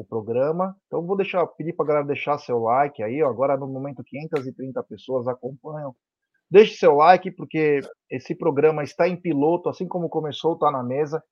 o 0.00 0.04
programa. 0.04 0.76
Então 0.86 1.04
vou 1.04 1.16
deixar, 1.16 1.46
pedir 1.46 1.72
para 1.72 1.84
a 1.84 1.88
galera 1.88 2.06
deixar 2.06 2.38
seu 2.38 2.58
like 2.60 3.02
aí, 3.02 3.22
ó, 3.22 3.28
agora 3.28 3.56
no 3.56 3.66
momento 3.66 4.02
530 4.04 4.82
pessoas 4.84 5.26
acompanham. 5.26 5.94
Deixe 6.50 6.76
seu 6.76 6.94
like 6.94 7.30
porque 7.32 7.80
esse 8.10 8.34
programa 8.34 8.82
está 8.82 9.08
em 9.08 9.16
piloto, 9.16 9.68
assim 9.68 9.86
como 9.86 10.08
começou, 10.08 10.54
está 10.54 10.70
na 10.70 10.82
mesa. 10.82 11.22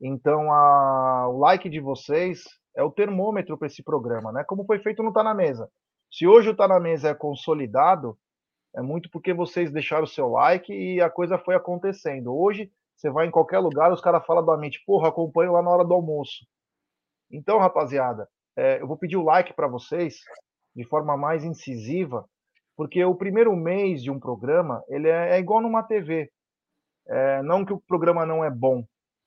Então 0.00 0.52
a, 0.52 1.28
o 1.28 1.38
like 1.38 1.68
de 1.68 1.80
vocês 1.80 2.42
é 2.76 2.82
o 2.82 2.90
termômetro 2.90 3.58
para 3.58 3.66
esse 3.66 3.82
programa, 3.82 4.30
né? 4.32 4.44
Como 4.44 4.64
foi 4.64 4.78
feito 4.78 5.02
no 5.02 5.12
Tá 5.12 5.22
na 5.22 5.34
Mesa. 5.34 5.68
Se 6.10 6.26
hoje 6.26 6.50
o 6.50 6.56
Tá 6.56 6.68
na 6.68 6.78
Mesa 6.78 7.08
é 7.08 7.14
consolidado, 7.14 8.16
é 8.76 8.82
muito 8.82 9.10
porque 9.10 9.32
vocês 9.32 9.72
deixaram 9.72 10.04
o 10.04 10.08
seu 10.08 10.28
like 10.28 10.72
e 10.72 11.00
a 11.00 11.10
coisa 11.10 11.38
foi 11.38 11.54
acontecendo. 11.54 12.32
Hoje, 12.32 12.70
você 12.96 13.10
vai 13.10 13.26
em 13.26 13.30
qualquer 13.30 13.58
lugar, 13.58 13.92
os 13.92 14.00
caras 14.00 14.24
falam 14.24 14.44
do 14.44 14.52
Amit, 14.52 14.82
porra, 14.86 15.08
acompanho 15.08 15.52
lá 15.52 15.62
na 15.62 15.70
hora 15.70 15.84
do 15.84 15.94
almoço. 15.94 16.46
Então, 17.30 17.58
rapaziada, 17.58 18.28
é, 18.56 18.80
eu 18.80 18.86
vou 18.86 18.96
pedir 18.96 19.16
o 19.16 19.22
like 19.22 19.54
para 19.54 19.68
vocês 19.68 20.20
de 20.74 20.84
forma 20.84 21.16
mais 21.16 21.44
incisiva, 21.44 22.24
porque 22.76 23.04
o 23.04 23.14
primeiro 23.14 23.54
mês 23.54 24.02
de 24.02 24.10
um 24.10 24.18
programa, 24.18 24.82
ele 24.88 25.08
é, 25.08 25.36
é 25.36 25.38
igual 25.38 25.60
numa 25.60 25.82
TV. 25.82 26.30
É, 27.08 27.42
não 27.42 27.64
que 27.64 27.72
o 27.72 27.80
programa 27.80 28.24
não 28.24 28.44
é 28.44 28.50
bom, 28.50 28.84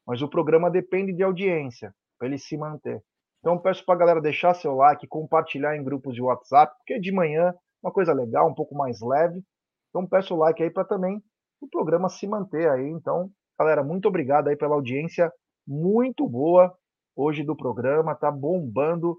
mas 0.07 0.21
o 0.21 0.29
programa 0.29 0.69
depende 0.71 1.13
de 1.13 1.23
audiência, 1.23 1.93
para 2.17 2.27
ele 2.27 2.37
se 2.37 2.57
manter. 2.57 3.01
Então, 3.39 3.57
peço 3.57 3.85
para 3.85 3.95
a 3.95 3.97
galera 3.97 4.21
deixar 4.21 4.53
seu 4.53 4.75
like, 4.75 5.05
compartilhar 5.07 5.75
em 5.75 5.83
grupos 5.83 6.15
de 6.15 6.21
WhatsApp, 6.21 6.73
porque 6.77 6.99
de 6.99 7.11
manhã 7.11 7.53
uma 7.83 7.91
coisa 7.91 8.13
legal, 8.13 8.49
um 8.49 8.53
pouco 8.53 8.73
mais 8.73 9.01
leve. 9.01 9.43
Então 9.89 10.07
peço 10.07 10.33
o 10.33 10.37
like 10.37 10.63
aí 10.63 10.71
para 10.71 10.85
também 10.85 11.21
o 11.59 11.67
programa 11.67 12.09
se 12.09 12.25
manter 12.25 12.69
aí. 12.69 12.87
Então, 12.87 13.29
galera, 13.59 13.83
muito 13.83 14.07
obrigado 14.07 14.47
aí 14.47 14.55
pela 14.55 14.75
audiência 14.75 15.31
muito 15.67 16.27
boa 16.27 16.73
hoje 17.15 17.43
do 17.43 17.55
programa, 17.55 18.15
tá 18.15 18.31
bombando 18.31 19.17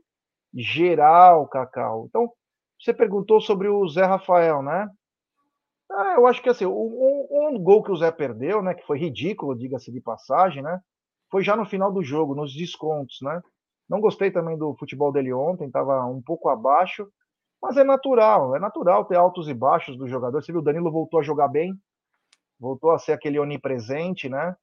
geral, 0.53 1.49
Cacau. 1.49 2.07
Então, 2.09 2.31
você 2.79 2.93
perguntou 2.93 3.41
sobre 3.41 3.69
o 3.69 3.87
Zé 3.89 4.05
Rafael, 4.05 4.63
né? 4.63 4.89
Ah, 5.91 6.15
eu 6.17 6.27
acho 6.27 6.43
que 6.43 6.49
assim, 6.49 6.67
um, 6.67 7.29
um, 7.31 7.59
gol 7.63 7.83
que 7.83 7.91
o 7.91 7.97
Zé 7.97 8.11
perdeu, 8.11 8.63
né, 8.63 8.75
que 8.75 8.87
foi 8.87 8.99
ridículo, 8.99 9.57
diga-se 9.57 9.93
de 9.93 10.01
passagem, 10.01 10.63
né? 10.63 10.81
Foi 11.31 11.43
já 11.43 11.57
no 11.57 11.67
final 11.67 11.93
do 11.93 12.03
jogo, 12.03 12.35
nos 12.35 12.55
descontos, 12.55 13.19
né? 13.23 13.41
Não 13.89 14.01
gostei 14.01 14.31
também 14.31 14.57
do 14.57 14.75
futebol 14.77 15.13
dele 15.13 15.33
ontem, 15.33 15.67
estava 15.67 16.05
um 16.07 16.23
pouco 16.23 16.49
abaixo. 16.49 17.07
Mas 17.61 17.77
é 17.77 17.85
natural, 17.85 18.55
é 18.55 18.59
natural 18.59 19.05
ter 19.07 19.17
altos 19.17 19.49
e 19.49 19.55
baixos 19.55 19.97
do 19.97 20.07
jogador. 20.07 20.43
Você 20.43 20.53
viu, 20.53 20.61
o 20.61 20.65
Danilo 20.65 20.93
voltou 20.93 21.21
a 21.21 21.23
jogar 21.23 21.49
bem, 21.49 21.75
voltou 22.61 22.91
a 22.91 22.99
ser 22.99 23.13
aquele 23.13 23.39
onipresente, 23.39 24.29
né? 24.29 24.55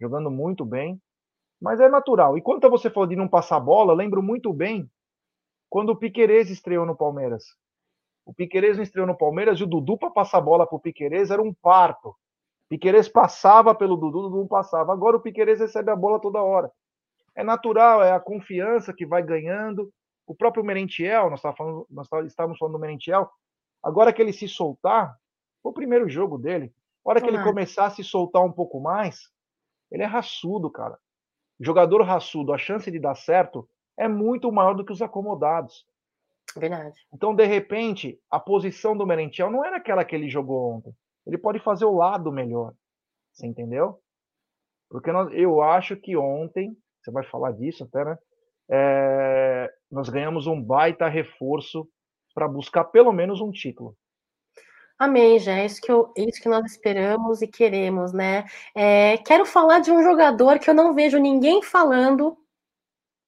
Jogando 0.00 0.30
muito 0.30 0.64
bem. 0.64 1.00
Mas 1.60 1.80
é 1.80 1.88
natural. 1.88 2.36
E 2.36 2.42
quanto 2.42 2.66
a 2.66 2.70
você 2.70 2.90
falou 2.90 3.08
de 3.08 3.16
não 3.16 3.28
passar 3.28 3.58
bola, 3.60 3.94
lembro 3.94 4.22
muito 4.22 4.52
bem 4.52 4.90
quando 5.68 5.90
o 5.90 5.96
Piquerez 5.96 6.50
estreou 6.50 6.84
no 6.86 6.96
Palmeiras. 6.96 7.44
O 8.24 8.34
Piquerez 8.34 8.76
não 8.76 8.82
estreou 8.82 9.06
no 9.06 9.16
Palmeiras 9.16 9.58
e 9.58 9.62
o 9.62 9.66
Dudu 9.66 9.96
para 9.96 10.10
passar 10.10 10.40
bola 10.40 10.66
para 10.66 10.76
o 10.76 10.80
Piquerez 10.80 11.30
era 11.30 11.40
um 11.40 11.54
parto. 11.54 12.08
O 12.08 12.68
Piquerez 12.68 13.08
passava 13.08 13.74
pelo 13.74 13.96
Dudu, 13.96 14.18
o 14.18 14.22
Dudu 14.22 14.36
não 14.38 14.48
passava. 14.48 14.92
Agora 14.92 15.16
o 15.16 15.20
Piquerez 15.20 15.60
recebe 15.60 15.90
a 15.90 15.96
bola 15.96 16.20
toda 16.20 16.42
hora. 16.42 16.70
É 17.34 17.44
natural, 17.44 18.02
é 18.02 18.12
a 18.12 18.20
confiança 18.20 18.92
que 18.92 19.06
vai 19.06 19.22
ganhando. 19.22 19.92
O 20.26 20.34
próprio 20.34 20.64
Merentiel, 20.64 21.30
nós, 21.30 21.40
falando, 21.40 21.86
nós 21.88 22.08
estávamos 22.26 22.58
falando 22.58 22.72
do 22.72 22.80
Merentiel, 22.80 23.30
agora 23.80 24.12
que 24.12 24.20
ele 24.20 24.32
se 24.32 24.48
soltar, 24.48 25.16
foi 25.62 25.70
o 25.70 25.74
primeiro 25.74 26.08
jogo 26.08 26.36
dele. 26.36 26.74
A 27.04 27.10
hora 27.10 27.20
que 27.20 27.28
ele 27.28 27.42
começar 27.44 27.86
a 27.86 27.90
se 27.90 28.02
soltar 28.02 28.42
um 28.42 28.50
pouco 28.50 28.80
mais, 28.80 29.30
ele 29.92 30.02
é 30.02 30.06
raçudo, 30.06 30.68
cara. 30.68 30.98
Jogador 31.58 32.02
raçudo, 32.02 32.52
a 32.52 32.58
chance 32.58 32.90
de 32.90 32.98
dar 32.98 33.14
certo 33.14 33.68
é 33.98 34.08
muito 34.08 34.50
maior 34.52 34.74
do 34.74 34.84
que 34.84 34.92
os 34.92 35.02
acomodados. 35.02 35.86
Verdade. 36.54 36.98
Então, 37.12 37.34
de 37.34 37.44
repente, 37.44 38.18
a 38.30 38.38
posição 38.38 38.96
do 38.96 39.06
Merentiel 39.06 39.50
não 39.50 39.64
era 39.64 39.76
aquela 39.76 40.04
que 40.04 40.14
ele 40.14 40.28
jogou 40.28 40.76
ontem. 40.76 40.94
Ele 41.26 41.38
pode 41.38 41.58
fazer 41.58 41.84
o 41.84 41.94
lado 41.94 42.30
melhor. 42.30 42.72
Você 43.32 43.46
entendeu? 43.46 43.98
Porque 44.88 45.10
nós, 45.10 45.28
eu 45.32 45.60
acho 45.60 45.96
que 45.96 46.16
ontem, 46.16 46.76
você 47.02 47.10
vai 47.10 47.24
falar 47.24 47.52
disso 47.52 47.84
até, 47.84 48.04
né? 48.04 48.16
é, 48.70 49.72
nós 49.90 50.08
ganhamos 50.08 50.46
um 50.46 50.60
baita 50.60 51.08
reforço 51.08 51.88
para 52.34 52.48
buscar 52.48 52.84
pelo 52.84 53.12
menos 53.12 53.40
um 53.40 53.50
título. 53.50 53.96
Amém, 54.98 55.38
já 55.38 55.58
é 55.58 55.66
isso 55.66 55.80
que, 55.80 55.92
eu, 55.92 56.10
é 56.16 56.22
isso 56.22 56.40
que 56.40 56.48
nós 56.48 56.64
esperamos 56.64 57.42
e 57.42 57.46
queremos, 57.46 58.14
né? 58.14 58.46
É, 58.74 59.18
quero 59.18 59.44
falar 59.44 59.80
de 59.80 59.90
um 59.90 60.02
jogador 60.02 60.58
que 60.58 60.70
eu 60.70 60.74
não 60.74 60.94
vejo 60.94 61.18
ninguém 61.18 61.62
falando 61.62 62.36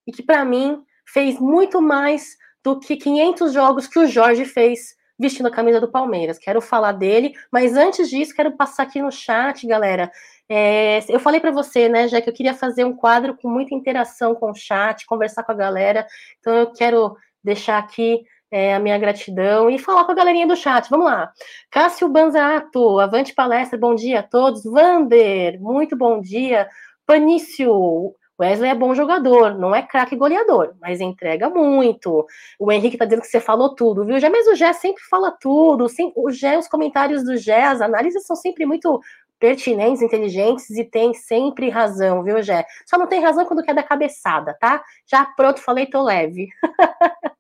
e 0.07 0.13
que, 0.13 0.23
para 0.23 0.47
mim, 0.47 0.83
fez 1.07 1.39
muito 1.39 1.83
mais 1.83 2.39
do 2.65 2.81
que 2.81 2.97
500 2.97 3.53
jogos 3.53 3.87
que 3.87 3.99
o 3.99 4.07
Jorge 4.07 4.47
fez 4.47 4.97
vestindo 5.19 5.47
a 5.47 5.51
camisa 5.51 5.79
do 5.81 5.91
Palmeiras. 5.91 6.39
Quero 6.39 6.61
falar 6.63 6.93
dele, 6.93 7.35
mas 7.53 7.77
antes 7.77 8.09
disso, 8.09 8.35
quero 8.35 8.57
passar 8.57 8.85
aqui 8.85 9.03
no 9.03 9.13
chat, 9.13 9.67
galera. 9.67 10.11
É, 10.49 11.01
eu 11.09 11.21
falei 11.21 11.41
para 11.41 11.51
você, 11.51 11.89
né, 11.89 12.09
já 12.09 12.23
que 12.23 12.31
eu 12.31 12.35
queria 12.35 12.55
fazer 12.55 12.85
um 12.85 12.97
quadro 12.97 13.37
com 13.37 13.49
muita 13.49 13.75
interação 13.75 14.35
com 14.35 14.51
o 14.51 14.55
chat, 14.55 15.05
conversar 15.07 15.43
com 15.43 15.53
a 15.53 15.57
galera. 15.57 16.07
Então 16.41 16.55
eu 16.55 16.73
quero 16.73 17.15
deixar 17.45 17.79
aqui 17.79 18.25
é, 18.51 18.75
a 18.75 18.79
minha 18.79 18.99
gratidão 18.99 19.69
e 19.71 19.79
falar 19.79 20.05
com 20.05 20.13
a 20.13 20.15
galerinha 20.15 20.47
do 20.47 20.57
chat. 20.57 20.89
Vamos 20.91 21.07
lá. 21.07 21.33
Cássio 21.71 22.09
Banzato, 22.09 22.99
avante 22.99 23.35
palestra, 23.35 23.79
bom 23.79 23.95
dia 23.95 24.21
a 24.21 24.23
todos. 24.23 24.65
Vander, 24.65 25.61
muito 25.61 25.97
bom 25.97 26.21
dia. 26.21 26.69
Panício, 27.07 28.15
Wesley 28.41 28.71
é 28.71 28.75
bom 28.75 28.95
jogador, 28.95 29.59
não 29.59 29.75
é 29.75 29.83
craque 29.83 30.15
goleador, 30.15 30.75
mas 30.81 31.01
entrega 31.01 31.51
muito. 31.51 32.25
O 32.59 32.71
Henrique 32.71 32.97
tá 32.97 33.05
dizendo 33.05 33.23
que 33.23 33.29
você 33.29 33.41
falou 33.41 33.75
tudo, 33.75 34.05
viu? 34.05 34.21
Já, 34.21 34.31
mas 34.31 34.47
o 34.47 34.55
Gé 34.55 34.73
sempre 34.73 35.03
fala 35.05 35.33
tudo. 35.33 35.89
Sempre, 35.89 36.15
o 36.17 36.31
Gé, 36.31 36.57
os 36.57 36.69
comentários 36.69 37.25
do 37.25 37.37
Gé, 37.37 37.65
as 37.65 37.81
análises 37.81 38.25
são 38.25 38.37
sempre 38.37 38.65
muito 38.65 39.01
pertinentes, 39.41 40.03
inteligentes 40.03 40.71
e 40.71 40.85
tem 40.85 41.15
sempre 41.15 41.69
razão, 41.69 42.23
viu, 42.23 42.43
Gé? 42.43 42.65
Só 42.87 42.99
não 42.99 43.07
tem 43.07 43.21
razão 43.21 43.45
quando 43.45 43.63
quer 43.63 43.75
dar 43.75 43.83
cabeçada, 43.83 44.57
tá? 44.61 44.83
Já 45.07 45.25
pronto, 45.25 45.61
falei, 45.61 45.87
tô 45.87 46.03
leve. 46.03 46.49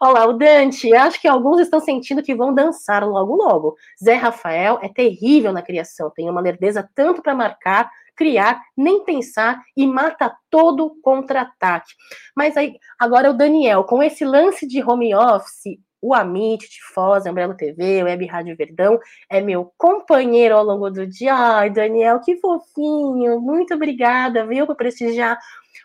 Olha 0.00 0.12
lá, 0.12 0.26
o 0.26 0.32
Dante, 0.32 0.94
acho 0.94 1.20
que 1.20 1.28
alguns 1.28 1.60
estão 1.60 1.80
sentindo 1.80 2.22
que 2.22 2.34
vão 2.34 2.54
dançar 2.54 3.06
logo 3.06 3.36
logo. 3.36 3.76
Zé 4.02 4.14
Rafael 4.14 4.78
é 4.82 4.88
terrível 4.88 5.52
na 5.52 5.62
criação, 5.62 6.10
tem 6.10 6.28
uma 6.28 6.40
lerdeza 6.40 6.88
tanto 6.94 7.22
para 7.22 7.34
marcar, 7.34 7.90
criar, 8.16 8.60
nem 8.76 9.04
pensar 9.04 9.62
e 9.76 9.86
mata 9.86 10.34
todo 10.50 10.96
contra-ataque. 11.02 11.92
Mas 12.36 12.56
aí, 12.56 12.76
agora 12.98 13.30
o 13.30 13.34
Daniel, 13.34 13.84
com 13.84 14.02
esse 14.02 14.24
lance 14.24 14.66
de 14.66 14.82
home 14.82 15.14
office, 15.14 15.78
o 16.02 16.12
Amit 16.12 16.68
de 16.68 16.82
Foz, 16.92 17.24
Umbrella 17.26 17.54
TV, 17.54 18.02
Web 18.02 18.26
Rádio 18.26 18.56
Verdão, 18.56 18.98
é 19.30 19.40
meu 19.40 19.72
companheiro 19.78 20.56
ao 20.56 20.64
longo 20.64 20.90
do 20.90 21.06
dia. 21.06 21.32
Ai, 21.32 21.70
Daniel, 21.70 22.20
que 22.20 22.36
fofinho! 22.38 23.40
Muito 23.40 23.72
obrigada, 23.72 24.44
viu, 24.44 24.66
por 24.66 24.74
prestigiar 24.74 25.38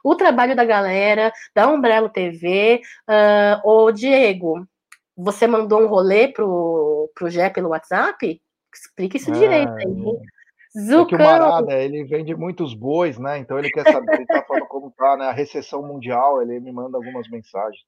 o 0.03 0.15
trabalho 0.15 0.55
da 0.55 0.65
galera, 0.65 1.31
da 1.53 1.67
Umbrella 1.67 2.09
TV. 2.09 2.81
Uh, 3.07 3.67
ô, 3.67 3.91
Diego, 3.91 4.67
você 5.15 5.47
mandou 5.47 5.81
um 5.81 5.87
rolê 5.87 6.27
pro, 6.27 7.11
pro 7.15 7.29
Gé 7.29 7.49
pelo 7.49 7.69
WhatsApp? 7.69 8.41
Explique 8.73 9.17
isso 9.17 9.31
é, 9.31 9.33
direito 9.33 9.73
aí. 9.73 9.85
Zucão. 10.79 11.01
É 11.01 11.05
que 11.05 11.15
o 11.15 11.17
Marada, 11.17 11.73
ele 11.73 12.03
vende 12.03 12.35
muitos 12.35 12.73
bois, 12.73 13.17
né? 13.17 13.39
Então 13.39 13.57
ele 13.57 13.69
quer 13.71 13.91
saber, 13.91 14.13
ele 14.13 14.25
tá 14.25 14.43
falando 14.47 14.67
como 14.67 14.91
tá, 14.91 15.17
né? 15.17 15.25
A 15.25 15.31
recessão 15.31 15.81
mundial, 15.81 16.41
ele 16.41 16.59
me 16.59 16.71
manda 16.71 16.97
algumas 16.97 17.27
mensagens. 17.29 17.83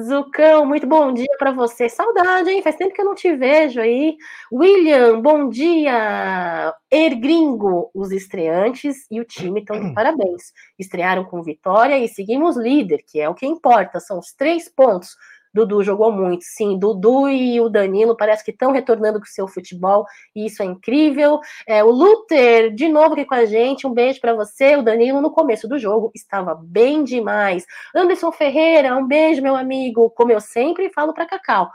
Zucão, 0.00 0.64
muito 0.64 0.86
bom 0.86 1.12
dia 1.12 1.34
para 1.38 1.50
você. 1.50 1.88
Saudade, 1.88 2.50
hein? 2.50 2.62
Faz 2.62 2.76
tempo 2.76 2.94
que 2.94 3.00
eu 3.00 3.04
não 3.04 3.14
te 3.14 3.34
vejo 3.34 3.80
aí. 3.80 4.16
William, 4.52 5.20
bom 5.20 5.48
dia. 5.48 6.72
Ergringo, 6.90 7.90
os 7.92 8.12
estreantes 8.12 9.06
e 9.10 9.20
o 9.20 9.24
time 9.24 9.60
estão 9.60 9.80
de 9.80 9.92
parabéns. 9.94 10.52
Estrearam 10.78 11.24
com 11.24 11.42
vitória 11.42 11.98
e 11.98 12.06
seguimos 12.06 12.56
líder, 12.56 13.02
que 13.04 13.20
é 13.20 13.28
o 13.28 13.34
que 13.34 13.46
importa. 13.46 13.98
São 13.98 14.18
os 14.18 14.32
três 14.32 14.68
pontos 14.68 15.16
Dudu 15.52 15.82
jogou 15.82 16.12
muito, 16.12 16.44
sim. 16.44 16.78
Dudu 16.78 17.28
e 17.28 17.60
o 17.60 17.68
Danilo 17.68 18.16
parece 18.16 18.44
que 18.44 18.50
estão 18.50 18.72
retornando 18.72 19.18
com 19.18 19.24
o 19.24 19.28
seu 19.28 19.48
futebol 19.48 20.06
e 20.34 20.46
isso 20.46 20.62
é 20.62 20.66
incrível. 20.66 21.40
É, 21.66 21.82
o 21.82 21.90
Luther, 21.90 22.72
de 22.74 22.88
novo 22.88 23.14
aqui 23.14 23.24
com 23.24 23.34
a 23.34 23.44
gente, 23.44 23.86
um 23.86 23.92
beijo 23.92 24.20
para 24.20 24.34
você. 24.34 24.76
O 24.76 24.82
Danilo, 24.82 25.20
no 25.20 25.30
começo 25.30 25.68
do 25.68 25.78
jogo, 25.78 26.10
estava 26.14 26.54
bem 26.54 27.04
demais. 27.04 27.66
Anderson 27.94 28.32
Ferreira, 28.32 28.96
um 28.96 29.06
beijo, 29.06 29.42
meu 29.42 29.56
amigo. 29.56 30.10
Como 30.10 30.32
eu 30.32 30.40
sempre 30.40 30.90
falo 30.90 31.12
para 31.12 31.26
Cacau, 31.26 31.70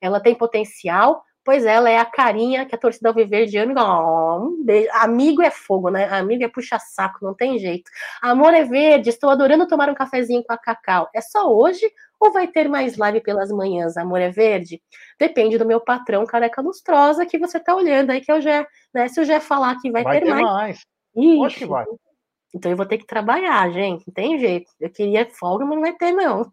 ela 0.00 0.20
tem 0.20 0.34
potencial, 0.34 1.22
pois 1.44 1.64
ela 1.64 1.88
é 1.88 1.98
a 1.98 2.04
carinha 2.04 2.66
que 2.66 2.74
a 2.74 2.78
torcida 2.78 3.08
Alviverde 3.08 3.58
ama. 3.58 3.74
Oh, 3.82 4.44
um 4.44 4.64
beijo. 4.64 4.88
Amigo 4.92 5.42
é 5.42 5.50
fogo, 5.50 5.90
né? 5.90 6.08
Amigo 6.10 6.44
é 6.44 6.48
puxa-saco, 6.48 7.24
não 7.24 7.34
tem 7.34 7.58
jeito. 7.58 7.90
Amor 8.22 8.52
é 8.54 8.64
verde, 8.64 9.10
estou 9.10 9.30
adorando 9.30 9.66
tomar 9.66 9.88
um 9.88 9.94
cafezinho 9.94 10.44
com 10.44 10.52
a 10.52 10.58
Cacau. 10.58 11.08
É 11.14 11.20
só 11.20 11.52
hoje 11.52 11.90
ou 12.20 12.32
vai 12.32 12.48
ter 12.48 12.68
mais 12.68 12.96
live 12.96 13.20
pelas 13.20 13.50
manhãs, 13.50 13.96
Amor 13.96 14.20
é 14.20 14.30
Verde? 14.30 14.82
Depende 15.18 15.58
do 15.58 15.66
meu 15.66 15.80
patrão 15.80 16.26
careca 16.26 16.60
lustrosa 16.60 17.26
que 17.26 17.38
você 17.38 17.60
tá 17.60 17.74
olhando 17.74 18.10
aí, 18.10 18.20
que 18.20 18.30
é 18.30 18.34
o 18.34 18.40
Gé. 18.40 18.66
Né? 18.92 19.08
Se 19.08 19.20
o 19.20 19.24
Gé 19.24 19.40
falar 19.40 19.78
que 19.80 19.90
vai, 19.90 20.02
vai 20.02 20.18
ter, 20.18 20.26
ter 20.26 20.30
mais. 20.30 20.44
mais. 20.44 20.86
Ixi, 21.16 21.44
Acho 21.44 21.58
que 21.58 21.66
vai. 21.66 21.86
Então 22.54 22.70
eu 22.70 22.76
vou 22.76 22.86
ter 22.86 22.98
que 22.98 23.06
trabalhar, 23.06 23.70
gente. 23.70 24.04
Não 24.06 24.14
tem 24.14 24.38
jeito. 24.38 24.70
Eu 24.80 24.90
queria 24.90 25.28
folga, 25.30 25.64
mas 25.64 25.74
não 25.74 25.82
vai 25.82 25.92
ter, 25.94 26.12
não. 26.12 26.50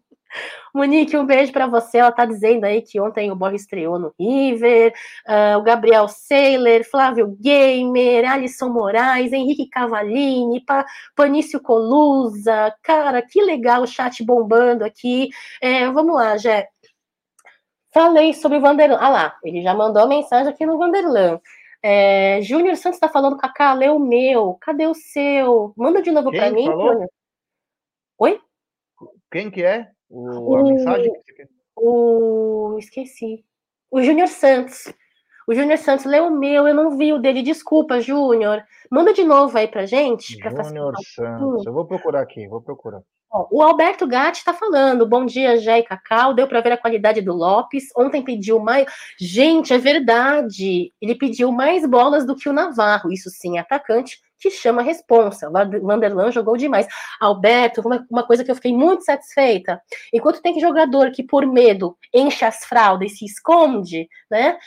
Monique, 0.74 1.16
um 1.16 1.24
beijo 1.24 1.52
para 1.52 1.66
você. 1.66 1.98
Ela 1.98 2.12
tá 2.12 2.24
dizendo 2.24 2.64
aí 2.64 2.82
que 2.82 3.00
ontem 3.00 3.30
o 3.30 3.36
Borja 3.36 3.56
estreou 3.56 3.98
no 3.98 4.14
River, 4.18 4.92
uh, 5.26 5.58
o 5.58 5.62
Gabriel 5.62 6.06
Saylor, 6.06 6.84
Flávio 6.84 7.36
Gamer, 7.40 8.30
Alisson 8.30 8.68
Moraes, 8.68 9.32
Henrique 9.32 9.68
Cavalini, 9.68 10.60
pa, 10.64 10.84
Panício 11.14 11.60
Colusa. 11.60 12.74
Cara, 12.82 13.22
que 13.22 13.40
legal 13.42 13.82
o 13.82 13.86
chat 13.86 14.22
bombando 14.24 14.84
aqui. 14.84 15.30
É, 15.62 15.90
vamos 15.90 16.14
lá, 16.14 16.36
Jé. 16.36 16.68
Falei 17.92 18.34
sobre 18.34 18.58
o 18.58 18.60
Vanderlan. 18.60 18.98
Ah 19.00 19.08
lá, 19.08 19.36
ele 19.42 19.62
já 19.62 19.72
mandou 19.72 20.02
a 20.02 20.06
mensagem 20.06 20.52
aqui 20.52 20.66
no 20.66 20.76
Vanderlan. 20.76 21.40
É, 21.82 22.40
Júnior 22.42 22.76
Santos 22.76 22.96
está 22.96 23.08
falando, 23.08 23.38
Cacá, 23.38 23.72
lê 23.72 23.88
o 23.88 23.98
meu. 23.98 24.58
Cadê 24.60 24.86
o 24.86 24.94
seu? 24.94 25.72
Manda 25.76 26.02
de 26.02 26.10
novo 26.10 26.30
para 26.30 26.50
mim, 26.50 26.66
Júnior. 26.66 27.08
Oi? 28.18 28.40
Quem 29.30 29.50
que 29.50 29.62
é? 29.62 29.90
O, 30.08 30.56
a 30.56 30.62
mensagem 30.62 31.12
que? 31.12 31.48
O. 31.76 32.76
Esqueci. 32.78 33.44
O 33.90 34.02
Júnior 34.02 34.28
Santos. 34.28 34.92
O 35.46 35.54
Júnior 35.54 35.78
Santos 35.78 36.04
leu 36.04 36.26
o 36.26 36.30
meu, 36.30 36.66
eu 36.66 36.74
não 36.74 36.96
vi 36.96 37.12
o 37.12 37.18
dele. 37.18 37.42
Desculpa, 37.42 38.00
Júnior. 38.00 38.64
Manda 38.90 39.12
de 39.12 39.22
novo 39.24 39.56
aí 39.56 39.68
pra 39.68 39.86
gente. 39.86 40.34
Júnior 40.34 40.94
Santos. 41.14 41.66
Eu 41.66 41.72
vou 41.72 41.84
procurar 41.84 42.22
aqui, 42.22 42.48
vou 42.48 42.60
procurar. 42.60 43.00
Ó, 43.30 43.46
o 43.50 43.62
Alberto 43.62 44.06
Gatti 44.06 44.38
está 44.38 44.52
falando. 44.52 45.06
Bom 45.06 45.24
dia, 45.24 45.58
Jé 45.58 45.80
e 45.80 45.82
Cacau. 45.82 46.34
Deu 46.34 46.48
para 46.48 46.60
ver 46.60 46.72
a 46.72 46.78
qualidade 46.78 47.20
do 47.20 47.32
Lopes. 47.32 47.84
Ontem 47.96 48.22
pediu 48.22 48.58
mais. 48.58 48.86
Gente, 49.20 49.72
é 49.72 49.78
verdade. 49.78 50.92
Ele 51.00 51.14
pediu 51.14 51.52
mais 51.52 51.86
bolas 51.86 52.26
do 52.26 52.34
que 52.34 52.48
o 52.48 52.52
Navarro. 52.52 53.12
Isso 53.12 53.30
sim, 53.30 53.58
atacante 53.58 54.20
que 54.38 54.50
chama 54.50 54.82
responsa. 54.82 55.50
Vanderlan 55.50 56.30
jogou 56.30 56.56
demais. 56.56 56.86
Alberto, 57.20 57.82
uma, 58.10 58.26
coisa 58.26 58.44
que 58.44 58.50
eu 58.50 58.54
fiquei 58.54 58.72
muito 58.72 59.04
satisfeita. 59.04 59.80
Enquanto 60.12 60.42
tem 60.42 60.60
jogador 60.60 61.10
que, 61.10 61.22
por 61.22 61.46
medo, 61.46 61.96
enche 62.12 62.44
as 62.44 62.64
fraldas 62.64 63.12
e 63.12 63.16
se 63.16 63.24
esconde, 63.24 64.08
né? 64.30 64.58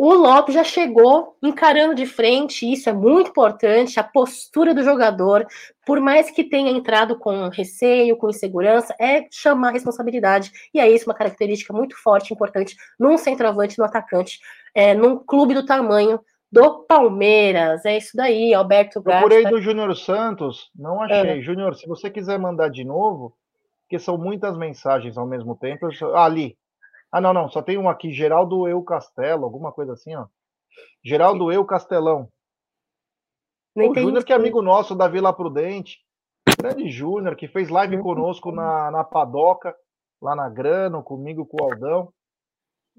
O 0.00 0.14
Lopes 0.14 0.54
já 0.54 0.62
chegou 0.62 1.36
encarando 1.42 1.92
de 1.92 2.06
frente, 2.06 2.72
isso 2.72 2.88
é 2.88 2.92
muito 2.92 3.30
importante, 3.30 3.98
a 3.98 4.04
postura 4.04 4.72
do 4.72 4.84
jogador, 4.84 5.44
por 5.84 6.00
mais 6.00 6.30
que 6.30 6.44
tenha 6.44 6.70
entrado 6.70 7.18
com 7.18 7.48
receio, 7.48 8.16
com 8.16 8.30
insegurança, 8.30 8.94
é 9.00 9.26
chamar 9.28 9.70
a 9.70 9.72
responsabilidade. 9.72 10.52
E 10.72 10.78
é 10.78 10.88
isso 10.88 11.06
uma 11.06 11.16
característica 11.16 11.72
muito 11.72 12.00
forte, 12.00 12.32
importante, 12.32 12.76
num 12.96 13.18
centroavante, 13.18 13.76
no 13.76 13.84
atacante, 13.84 14.38
é, 14.72 14.94
num 14.94 15.18
clube 15.18 15.52
do 15.52 15.66
tamanho 15.66 16.20
do 16.50 16.84
Palmeiras. 16.84 17.84
É 17.84 17.96
isso 17.96 18.16
daí, 18.16 18.54
Alberto 18.54 19.02
Gatti. 19.02 19.20
Procurei 19.20 19.44
do 19.44 19.60
Júnior 19.60 19.96
Santos, 19.96 20.70
não 20.74 21.02
achei. 21.02 21.38
É. 21.38 21.40
Júnior, 21.40 21.74
se 21.76 21.86
você 21.86 22.10
quiser 22.10 22.38
mandar 22.38 22.68
de 22.70 22.84
novo, 22.84 23.36
porque 23.82 23.98
são 23.98 24.18
muitas 24.18 24.56
mensagens 24.56 25.16
ao 25.16 25.26
mesmo 25.26 25.56
tempo. 25.56 25.88
Ah, 26.14 26.24
ali. 26.24 26.56
Ah, 27.10 27.20
não, 27.20 27.32
não, 27.32 27.48
só 27.48 27.62
tem 27.62 27.78
um 27.78 27.88
aqui, 27.88 28.12
Geraldo 28.12 28.68
Eu 28.68 28.82
Castelo, 28.82 29.44
alguma 29.44 29.72
coisa 29.72 29.94
assim, 29.94 30.14
ó. 30.14 30.26
Geraldo 31.02 31.50
Eu 31.50 31.64
Castelão. 31.64 32.28
o 33.74 33.94
Júnior, 33.94 34.24
que 34.24 34.32
é 34.32 34.36
amigo 34.36 34.60
nosso 34.60 34.94
da 34.94 35.08
Vila 35.08 35.32
Prudente. 35.32 35.98
Grande 36.58 36.90
Júnior, 36.90 37.36
que 37.36 37.48
fez 37.48 37.68
live 37.68 37.98
conosco 38.02 38.50
na, 38.52 38.90
na 38.90 39.04
Padoca, 39.04 39.74
lá 40.20 40.34
na 40.34 40.48
Grano, 40.48 41.02
comigo, 41.02 41.46
com 41.46 41.62
o 41.62 41.64
Aldão. 41.64 42.12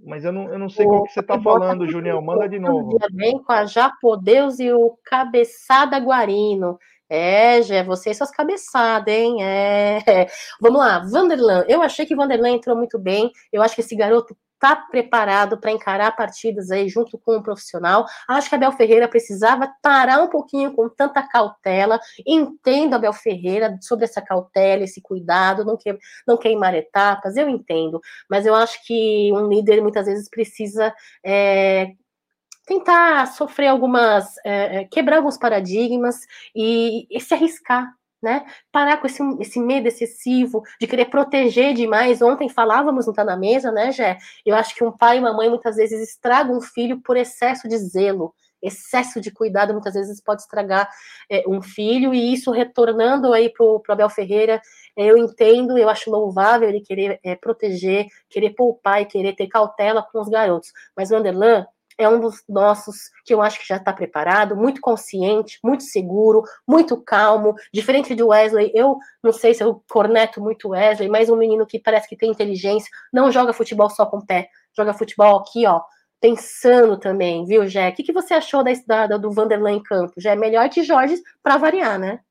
Mas 0.05 0.23
eu 0.23 0.31
não, 0.31 0.51
eu 0.51 0.57
não 0.57 0.69
sei 0.69 0.85
o 0.85 1.03
que 1.03 1.11
você 1.11 1.19
está 1.19 1.39
falando, 1.41 1.89
Junião. 1.89 2.21
Manda 2.21 2.47
de 2.47 2.59
novo. 2.59 2.97
Bem 3.11 3.41
com 3.41 3.51
a 3.51 3.65
Japodeus 3.65 4.59
e 4.59 4.71
o 4.71 4.97
Cabeçada 5.03 5.97
Guarino. 5.99 6.77
É, 7.09 7.61
Gé, 7.63 7.83
você 7.83 8.11
e 8.11 8.13
suas 8.13 8.29
cabeçadas, 8.29 9.11
hein? 9.11 9.43
É. 9.43 9.99
Vamos 10.61 10.79
lá, 10.79 10.99
Vanderlan. 10.99 11.65
Eu 11.67 11.81
achei 11.81 12.05
que 12.05 12.15
Vanderlan 12.15 12.51
entrou 12.51 12.77
muito 12.77 12.99
bem. 12.99 13.31
Eu 13.51 13.63
acho 13.63 13.73
que 13.73 13.81
esse 13.81 13.95
garoto 13.95 14.37
está 14.59 14.75
preparado 14.75 15.57
para 15.57 15.71
encarar 15.71 16.15
partidas 16.15 16.69
aí 16.69 16.89
junto 16.89 17.17
com 17.17 17.37
um 17.37 17.41
profissional. 17.41 18.05
Acho 18.27 18.49
que 18.49 18.55
Abel 18.55 18.73
Ferreira 18.73 19.07
precisava 19.07 19.73
parar 19.81 20.21
um 20.21 20.27
pouquinho 20.27 20.73
com 20.73 20.89
tanta 20.89 21.23
cautela. 21.23 21.97
Entendo 22.27 22.93
Abel 22.93 23.13
Ferreira 23.13 23.77
sobre 23.81 24.03
essa 24.03 24.21
cautela, 24.21 24.83
esse 24.83 25.01
cuidado, 25.01 25.63
não, 25.63 25.77
que, 25.77 25.97
não 26.27 26.37
queimar 26.37 26.75
etapas, 26.75 27.37
eu 27.37 27.47
entendo. 27.47 28.01
Mas 28.29 28.45
eu 28.45 28.53
acho 28.53 28.85
que 28.85 29.31
um 29.33 29.47
líder 29.47 29.81
muitas 29.81 30.05
vezes 30.05 30.29
precisa 30.29 30.93
é, 31.23 31.93
tentar 32.65 33.27
sofrer 33.27 33.67
algumas, 33.67 34.35
é, 34.45 34.83
quebrar 34.85 35.17
alguns 35.17 35.37
paradigmas 35.37 36.17
e, 36.53 37.07
e 37.09 37.19
se 37.21 37.33
arriscar, 37.33 37.91
né? 38.21 38.45
Parar 38.71 38.97
com 38.97 39.07
esse, 39.07 39.21
esse 39.39 39.59
medo 39.59 39.87
excessivo 39.87 40.61
de 40.79 40.87
querer 40.87 41.05
proteger 41.05 41.73
demais. 41.73 42.21
Ontem 42.21 42.49
falávamos 42.49 43.07
não 43.07 43.13
tá 43.13 43.23
na 43.23 43.37
mesa, 43.37 43.71
né, 43.71 43.91
Jé? 43.91 44.17
Eu 44.45 44.55
acho 44.55 44.75
que 44.75 44.83
um 44.83 44.91
pai 44.91 45.17
e 45.17 45.19
uma 45.19 45.33
mãe 45.33 45.49
muitas 45.49 45.75
vezes 45.75 46.01
estragam 46.01 46.57
um 46.57 46.61
filho 46.61 47.01
por 47.01 47.17
excesso 47.17 47.67
de 47.67 47.77
zelo, 47.77 48.33
excesso 48.61 49.21
de 49.21 49.31
cuidado, 49.31 49.73
muitas 49.73 49.93
vezes 49.93 50.21
pode 50.21 50.41
estragar 50.41 50.89
é, 51.29 51.43
um 51.47 51.61
filho, 51.61 52.13
e 52.13 52.33
isso 52.33 52.51
retornando 52.51 53.31
aí 53.33 53.49
para 53.49 53.65
o 53.65 53.81
Abel 53.87 54.09
Ferreira, 54.09 54.61
é, 54.97 55.05
eu 55.05 55.17
entendo, 55.17 55.77
eu 55.77 55.89
acho 55.89 56.11
louvável 56.11 56.67
ele 56.67 56.81
querer 56.81 57.19
é, 57.23 57.35
proteger, 57.35 58.07
querer 58.29 58.51
poupar 58.51 59.01
e 59.01 59.05
querer 59.05 59.33
ter 59.33 59.47
cautela 59.47 60.03
com 60.03 60.19
os 60.19 60.27
garotos. 60.27 60.71
Mas 60.95 61.11
o 61.11 61.15
Anderlan, 61.15 61.65
é 61.99 62.07
um 62.07 62.19
dos 62.19 62.41
nossos 62.47 63.11
que 63.25 63.33
eu 63.33 63.41
acho 63.41 63.59
que 63.59 63.67
já 63.67 63.75
está 63.75 63.91
preparado, 63.91 64.55
muito 64.55 64.79
consciente, 64.79 65.59
muito 65.61 65.83
seguro, 65.83 66.43
muito 66.65 66.99
calmo. 67.03 67.53
Diferente 67.73 68.15
do 68.15 68.29
Wesley, 68.29 68.71
eu 68.73 68.97
não 69.21 69.33
sei 69.33 69.53
se 69.53 69.61
eu 69.61 69.83
corneto 69.91 70.41
muito 70.41 70.69
Wesley, 70.69 71.09
mas 71.09 71.29
um 71.29 71.35
menino 71.35 71.67
que 71.67 71.77
parece 71.77 72.07
que 72.07 72.15
tem 72.15 72.31
inteligência, 72.31 72.89
não 73.11 73.29
joga 73.29 73.51
futebol 73.51 73.89
só 73.89 74.05
com 74.05 74.17
o 74.17 74.25
pé, 74.25 74.47
joga 74.75 74.93
futebol 74.93 75.39
aqui, 75.39 75.67
ó, 75.67 75.81
pensando 76.21 76.97
também, 76.97 77.45
viu, 77.45 77.67
Jé? 77.67 77.89
O 77.89 77.93
que, 77.93 78.03
que 78.03 78.13
você 78.13 78.33
achou 78.33 78.63
da, 78.63 79.07
da, 79.07 79.17
do 79.17 79.31
Vanderlan 79.31 79.73
em 79.73 79.83
campo? 79.83 80.13
Já 80.17 80.31
é 80.31 80.35
melhor 80.37 80.69
que 80.69 80.83
Jorge 80.83 81.21
para 81.43 81.57
variar, 81.57 81.99
né? 81.99 82.21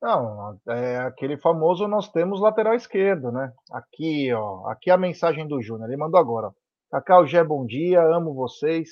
Não, 0.00 0.58
é 0.68 0.98
aquele 0.98 1.36
famoso 1.36 1.86
nós 1.86 2.08
temos 2.08 2.40
lateral 2.40 2.74
esquerdo, 2.74 3.30
né? 3.30 3.52
Aqui, 3.70 4.32
ó, 4.32 4.68
aqui 4.68 4.90
a 4.90 4.96
mensagem 4.96 5.46
do 5.46 5.60
Júnior, 5.60 5.88
ele 5.88 5.96
mandou 5.98 6.18
agora. 6.18 6.54
Cacau 6.90 7.26
Gé, 7.26 7.42
bom 7.42 7.66
dia, 7.66 8.00
amo 8.00 8.32
vocês. 8.32 8.90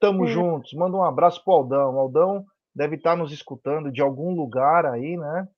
Tamo 0.00 0.26
juntos. 0.26 0.72
Manda 0.72 0.96
um 0.96 1.04
abraço 1.04 1.42
pro 1.44 1.52
Aldão. 1.52 1.94
O 1.94 1.98
Aldão 1.98 2.44
deve 2.74 2.96
estar 2.96 3.10
tá 3.10 3.16
nos 3.16 3.32
escutando 3.32 3.92
de 3.92 4.00
algum 4.00 4.34
lugar 4.34 4.84
aí, 4.86 5.16
né? 5.16 5.48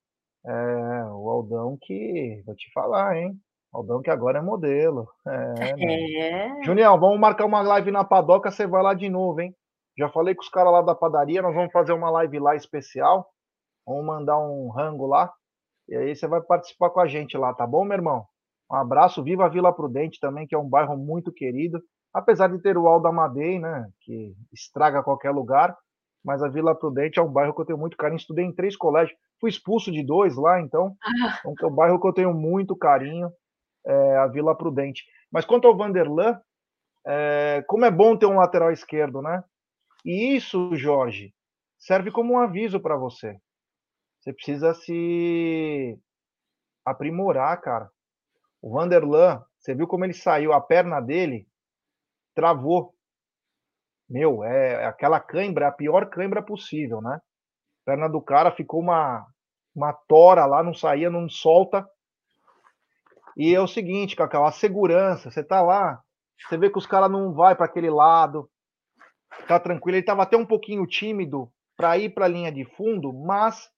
É, 0.45 1.05
o 1.05 1.29
Aldão 1.29 1.77
que, 1.81 2.43
vou 2.45 2.55
te 2.55 2.71
falar, 2.71 3.17
hein? 3.17 3.35
Aldão 3.73 4.01
que 4.01 4.11
agora 4.11 4.39
é 4.39 4.41
modelo. 4.41 5.07
É, 5.25 5.75
né? 5.75 6.11
é. 6.19 6.63
Junião, 6.63 6.99
vamos 6.99 7.19
marcar 7.19 7.45
uma 7.45 7.61
live 7.61 7.89
na 7.89 8.03
padoca, 8.03 8.51
você 8.51 8.67
vai 8.67 8.83
lá 8.83 8.93
de 8.93 9.09
novo, 9.09 9.41
hein? 9.41 9.55
Já 9.97 10.09
falei 10.09 10.35
com 10.35 10.41
os 10.41 10.49
caras 10.49 10.71
lá 10.71 10.81
da 10.81 10.93
padaria, 10.93 11.41
nós 11.41 11.55
vamos 11.55 11.71
fazer 11.71 11.93
uma 11.93 12.11
live 12.11 12.39
lá 12.39 12.55
especial. 12.55 13.27
Vamos 13.87 14.05
mandar 14.05 14.37
um 14.39 14.69
rango 14.69 15.07
lá. 15.07 15.31
E 15.89 15.95
aí 15.95 16.15
você 16.15 16.27
vai 16.27 16.41
participar 16.41 16.91
com 16.91 16.99
a 16.99 17.07
gente 17.07 17.37
lá, 17.37 17.53
tá 17.53 17.65
bom, 17.65 17.83
meu 17.83 17.97
irmão? 17.97 18.25
Um 18.73 18.77
abraço, 18.77 19.23
viva 19.23 19.45
a 19.45 19.49
Vila 19.49 19.71
Prudente 19.71 20.19
também, 20.19 20.47
que 20.47 20.55
é 20.55 20.57
um 20.57 20.67
bairro 20.67 20.97
muito 20.97 21.31
querido, 21.31 21.79
apesar 22.11 22.47
de 22.47 22.59
ter 22.59 22.75
o 22.75 22.87
Aldo 22.87 23.07
Amadei, 23.07 23.59
né, 23.59 23.87
que 24.01 24.33
estraga 24.51 25.03
qualquer 25.03 25.29
lugar, 25.29 25.77
mas 26.25 26.41
a 26.41 26.47
Vila 26.47 26.73
Prudente 26.73 27.19
é 27.19 27.21
um 27.21 27.31
bairro 27.31 27.53
que 27.53 27.61
eu 27.61 27.65
tenho 27.65 27.77
muito 27.77 27.95
carinho. 27.95 28.17
Estudei 28.17 28.45
em 28.45 28.51
três 28.51 28.75
colégios, 28.75 29.15
fui 29.39 29.51
expulso 29.51 29.91
de 29.91 30.01
dois 30.01 30.35
lá, 30.35 30.59
então 30.59 30.95
ah. 31.03 31.39
é 31.45 31.65
um 31.67 31.75
bairro 31.75 31.99
que 32.01 32.07
eu 32.07 32.13
tenho 32.13 32.33
muito 32.33 32.75
carinho. 32.75 33.31
é, 33.85 34.17
a 34.17 34.27
Vila 34.27 34.55
Prudente. 34.55 35.03
Mas 35.31 35.45
quanto 35.45 35.67
ao 35.67 35.75
Vanderlan, 35.75 36.39
é, 37.05 37.63
como 37.67 37.85
é 37.85 37.91
bom 37.91 38.17
ter 38.17 38.25
um 38.25 38.37
lateral 38.37 38.71
esquerdo, 38.71 39.21
né? 39.21 39.43
E 40.05 40.35
isso, 40.35 40.75
Jorge, 40.75 41.33
serve 41.77 42.11
como 42.11 42.33
um 42.33 42.39
aviso 42.39 42.79
para 42.79 42.95
você. 42.95 43.37
Você 44.19 44.33
precisa 44.33 44.73
se 44.73 45.99
aprimorar, 46.85 47.59
cara. 47.61 47.89
O 48.63 48.71
Vanderlan, 48.71 49.43
você 49.59 49.75
viu 49.75 49.85
como 49.85 50.05
ele 50.05 50.13
saiu, 50.13 50.53
a 50.53 50.61
perna 50.61 51.01
dele 51.01 51.45
travou. 52.33 52.95
Meu, 54.09 54.41
é, 54.41 54.83
é 54.83 54.85
aquela 54.85 55.19
cãibra, 55.19 55.67
a 55.67 55.71
pior 55.71 56.09
cãibra 56.09 56.41
possível, 56.41 57.01
né? 57.01 57.15
A 57.15 57.85
perna 57.85 58.07
do 58.07 58.21
cara 58.21 58.55
ficou 58.55 58.79
uma, 58.79 59.27
uma 59.75 59.91
tora 59.91 60.45
lá, 60.45 60.63
não 60.63 60.73
saía, 60.73 61.09
não 61.09 61.27
solta. 61.27 61.85
E 63.35 63.53
é 63.53 63.59
o 63.59 63.67
seguinte, 63.67 64.15
Cacau, 64.15 64.45
a 64.45 64.51
segurança, 64.53 65.29
você 65.29 65.43
tá 65.43 65.61
lá, 65.61 66.01
você 66.47 66.57
vê 66.57 66.69
que 66.69 66.77
os 66.77 66.87
caras 66.87 67.11
não 67.11 67.33
vai 67.33 67.57
para 67.57 67.65
aquele 67.65 67.89
lado, 67.89 68.49
tá 69.45 69.59
tranquilo. 69.59 69.97
Ele 69.97 70.05
tava 70.05 70.23
até 70.23 70.37
um 70.37 70.45
pouquinho 70.45 70.87
tímido 70.87 71.51
para 71.75 71.97
ir 71.97 72.13
para 72.13 72.25
a 72.25 72.29
linha 72.29 72.51
de 72.51 72.63
fundo, 72.77 73.11
mas 73.11 73.69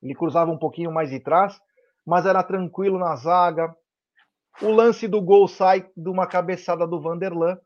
ele 0.00 0.14
cruzava 0.14 0.52
um 0.52 0.58
pouquinho 0.58 0.92
mais 0.92 1.10
de 1.10 1.18
trás, 1.18 1.60
mas 2.06 2.24
era 2.24 2.42
tranquilo 2.42 2.98
na 2.98 3.16
zaga. 3.16 3.74
O 4.62 4.70
lance 4.70 5.08
do 5.08 5.20
gol 5.20 5.48
sai 5.48 5.90
de 5.96 6.08
uma 6.08 6.26
cabeçada 6.26 6.86
do 6.86 7.00
Vanderlan, 7.00 7.58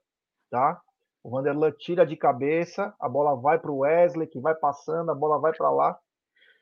tá? 0.51 0.81
O 1.23 1.31
Vanderlan 1.31 1.71
tira 1.73 2.07
de 2.07 2.17
cabeça, 2.17 2.95
a 2.99 3.09
bola 3.09 3.37
vai 3.37 3.59
para 3.59 3.71
o 3.71 3.81
Wesley, 3.81 4.27
que 4.27 4.41
vai 4.41 4.55
passando, 4.55 5.11
a 5.11 5.15
bola 5.15 5.39
vai 5.39 5.53
para 5.53 5.71
lá. 5.71 5.99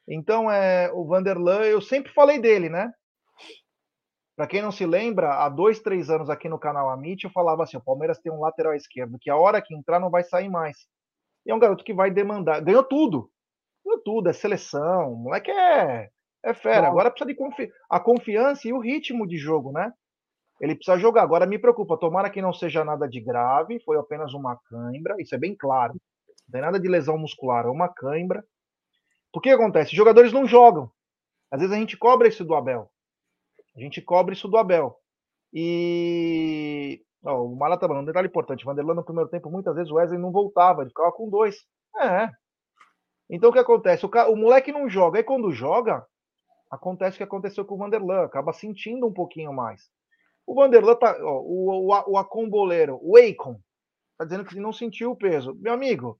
Então, 0.07 0.51
é, 0.51 0.91
o 0.93 1.07
Vanderlan, 1.07 1.63
eu 1.63 1.81
sempre 1.81 2.13
falei 2.13 2.41
dele, 2.41 2.69
né? 2.69 2.93
Para 4.37 4.47
quem 4.47 4.63
não 4.63 4.73
se 4.73 4.87
lembra, 4.87 5.35
há 5.35 5.49
dois, 5.49 5.81
três 5.81 6.11
anos 6.11 6.31
aqui 6.31 6.49
no 6.49 6.59
canal 6.59 6.91
Amit, 6.91 7.25
eu 7.25 7.31
falava 7.31 7.63
assim: 7.63 7.77
o 7.77 7.83
Palmeiras 7.83 8.19
tem 8.19 8.33
um 8.33 8.41
lateral 8.41 8.75
esquerdo 8.75 9.19
que 9.21 9.31
a 9.31 9.37
hora 9.37 9.63
que 9.63 9.75
entrar 9.75 10.01
não 10.01 10.11
vai 10.11 10.25
sair 10.25 10.49
mais. 10.49 10.77
E 11.47 11.51
é 11.51 11.55
um 11.55 11.59
garoto 11.59 11.85
que 11.85 11.95
vai 11.95 12.11
demandar. 12.11 12.61
Ganhou 12.61 12.85
tudo. 12.85 13.31
Ganhou 13.85 14.01
tudo, 14.01 14.29
é 14.29 14.33
seleção. 14.33 15.13
O 15.13 15.17
moleque 15.17 15.51
é, 15.51 16.11
é 16.45 16.55
fera. 16.55 16.83
Bom. 16.83 16.89
Agora 16.89 17.11
precisa 17.11 17.29
de 17.29 17.35
confi 17.35 17.71
a 17.91 18.01
confiança 18.01 18.69
e 18.69 18.73
o 18.73 18.81
ritmo 18.81 19.27
de 19.27 19.37
jogo, 19.37 19.73
né? 19.73 19.93
Ele 20.61 20.75
precisa 20.75 20.99
jogar. 20.99 21.23
Agora 21.23 21.47
me 21.47 21.59
preocupa, 21.59 21.97
tomara 21.97 22.31
que 22.31 22.43
não 22.43 22.53
seja 22.53 22.85
nada 22.85 23.09
de 23.09 23.21
grave, 23.21 23.81
foi 23.81 23.97
apenas 23.97 24.35
uma 24.35 24.59
cãibra, 24.69 25.17
isso 25.19 25.35
é 25.35 25.39
bem 25.39 25.57
claro. 25.57 25.95
Não 25.95 26.53
tem 26.53 26.61
nada 26.61 26.81
de 26.81 26.89
lesão 26.89 27.19
muscular, 27.19 27.67
é 27.67 27.71
uma 27.71 27.89
cãibra. 27.89 28.45
O 29.35 29.41
que 29.41 29.51
acontece? 29.51 29.91
Os 29.91 29.97
jogadores 29.97 30.33
não 30.33 30.47
jogam. 30.47 30.91
Às 31.51 31.61
vezes 31.61 31.75
a 31.75 31.79
gente 31.79 31.97
cobra 31.97 32.29
isso 32.29 32.45
do 32.45 32.55
Abel. 32.55 32.91
A 33.77 33.81
gente 33.81 34.03
cobra 34.03 34.35
isso 34.35 34.49
do 34.49 34.57
Abel. 34.57 34.97
E. 35.53 37.03
O 37.23 37.55
Mala 37.57 37.79
tá 37.79 37.87
falando, 37.87 38.03
um 38.03 38.07
detalhe 38.07 38.29
importante: 38.29 38.65
Vanderlan 38.65 38.95
no 38.95 39.05
primeiro 39.05 39.31
tempo, 39.31 39.51
muitas 39.51 39.75
vezes 39.75 39.91
o 39.91 39.95
Wesley 39.95 40.19
não 40.19 40.33
voltava, 40.33 40.83
ele 40.83 40.91
ficava 40.91 41.13
com 41.13 41.29
dois. 41.29 41.57
É. 42.01 42.31
Então 43.31 43.51
o 43.51 43.53
que 43.53 43.59
acontece? 43.59 44.05
O, 44.07 44.09
ca... 44.09 44.29
o 44.29 44.37
moleque 44.37 44.73
não 44.73 44.89
joga, 44.89 45.19
aí 45.19 45.25
quando 45.25 45.53
joga, 45.53 46.05
acontece 46.71 47.17
o 47.17 47.19
que 47.19 47.25
aconteceu 47.25 47.65
com 47.65 47.75
o 47.75 47.79
Vanderlan, 47.79 48.25
acaba 48.25 48.53
sentindo 48.53 49.07
um 49.07 49.13
pouquinho 49.13 49.53
mais. 49.53 49.89
O 50.47 50.55
Vanderlan 50.55 50.97
tá. 50.97 51.17
Ó, 51.21 51.41
o, 51.41 51.91
o, 51.91 52.13
o 52.13 52.19
acomboleiro, 52.19 52.99
o 53.03 53.17
Akon, 53.17 53.61
tá 54.17 54.25
dizendo 54.25 54.45
que 54.45 54.59
não 54.59 54.73
sentiu 54.73 55.11
o 55.11 55.17
peso. 55.17 55.55
Meu 55.61 55.73
amigo, 55.73 56.19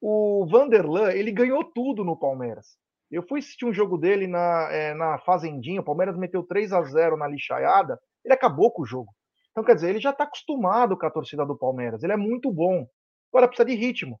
o 0.00 0.46
Vanderlan, 0.50 1.12
ele 1.12 1.32
ganhou 1.32 1.64
tudo 1.64 2.04
no 2.04 2.18
Palmeiras. 2.18 2.76
Eu 3.10 3.22
fui 3.22 3.40
assistir 3.40 3.64
um 3.64 3.72
jogo 3.72 3.96
dele 3.96 4.26
na, 4.26 4.68
é, 4.72 4.94
na 4.94 5.18
Fazendinha, 5.18 5.80
o 5.80 5.84
Palmeiras 5.84 6.16
meteu 6.16 6.42
3 6.42 6.72
a 6.72 6.82
0 6.82 7.16
na 7.16 7.28
lixaiada, 7.28 7.98
ele 8.24 8.34
acabou 8.34 8.72
com 8.72 8.82
o 8.82 8.86
jogo. 8.86 9.12
Então, 9.50 9.62
quer 9.62 9.74
dizer, 9.74 9.90
ele 9.90 10.00
já 10.00 10.10
está 10.10 10.24
acostumado 10.24 10.98
com 10.98 11.06
a 11.06 11.10
torcida 11.10 11.46
do 11.46 11.56
Palmeiras, 11.56 12.02
ele 12.02 12.12
é 12.12 12.16
muito 12.16 12.50
bom. 12.50 12.86
Agora 13.32 13.46
precisa 13.46 13.68
de 13.68 13.74
ritmo. 13.74 14.20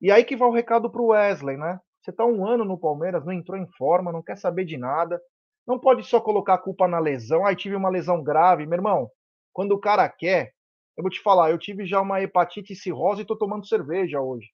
E 0.00 0.10
aí 0.10 0.24
que 0.24 0.36
vai 0.36 0.48
o 0.48 0.52
recado 0.52 0.90
para 0.90 1.02
o 1.02 1.08
Wesley, 1.08 1.56
né? 1.56 1.78
Você 2.02 2.10
está 2.10 2.24
um 2.24 2.46
ano 2.46 2.64
no 2.64 2.78
Palmeiras, 2.78 3.24
não 3.24 3.32
entrou 3.32 3.58
em 3.58 3.66
forma, 3.72 4.12
não 4.12 4.22
quer 4.22 4.36
saber 4.36 4.64
de 4.64 4.78
nada. 4.78 5.20
Não 5.66 5.78
pode 5.78 6.02
só 6.04 6.20
colocar 6.20 6.54
a 6.54 6.58
culpa 6.58 6.88
na 6.88 6.98
lesão. 6.98 7.44
Aí 7.44 7.54
tive 7.54 7.76
uma 7.76 7.90
lesão 7.90 8.22
grave, 8.22 8.66
meu 8.66 8.78
irmão. 8.78 9.10
Quando 9.52 9.72
o 9.72 9.80
cara 9.80 10.08
quer, 10.08 10.52
eu 10.96 11.02
vou 11.02 11.10
te 11.10 11.20
falar, 11.20 11.50
eu 11.50 11.58
tive 11.58 11.86
já 11.86 12.00
uma 12.00 12.20
hepatite 12.20 12.74
cirrose 12.74 13.20
e 13.20 13.22
estou 13.22 13.36
tomando 13.36 13.66
cerveja 13.66 14.20
hoje. 14.20 14.48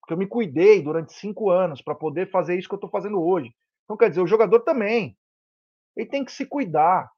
Porque 0.00 0.14
eu 0.14 0.18
me 0.18 0.26
cuidei 0.26 0.82
durante 0.82 1.12
cinco 1.12 1.50
anos 1.50 1.80
para 1.82 1.94
poder 1.94 2.30
fazer 2.30 2.58
isso 2.58 2.68
que 2.68 2.74
eu 2.74 2.78
estou 2.78 2.90
fazendo 2.90 3.22
hoje. 3.22 3.54
Então, 3.84 3.96
quer 3.96 4.08
dizer, 4.08 4.20
o 4.20 4.26
jogador 4.26 4.60
também. 4.60 5.16
Ele 5.96 6.08
tem 6.08 6.24
que 6.24 6.32
se 6.32 6.46
cuidar. 6.46 7.10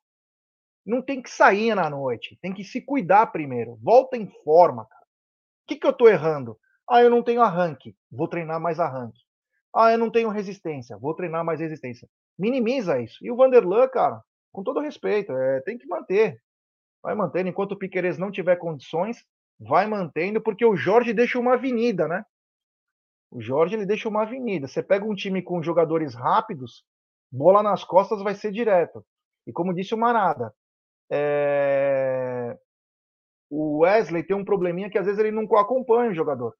Não 0.85 1.01
tem 1.01 1.23
que 1.23 1.31
sair 1.31 1.75
na 1.75 1.89
noite. 1.89 2.39
Tem 2.43 2.53
que 2.53 2.65
se 2.65 2.81
cuidar 2.83 3.27
primeiro. 3.29 3.79
Volta 3.83 4.17
em 4.17 4.29
forma, 4.45 4.87
cara. 4.87 5.05
O 5.05 5.67
que, 5.67 5.77
que 5.77 5.87
eu 5.87 5.93
estou 5.93 6.09
errando? 6.09 6.59
Ah, 6.89 7.03
eu 7.03 7.09
não 7.09 7.23
tenho 7.23 7.41
arranque. 7.41 7.97
Vou 8.11 8.29
treinar 8.29 8.61
mais 8.61 8.79
arranque. 8.79 9.24
Ah, 9.75 9.91
eu 9.93 9.99
não 9.99 10.11
tenho 10.11 10.29
resistência. 10.29 10.97
Vou 10.97 11.14
treinar 11.14 11.45
mais 11.45 11.61
resistência. 11.61 12.09
Minimiza 12.39 13.01
isso. 13.01 13.18
E 13.25 13.31
o 13.31 13.37
Vanderlan, 13.37 13.89
cara, 13.89 14.22
com 14.53 14.62
todo 14.62 14.81
respeito, 14.81 15.33
é, 15.33 15.61
tem 15.62 15.77
que 15.77 15.87
manter. 15.87 16.41
Vai 17.03 17.14
mantendo. 17.14 17.49
Enquanto 17.49 17.72
o 17.72 17.79
Piqueires 17.79 18.16
não 18.16 18.31
tiver 18.31 18.57
condições, 18.57 19.25
vai 19.59 19.87
mantendo, 19.87 20.41
porque 20.41 20.64
o 20.64 20.77
Jorge 20.77 21.12
deixa 21.12 21.39
uma 21.39 21.55
avenida, 21.55 22.07
né? 22.07 22.25
O 23.31 23.41
Jorge 23.41 23.75
ele 23.75 23.85
deixa 23.85 24.09
uma 24.09 24.22
avenida. 24.22 24.68
Você 24.68 24.83
pega 24.83 25.05
um 25.05 25.14
time 25.14 25.43
com 25.43 25.62
jogadores 25.62 26.14
rápidos, 26.14 26.85
bola 27.31 27.62
nas 27.62 27.83
costas 27.83 28.22
vai 28.22 28.35
ser 28.35 28.53
direto. 28.53 29.05
E 29.47 29.53
como 29.53 29.75
disse 29.75 29.93
o 29.93 29.99
Marada, 29.99 30.55
é... 31.11 32.57
o 33.51 33.81
Wesley 33.81 34.22
tem 34.22 34.37
um 34.37 34.45
probleminha 34.45 34.89
que 34.89 34.99
às 34.99 35.05
vezes 35.05 35.18
ele 35.18 35.33
não 35.33 35.45
acompanha 35.59 36.12
o 36.12 36.14
jogador. 36.14 36.55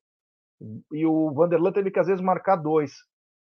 E 0.93 1.07
o 1.07 1.33
Vanderlan 1.33 1.73
teve 1.73 1.91
que 1.91 1.99
às 1.99 2.07
vezes 2.07 2.23
marcar 2.23 2.57
dois. 2.57 2.93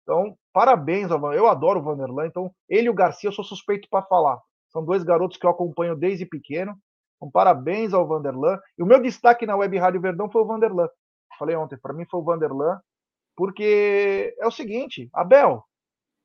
Então, 0.02 0.36
parabéns 0.52 1.10
ao 1.10 1.32
Eu 1.32 1.48
adoro 1.48 1.80
o 1.80 1.82
Vanderlan. 1.82 2.26
Então, 2.26 2.52
ele 2.68 2.86
e 2.86 2.90
o 2.90 2.94
Garcia 2.94 3.28
eu 3.28 3.32
sou 3.32 3.44
suspeito 3.44 3.88
para 3.90 4.04
falar. 4.06 4.40
São 4.70 4.84
dois 4.84 5.02
garotos 5.04 5.36
que 5.36 5.46
eu 5.46 5.50
acompanho 5.50 5.94
desde 5.94 6.26
pequeno. 6.26 6.76
Então, 7.16 7.30
parabéns 7.30 7.92
ao 7.92 8.06
Vanderlan. 8.06 8.58
E 8.76 8.82
o 8.82 8.86
meu 8.86 9.00
destaque 9.00 9.46
na 9.46 9.56
Web 9.56 9.78
Rádio 9.78 10.00
Verdão 10.00 10.30
foi 10.30 10.42
o 10.42 10.46
Vanderlan. 10.46 10.88
Falei 11.38 11.54
ontem, 11.54 11.78
para 11.78 11.92
mim 11.92 12.04
foi 12.10 12.20
o 12.20 12.24
Vanderlan. 12.24 12.80
Porque 13.36 14.34
é 14.38 14.46
o 14.46 14.50
seguinte, 14.50 15.08
Abel, 15.12 15.64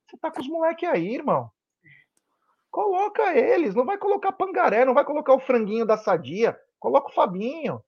você 0.07 0.17
tá 0.17 0.31
com 0.31 0.41
os 0.41 0.47
moleques 0.47 0.89
aí, 0.89 1.15
irmão. 1.15 1.49
Coloca 2.69 3.35
eles, 3.35 3.73
não 3.73 3.85
vai 3.85 3.97
colocar 3.97 4.31
pangaré, 4.31 4.85
não 4.85 4.93
vai 4.93 5.05
colocar 5.05 5.33
o 5.33 5.39
franguinho 5.39 5.85
da 5.85 5.97
sadia, 5.97 6.57
coloca 6.79 7.09
o 7.09 7.13
Fabinho. 7.13 7.81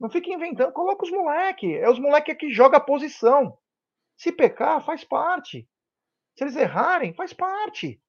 Não 0.00 0.10
fica 0.10 0.30
inventando, 0.30 0.72
coloca 0.72 1.04
os 1.04 1.10
moleques. 1.10 1.76
É 1.76 1.88
os 1.88 1.98
moleques 1.98 2.36
que 2.36 2.50
joga 2.50 2.78
a 2.78 2.80
posição. 2.80 3.56
Se 4.16 4.32
pecar, 4.32 4.84
faz 4.84 5.04
parte. 5.04 5.68
Se 6.36 6.44
eles 6.44 6.56
errarem, 6.56 7.14
faz 7.14 7.32
parte. 7.32 8.00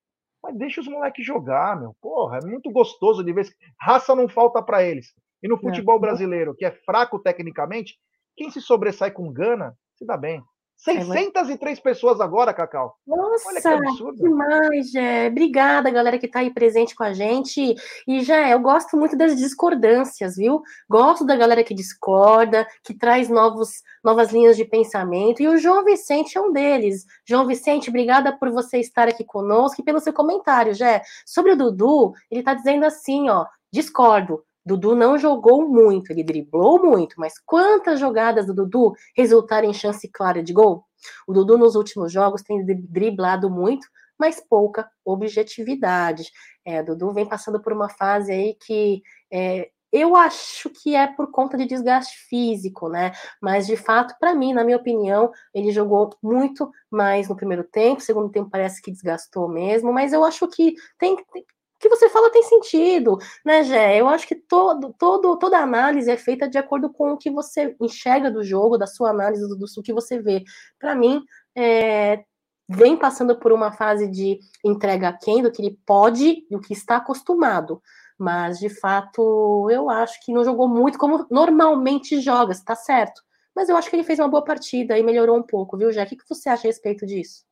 Mas 0.43 0.57
deixa 0.57 0.81
os 0.81 0.87
moleques 0.87 1.25
jogar, 1.25 1.79
meu. 1.79 1.95
Porra, 2.01 2.39
é 2.39 2.45
muito 2.45 2.71
gostoso 2.71 3.23
de 3.23 3.33
ver. 3.33 3.47
Raça 3.79 4.15
não 4.15 4.27
falta 4.27 4.61
para 4.61 4.83
eles. 4.83 5.13
E 5.41 5.47
no 5.47 5.55
é. 5.55 5.59
futebol 5.59 5.99
brasileiro, 5.99 6.55
que 6.55 6.65
é 6.65 6.71
fraco 6.71 7.19
tecnicamente, 7.19 7.97
quem 8.35 8.51
se 8.51 8.61
sobressai 8.61 9.11
com 9.11 9.31
gana 9.31 9.75
se 9.95 10.05
dá 10.05 10.17
bem. 10.17 10.43
603 10.77 11.77
é, 11.77 11.81
pessoas 11.81 12.19
agora, 12.19 12.53
Cacau. 12.53 12.97
Nossa, 13.07 13.49
Olha 13.49 13.61
que 13.61 13.67
absurdo. 13.67 14.17
demais, 14.17 14.91
Jé. 14.91 15.27
Obrigada, 15.27 15.89
galera 15.89 16.19
que 16.19 16.25
está 16.25 16.39
aí 16.39 16.53
presente 16.53 16.93
com 16.93 17.03
a 17.03 17.13
gente. 17.13 17.75
E, 18.07 18.23
já 18.23 18.49
eu 18.49 18.59
gosto 18.59 18.97
muito 18.97 19.17
das 19.17 19.35
discordâncias, 19.35 20.35
viu? 20.35 20.61
Gosto 20.89 21.25
da 21.25 21.35
galera 21.35 21.63
que 21.63 21.73
discorda, 21.73 22.67
que 22.83 22.93
traz 22.93 23.29
novos, 23.29 23.81
novas 24.03 24.31
linhas 24.31 24.57
de 24.57 24.65
pensamento. 24.65 25.41
E 25.41 25.47
o 25.47 25.57
João 25.57 25.83
Vicente 25.83 26.37
é 26.37 26.41
um 26.41 26.51
deles. 26.51 27.05
João 27.25 27.47
Vicente, 27.47 27.89
obrigada 27.89 28.37
por 28.37 28.51
você 28.51 28.79
estar 28.79 29.07
aqui 29.07 29.23
conosco 29.23 29.81
e 29.81 29.83
pelo 29.83 29.99
seu 29.99 30.13
comentário, 30.13 30.73
Jé. 30.73 31.01
Sobre 31.25 31.53
o 31.53 31.55
Dudu, 31.55 32.13
ele 32.29 32.41
está 32.41 32.53
dizendo 32.53 32.85
assim, 32.85 33.29
ó, 33.29 33.45
discordo. 33.71 34.43
Dudu 34.65 34.95
não 34.95 35.17
jogou 35.17 35.67
muito, 35.69 36.11
ele 36.11 36.23
driblou 36.23 36.83
muito, 36.83 37.15
mas 37.17 37.37
quantas 37.45 37.99
jogadas 37.99 38.47
do 38.47 38.53
Dudu 38.53 38.93
resultaram 39.15 39.69
em 39.69 39.73
chance 39.73 40.09
clara 40.11 40.41
de 40.41 40.51
gol? 40.51 40.83
O 41.27 41.33
Dudu 41.33 41.57
nos 41.57 41.75
últimos 41.75 42.11
jogos 42.11 42.41
tem 42.41 42.65
driblado 42.65 43.49
muito, 43.49 43.87
mas 44.17 44.41
pouca 44.41 44.89
objetividade. 45.03 46.31
É, 46.65 46.81
Dudu 46.81 47.13
vem 47.13 47.27
passando 47.27 47.61
por 47.61 47.73
uma 47.73 47.89
fase 47.89 48.31
aí 48.31 48.57
que 48.65 49.03
é, 49.31 49.69
eu 49.91 50.15
acho 50.15 50.69
que 50.69 50.95
é 50.95 51.07
por 51.07 51.31
conta 51.31 51.55
de 51.55 51.65
desgaste 51.65 52.17
físico, 52.27 52.89
né? 52.89 53.11
Mas 53.41 53.65
de 53.67 53.77
fato, 53.77 54.15
para 54.19 54.35
mim, 54.35 54.53
na 54.53 54.63
minha 54.63 54.77
opinião, 54.77 55.31
ele 55.53 55.71
jogou 55.71 56.09
muito 56.21 56.69
mais 56.89 57.29
no 57.29 57.35
primeiro 57.35 57.63
tempo, 57.63 58.01
segundo 58.01 58.29
tempo 58.29 58.49
parece 58.49 58.81
que 58.81 58.91
desgastou 58.91 59.47
mesmo, 59.47 59.93
mas 59.93 60.11
eu 60.11 60.23
acho 60.25 60.47
que 60.47 60.75
tem, 60.97 61.15
tem 61.31 61.45
que 61.79 61.89
você 61.89 62.09
fala 62.09 62.31
tem 62.31 62.43
sentido, 62.43 63.17
né, 63.45 63.63
Gé? 63.63 63.99
Eu 63.99 64.07
acho 64.07 64.27
que 64.27 64.35
todo, 64.35 64.93
todo, 64.97 65.37
toda 65.37 65.57
análise 65.57 66.09
é 66.09 66.17
feita 66.17 66.47
de 66.47 66.57
acordo 66.57 66.91
com 66.91 67.11
o 67.11 67.17
que 67.17 67.29
você 67.29 67.75
enxerga 67.81 68.31
do 68.31 68.43
jogo, 68.43 68.77
da 68.77 68.87
sua 68.87 69.09
análise, 69.09 69.47
do, 69.47 69.55
do 69.55 69.83
que 69.83 69.93
você 69.93 70.21
vê. 70.21 70.43
Para 70.79 70.95
mim, 70.95 71.23
é, 71.55 72.23
vem 72.67 72.97
passando 72.97 73.37
por 73.37 73.51
uma 73.51 73.71
fase 73.71 74.07
de 74.09 74.39
entrega 74.63 75.17
quem 75.21 75.41
do 75.41 75.51
que 75.51 75.61
ele 75.61 75.77
pode 75.85 76.45
e 76.49 76.55
o 76.55 76.59
que 76.59 76.73
está 76.73 76.97
acostumado. 76.97 77.81
Mas, 78.17 78.59
de 78.59 78.69
fato, 78.69 79.69
eu 79.69 79.89
acho 79.89 80.23
que 80.23 80.33
não 80.33 80.43
jogou 80.43 80.67
muito 80.67 80.97
como 80.97 81.27
normalmente 81.29 82.21
joga, 82.21 82.53
está 82.53 82.75
certo. 82.75 83.21
Mas 83.55 83.69
eu 83.69 83.77
acho 83.77 83.89
que 83.89 83.95
ele 83.95 84.03
fez 84.03 84.19
uma 84.19 84.27
boa 84.27 84.43
partida 84.43 84.97
e 84.97 85.03
melhorou 85.03 85.37
um 85.37 85.43
pouco, 85.43 85.77
viu, 85.77 85.91
Jack? 85.91 86.13
O 86.13 86.17
que 86.17 86.23
você 86.27 86.49
acha 86.49 86.67
a 86.67 86.69
respeito 86.69 87.05
disso? 87.05 87.45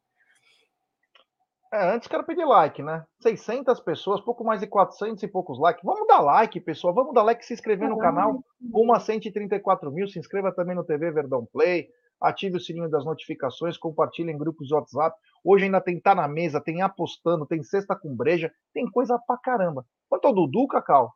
É, 1.74 1.92
antes 1.92 2.08
quero 2.08 2.24
pedir 2.24 2.46
like, 2.46 2.84
né? 2.84 3.04
600 3.20 3.80
pessoas, 3.80 4.22
pouco 4.22 4.44
mais 4.44 4.60
de 4.60 4.68
400 4.68 5.24
e 5.24 5.28
poucos 5.28 5.58
likes. 5.58 5.84
Vamos 5.84 6.08
dar 6.08 6.20
like, 6.20 6.62
pessoal. 6.62 6.94
Vamos 6.94 7.16
dar 7.16 7.24
like, 7.24 7.44
se 7.44 7.52
inscrever 7.52 7.90
no 7.90 7.98
canal. 7.98 8.44
Uma 8.72 9.00
134 9.00 9.92
mil. 9.92 10.08
Se 10.08 10.20
inscreva 10.20 10.54
também 10.54 10.76
no 10.76 10.84
TV 10.84 11.10
Verdão 11.10 11.48
Play. 11.52 11.88
Ative 12.22 12.58
o 12.58 12.60
sininho 12.60 12.92
das 12.92 13.04
notificações. 13.04 13.76
Compartilhe 13.76 14.32
em 14.32 14.38
grupos 14.38 14.68
de 14.68 14.76
WhatsApp. 14.76 15.18
Hoje 15.44 15.66
ainda 15.66 15.82
tem 15.82 16.00
Tá 16.00 16.14
na 16.14 16.28
Mesa, 16.28 16.62
tem 16.62 16.84
Apostando, 16.84 17.48
tem 17.48 17.64
Sexta 17.64 17.96
com 17.96 18.16
Breja. 18.16 18.54
Tem 18.72 18.86
coisa 18.86 19.18
pra 19.26 19.36
caramba. 19.40 19.84
Quanto 20.08 20.28
ao 20.28 20.34
Dudu, 20.36 20.68
Cacau, 20.68 21.12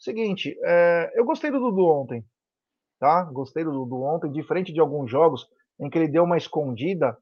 seguinte, 0.00 0.58
é, 0.64 1.12
eu 1.14 1.24
gostei 1.24 1.52
do 1.52 1.60
Dudu 1.60 1.86
ontem. 1.86 2.24
Tá? 2.98 3.22
Gostei 3.22 3.62
do 3.62 3.70
Dudu 3.70 4.02
ontem. 4.02 4.32
Diferente 4.32 4.72
de 4.72 4.80
alguns 4.80 5.08
jogos 5.08 5.46
em 5.78 5.88
que 5.88 5.96
ele 5.96 6.08
deu 6.08 6.24
uma 6.24 6.36
escondida 6.36 7.16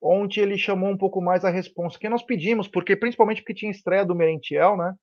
Ontem 0.00 0.40
ele 0.40 0.58
chamou 0.58 0.90
um 0.90 0.96
pouco 0.96 1.20
mais 1.20 1.44
a 1.44 1.50
resposta 1.50 1.98
que 1.98 2.08
nós 2.08 2.22
pedimos, 2.22 2.68
porque 2.68 2.96
principalmente 2.96 3.40
porque 3.40 3.54
tinha 3.54 3.70
estreia 3.70 4.04
do 4.04 4.14
Merentiel, 4.14 4.76
né? 4.76 4.94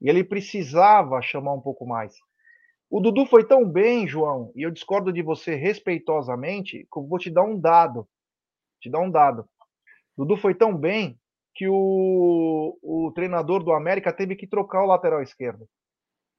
E 0.00 0.08
ele 0.08 0.24
precisava 0.24 1.20
chamar 1.22 1.54
um 1.54 1.60
pouco 1.60 1.86
mais. 1.86 2.14
O 2.90 3.00
Dudu 3.00 3.26
foi 3.26 3.46
tão 3.46 3.68
bem, 3.68 4.06
João, 4.06 4.52
e 4.54 4.62
eu 4.62 4.70
discordo 4.70 5.12
de 5.12 5.22
você 5.22 5.54
respeitosamente, 5.54 6.86
que 6.92 6.98
eu 6.98 7.06
vou 7.06 7.18
te 7.18 7.30
dar 7.30 7.42
um 7.42 7.58
dado. 7.58 8.08
Te 8.80 8.90
dar 8.90 9.00
um 9.00 9.10
dado. 9.10 9.48
O 10.16 10.24
Dudu 10.24 10.40
foi 10.40 10.54
tão 10.54 10.76
bem 10.76 11.18
que 11.54 11.68
o, 11.68 12.78
o 12.82 13.12
treinador 13.12 13.62
do 13.62 13.72
América 13.72 14.12
teve 14.12 14.36
que 14.36 14.46
trocar 14.46 14.82
o 14.82 14.86
lateral 14.86 15.22
esquerdo. 15.22 15.68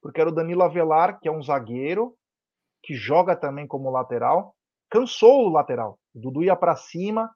Porque 0.02 0.22
era 0.22 0.30
o 0.30 0.34
Danilo 0.34 0.64
Avelar, 0.64 1.20
que 1.20 1.28
é 1.28 1.32
um 1.32 1.42
zagueiro, 1.42 2.16
que 2.84 2.94
joga 2.94 3.36
também 3.36 3.66
como 3.66 3.90
lateral, 3.90 4.56
cansou 4.90 5.48
o 5.48 5.50
lateral. 5.50 5.98
O 6.14 6.20
Dudu 6.20 6.44
ia 6.44 6.56
para 6.56 6.76
cima, 6.76 7.34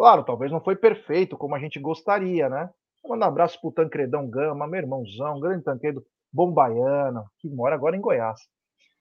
Claro, 0.00 0.24
talvez 0.24 0.50
não 0.50 0.62
foi 0.62 0.74
perfeito 0.74 1.36
como 1.36 1.54
a 1.54 1.58
gente 1.58 1.78
gostaria, 1.78 2.48
né? 2.48 2.70
Manda 3.06 3.26
um 3.26 3.28
abraço 3.28 3.60
pro 3.60 3.70
Tancredão 3.70 4.26
Gama, 4.30 4.66
meu 4.66 4.80
irmãozão, 4.80 5.38
grande 5.38 5.62
Tancredo 5.62 6.02
Bombaiano, 6.32 7.22
que 7.38 7.50
mora 7.50 7.74
agora 7.74 7.94
em 7.94 8.00
Goiás. 8.00 8.40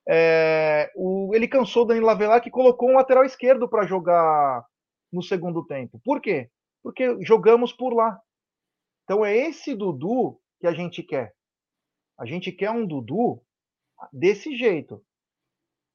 É, 0.06 0.92
o, 0.98 1.34
ele 1.34 1.48
cansou 1.48 1.84
o 1.84 1.86
Danilo 1.86 2.10
Avelar 2.10 2.42
que 2.42 2.52
colocou 2.52 2.90
um 2.90 2.96
lateral 2.96 3.24
esquerdo 3.24 3.70
para 3.70 3.86
jogar 3.86 4.62
no 5.10 5.24
segundo 5.24 5.66
tempo. 5.66 6.02
Por 6.04 6.20
quê? 6.20 6.50
Porque 6.84 7.16
jogamos 7.24 7.72
por 7.72 7.94
lá. 7.94 8.20
Então 9.06 9.24
é 9.24 9.34
esse 9.34 9.74
Dudu 9.74 10.38
que 10.60 10.68
a 10.68 10.74
gente 10.74 11.02
quer. 11.02 11.34
A 12.20 12.26
gente 12.26 12.52
quer 12.52 12.72
um 12.72 12.86
Dudu 12.86 13.42
desse 14.12 14.54
jeito, 14.54 15.02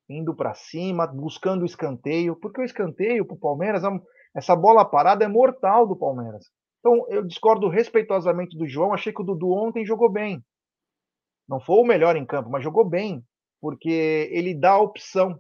indo 0.08 0.34
para 0.34 0.54
cima, 0.54 1.06
buscando 1.06 1.60
o 1.60 1.66
escanteio, 1.66 2.34
porque 2.36 2.62
o 2.62 2.64
escanteio 2.64 3.26
para 3.26 3.36
o 3.36 3.38
Palmeiras 3.38 3.84
é 3.84 3.88
essa 4.34 4.56
bola 4.56 4.84
parada 4.84 5.24
é 5.24 5.28
mortal 5.28 5.86
do 5.86 5.96
Palmeiras. 5.96 6.50
Então, 6.80 7.06
eu 7.08 7.24
discordo 7.24 7.68
respeitosamente 7.68 8.58
do 8.58 8.66
João. 8.66 8.92
Achei 8.92 9.12
que 9.12 9.22
o 9.22 9.24
Dudu 9.24 9.50
ontem 9.50 9.86
jogou 9.86 10.10
bem. 10.10 10.44
Não 11.48 11.60
foi 11.60 11.76
o 11.76 11.84
melhor 11.84 12.16
em 12.16 12.26
campo, 12.26 12.50
mas 12.50 12.62
jogou 12.62 12.84
bem, 12.84 13.22
porque 13.60 14.28
ele 14.32 14.54
dá 14.54 14.72
a 14.72 14.80
opção. 14.80 15.38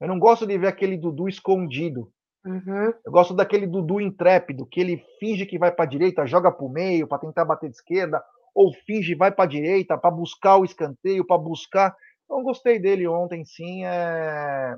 Eu 0.00 0.08
não 0.08 0.18
gosto 0.18 0.46
de 0.46 0.56
ver 0.58 0.66
aquele 0.66 0.96
Dudu 0.96 1.28
escondido. 1.28 2.10
Uhum. 2.44 2.92
Eu 3.04 3.10
gosto 3.10 3.34
daquele 3.34 3.66
Dudu 3.66 4.00
intrépido, 4.00 4.66
que 4.66 4.80
ele 4.80 5.02
finge 5.18 5.46
que 5.46 5.58
vai 5.58 5.72
para 5.72 5.84
a 5.84 5.88
direita, 5.88 6.26
joga 6.26 6.52
para 6.52 6.64
o 6.64 6.68
meio 6.68 7.08
para 7.08 7.18
tentar 7.18 7.44
bater 7.44 7.70
de 7.70 7.76
esquerda, 7.76 8.22
ou 8.54 8.72
finge 8.86 9.14
vai 9.14 9.32
para 9.32 9.44
a 9.44 9.48
direita 9.48 9.96
para 9.96 10.10
buscar 10.10 10.58
o 10.58 10.64
escanteio, 10.64 11.26
para 11.26 11.38
buscar. 11.38 11.96
Então, 12.24 12.42
gostei 12.42 12.78
dele 12.78 13.08
ontem, 13.08 13.44
sim. 13.44 13.84
É... 13.84 14.76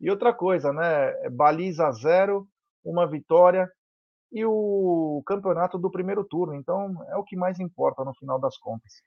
E 0.00 0.10
outra 0.10 0.32
coisa, 0.32 0.72
né? 0.72 1.28
Baliza 1.30 1.90
zero, 1.92 2.46
uma 2.84 3.06
vitória 3.06 3.70
e 4.30 4.44
o 4.44 5.22
campeonato 5.26 5.78
do 5.78 5.90
primeiro 5.90 6.24
turno. 6.24 6.54
Então, 6.54 7.04
é 7.08 7.16
o 7.16 7.24
que 7.24 7.36
mais 7.36 7.58
importa 7.58 8.04
no 8.04 8.14
final 8.14 8.38
das 8.38 8.56
contas. 8.58 9.02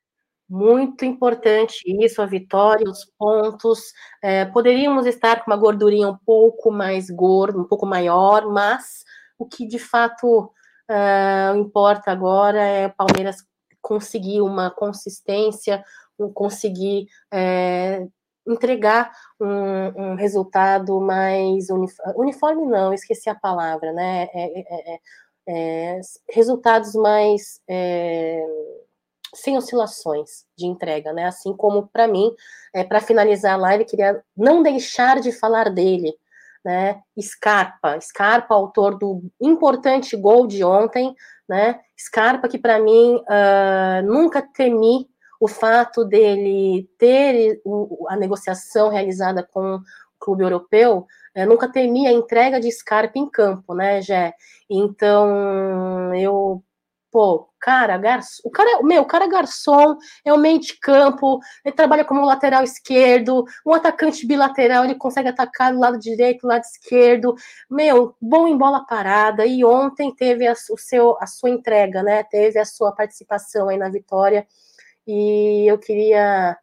Muito 0.50 1.06
importante 1.06 1.82
isso, 2.04 2.22
a 2.22 2.26
vitória, 2.26 2.90
os 2.90 3.06
pontos. 3.18 3.94
É, 4.22 4.44
poderíamos 4.46 5.06
estar 5.06 5.44
com 5.44 5.52
uma 5.52 5.58
gordurinha 5.58 6.10
um 6.10 6.18
pouco 6.26 6.72
mais 6.72 7.10
gorda, 7.10 7.58
um 7.58 7.64
pouco 7.64 7.86
maior, 7.86 8.52
mas 8.52 9.06
o 9.38 9.46
que 9.46 9.66
de 9.66 9.80
fato 9.80 10.52
é, 10.90 11.54
importa 11.56 12.12
agora 12.12 12.60
é 12.62 12.88
o 12.88 12.94
Palmeiras 12.94 13.38
conseguir 13.82 14.42
uma 14.42 14.70
consistência, 14.70 15.84
conseguir 16.34 17.08
é, 17.32 18.06
entregar 18.48 19.12
um, 19.40 20.12
um 20.12 20.16
resultado 20.16 21.00
mais 21.00 21.70
uniforme, 21.70 22.14
uniforme 22.16 22.66
não, 22.66 22.94
esqueci 22.94 23.30
a 23.30 23.36
palavra, 23.36 23.92
né? 23.94 24.28
É, 24.34 24.60
é, 24.60 24.64
é, 24.70 25.00
é 25.48 26.02
resultados 26.30 26.94
mais 26.96 27.62
é, 27.68 28.44
sem 29.34 29.58
oscilações 29.58 30.46
de 30.58 30.66
entrega, 30.66 31.14
né? 31.14 31.26
Assim 31.26 31.56
como 31.56 31.88
para 31.88 32.08
mim, 32.08 32.32
é, 32.74 32.84
para 32.84 33.00
finalizar 33.00 33.54
a 33.54 33.58
live, 33.58 33.86
queria 33.86 34.24
não 34.36 34.62
deixar 34.64 35.20
de 35.20 35.32
falar 35.32 35.70
dele, 35.70 36.14
né? 36.64 37.02
Scarpa, 37.20 38.00
Scarpa, 38.00 38.54
autor 38.54 38.98
do 38.98 39.24
importante 39.40 40.16
gol 40.16 40.48
de 40.48 40.64
ontem, 40.64 41.16
né? 41.48 41.80
Scarpa 42.00 42.48
que 42.48 42.58
para 42.58 42.80
mim 42.80 43.16
uh, 43.16 44.06
nunca 44.06 44.42
temi 44.42 45.11
o 45.42 45.48
fato 45.48 46.06
dele 46.06 46.88
ter 47.00 47.60
a 48.10 48.16
negociação 48.16 48.90
realizada 48.90 49.42
com 49.42 49.78
o 49.78 49.82
clube 50.20 50.44
europeu, 50.44 51.08
eu 51.34 51.48
nunca 51.48 51.68
temia 51.68 52.10
a 52.10 52.14
entrega 52.14 52.60
de 52.60 52.72
Scarpa 52.72 53.18
em 53.18 53.28
campo, 53.28 53.74
né, 53.74 54.04
Jé? 54.04 54.36
Então, 54.70 56.14
eu 56.14 56.64
pô, 57.12 57.50
cara, 57.60 57.98
garçom, 57.98 58.42
o 58.46 58.52
cara, 58.52 58.84
meu, 58.84 59.02
o 59.02 59.06
cara 59.06 59.26
é 59.26 59.28
garçom, 59.28 59.98
é 60.24 60.32
o 60.32 60.38
meio 60.38 60.60
de 60.60 60.80
campo, 60.80 61.40
ele 61.66 61.76
trabalha 61.76 62.06
como 62.06 62.24
lateral 62.24 62.64
esquerdo, 62.64 63.44
um 63.66 63.74
atacante 63.74 64.26
bilateral, 64.26 64.86
ele 64.86 64.96
consegue 64.96 65.28
atacar 65.28 65.74
do 65.74 65.80
lado 65.80 66.00
direito, 66.00 66.44
do 66.44 66.48
lado 66.48 66.64
esquerdo, 66.64 67.36
meu, 67.70 68.16
bom 68.22 68.48
em 68.48 68.58
bola 68.58 68.86
parada, 68.86 69.46
e 69.46 69.66
ontem 69.66 70.14
teve 70.16 70.48
a, 70.48 70.54
o 70.54 70.78
seu, 70.78 71.18
a 71.20 71.28
sua 71.28 71.50
entrega, 71.50 72.02
né, 72.02 72.24
teve 72.24 72.58
a 72.60 72.66
sua 72.66 72.94
participação 72.94 73.68
aí 73.68 73.78
na 73.78 73.90
vitória, 73.90 74.48
e 75.12 75.68
eu 75.68 75.78
queria 75.78 76.58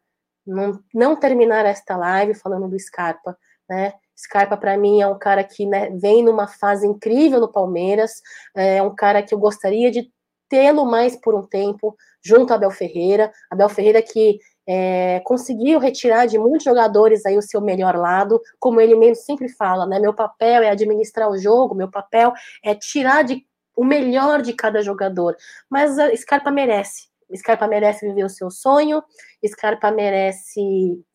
não, 0.45 0.79
não 0.93 1.15
terminar 1.15 1.65
esta 1.65 1.95
live 1.95 2.33
falando 2.33 2.67
do 2.67 2.79
Scarpa, 2.79 3.37
né? 3.69 3.93
Scarpa, 4.17 4.57
para 4.57 4.77
mim, 4.77 5.01
é 5.01 5.07
um 5.07 5.17
cara 5.17 5.43
que 5.43 5.65
né, 5.65 5.89
vem 5.91 6.23
numa 6.23 6.47
fase 6.47 6.85
incrível 6.85 7.39
no 7.39 7.51
Palmeiras, 7.51 8.21
é 8.53 8.81
um 8.81 8.93
cara 8.93 9.23
que 9.23 9.33
eu 9.33 9.39
gostaria 9.39 9.89
de 9.89 10.11
tê-lo 10.49 10.85
mais 10.85 11.15
por 11.15 11.35
um 11.35 11.45
tempo, 11.45 11.95
junto 12.21 12.51
a 12.51 12.55
Abel 12.55 12.71
Ferreira. 12.71 13.31
Abel 13.49 13.69
Ferreira 13.69 14.01
que 14.01 14.39
é, 14.67 15.21
conseguiu 15.21 15.79
retirar 15.79 16.25
de 16.25 16.37
muitos 16.37 16.63
jogadores 16.63 17.25
aí 17.25 17.37
o 17.37 17.41
seu 17.41 17.61
melhor 17.61 17.95
lado, 17.95 18.41
como 18.59 18.81
ele 18.81 18.95
mesmo 18.95 19.23
sempre 19.23 19.47
fala, 19.47 19.85
né? 19.85 19.99
Meu 19.99 20.13
papel 20.13 20.63
é 20.63 20.69
administrar 20.69 21.29
o 21.29 21.37
jogo, 21.37 21.73
meu 21.73 21.89
papel 21.89 22.33
é 22.63 22.75
tirar 22.75 23.23
de, 23.23 23.45
o 23.75 23.85
melhor 23.85 24.41
de 24.41 24.53
cada 24.53 24.81
jogador. 24.81 25.35
Mas 25.69 25.97
a 25.97 26.15
Scarpa 26.15 26.51
merece, 26.51 27.08
Scarpa 27.35 27.67
merece 27.67 28.07
viver 28.07 28.23
o 28.23 28.29
seu 28.29 28.49
sonho, 28.49 29.03
Scarpa 29.45 29.91
merece 29.91 30.61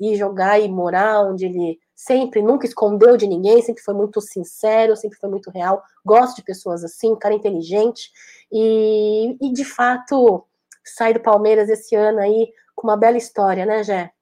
ir 0.00 0.16
jogar 0.16 0.60
e 0.60 0.68
morar 0.68 1.22
onde 1.22 1.46
ele 1.46 1.78
sempre, 1.94 2.42
nunca 2.42 2.66
escondeu 2.66 3.16
de 3.16 3.26
ninguém, 3.26 3.62
sempre 3.62 3.82
foi 3.82 3.94
muito 3.94 4.20
sincero, 4.20 4.96
sempre 4.96 5.18
foi 5.18 5.30
muito 5.30 5.50
real. 5.50 5.82
Gosto 6.04 6.36
de 6.36 6.44
pessoas 6.44 6.84
assim, 6.84 7.16
cara 7.16 7.34
inteligente. 7.34 8.10
E, 8.52 9.36
e 9.40 9.52
de 9.52 9.64
fato, 9.64 10.46
sai 10.84 11.14
do 11.14 11.20
Palmeiras 11.20 11.68
esse 11.68 11.94
ano 11.94 12.20
aí 12.20 12.52
com 12.74 12.86
uma 12.86 12.96
bela 12.96 13.16
história, 13.16 13.64
né, 13.64 13.82
Gé? 13.82 14.12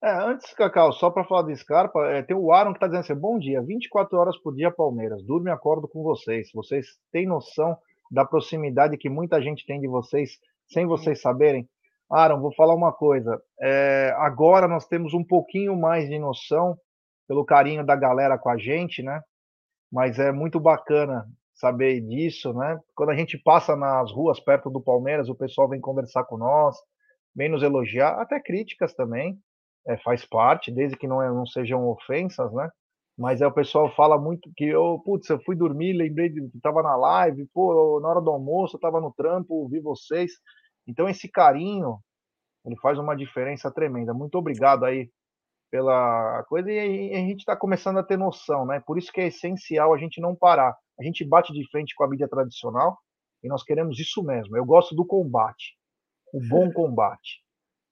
É, 0.00 0.12
antes, 0.12 0.54
Cacau, 0.54 0.92
só 0.92 1.10
para 1.10 1.24
falar 1.24 1.42
de 1.42 1.56
Scarpa, 1.56 2.06
é, 2.06 2.22
tem 2.22 2.36
o 2.36 2.52
Aaron 2.52 2.70
que 2.70 2.76
está 2.76 2.86
dizendo 2.86 3.00
assim: 3.00 3.14
bom 3.16 3.36
dia, 3.36 3.60
24 3.60 4.16
horas 4.16 4.38
por 4.38 4.54
dia, 4.54 4.70
Palmeiras. 4.70 5.24
Durmo 5.24 5.48
e 5.48 5.50
acordo 5.50 5.88
com 5.88 6.04
vocês. 6.04 6.50
Vocês 6.54 6.86
têm 7.10 7.26
noção 7.26 7.76
da 8.10 8.24
proximidade 8.24 8.96
que 8.96 9.08
muita 9.08 9.40
gente 9.40 9.66
tem 9.66 9.80
de 9.80 9.88
vocês, 9.88 10.38
sem 10.66 10.86
vocês 10.86 11.20
saberem. 11.20 11.68
Aaron, 12.10 12.40
vou 12.40 12.54
falar 12.54 12.74
uma 12.74 12.92
coisa. 12.92 13.40
É, 13.60 14.14
agora 14.16 14.66
nós 14.66 14.86
temos 14.86 15.12
um 15.12 15.22
pouquinho 15.22 15.76
mais 15.76 16.08
de 16.08 16.18
noção 16.18 16.76
pelo 17.26 17.44
carinho 17.44 17.84
da 17.84 17.94
galera 17.94 18.38
com 18.38 18.48
a 18.48 18.56
gente, 18.56 19.02
né? 19.02 19.20
Mas 19.92 20.18
é 20.18 20.32
muito 20.32 20.58
bacana 20.58 21.26
saber 21.54 22.00
disso, 22.00 22.54
né? 22.54 22.78
Quando 22.94 23.10
a 23.10 23.16
gente 23.16 23.36
passa 23.36 23.76
nas 23.76 24.10
ruas 24.10 24.40
perto 24.40 24.70
do 24.70 24.80
Palmeiras, 24.80 25.28
o 25.28 25.34
pessoal 25.34 25.68
vem 25.68 25.80
conversar 25.80 26.24
com 26.24 26.38
nós, 26.38 26.76
vem 27.34 27.48
nos 27.48 27.62
elogiar, 27.62 28.20
até 28.20 28.40
críticas 28.40 28.94
também, 28.94 29.38
é, 29.86 29.96
faz 29.98 30.24
parte, 30.24 30.70
desde 30.70 30.96
que 30.96 31.06
não, 31.06 31.22
é, 31.22 31.28
não 31.28 31.46
sejam 31.46 31.86
ofensas, 31.88 32.52
né? 32.52 32.70
Mas 33.18 33.40
é 33.40 33.46
o 33.46 33.52
pessoal 33.52 33.92
fala 33.96 34.16
muito 34.16 34.48
que 34.56 34.64
eu, 34.64 35.02
putz, 35.04 35.28
eu 35.28 35.40
fui 35.40 35.56
dormir, 35.56 35.92
lembrei 35.92 36.28
de 36.28 36.40
que 36.50 36.60
tava 36.60 36.82
na 36.84 36.94
live, 36.94 37.48
pô, 37.52 37.98
na 38.00 38.08
hora 38.08 38.20
do 38.20 38.30
almoço 38.30 38.76
eu 38.76 38.80
tava 38.80 39.00
no 39.00 39.12
trampo, 39.12 39.68
vi 39.68 39.80
vocês. 39.80 40.30
Então 40.86 41.08
esse 41.08 41.28
carinho, 41.28 41.98
ele 42.64 42.76
faz 42.76 42.96
uma 42.96 43.16
diferença 43.16 43.72
tremenda. 43.72 44.14
Muito 44.14 44.38
obrigado 44.38 44.84
aí 44.84 45.10
pela 45.68 46.44
coisa 46.44 46.70
e 46.70 47.12
a 47.12 47.18
gente 47.18 47.40
está 47.40 47.56
começando 47.56 47.98
a 47.98 48.04
ter 48.04 48.16
noção, 48.16 48.64
né? 48.64 48.80
Por 48.86 48.96
isso 48.96 49.12
que 49.12 49.20
é 49.20 49.26
essencial 49.26 49.92
a 49.92 49.98
gente 49.98 50.20
não 50.20 50.36
parar. 50.36 50.76
A 50.98 51.02
gente 51.02 51.24
bate 51.24 51.52
de 51.52 51.68
frente 51.70 51.96
com 51.96 52.04
a 52.04 52.08
mídia 52.08 52.28
tradicional 52.28 52.98
e 53.42 53.48
nós 53.48 53.64
queremos 53.64 53.98
isso 53.98 54.22
mesmo. 54.22 54.56
Eu 54.56 54.64
gosto 54.64 54.94
do 54.94 55.04
combate, 55.04 55.76
o 56.32 56.40
bom 56.48 56.70
combate. 56.72 57.42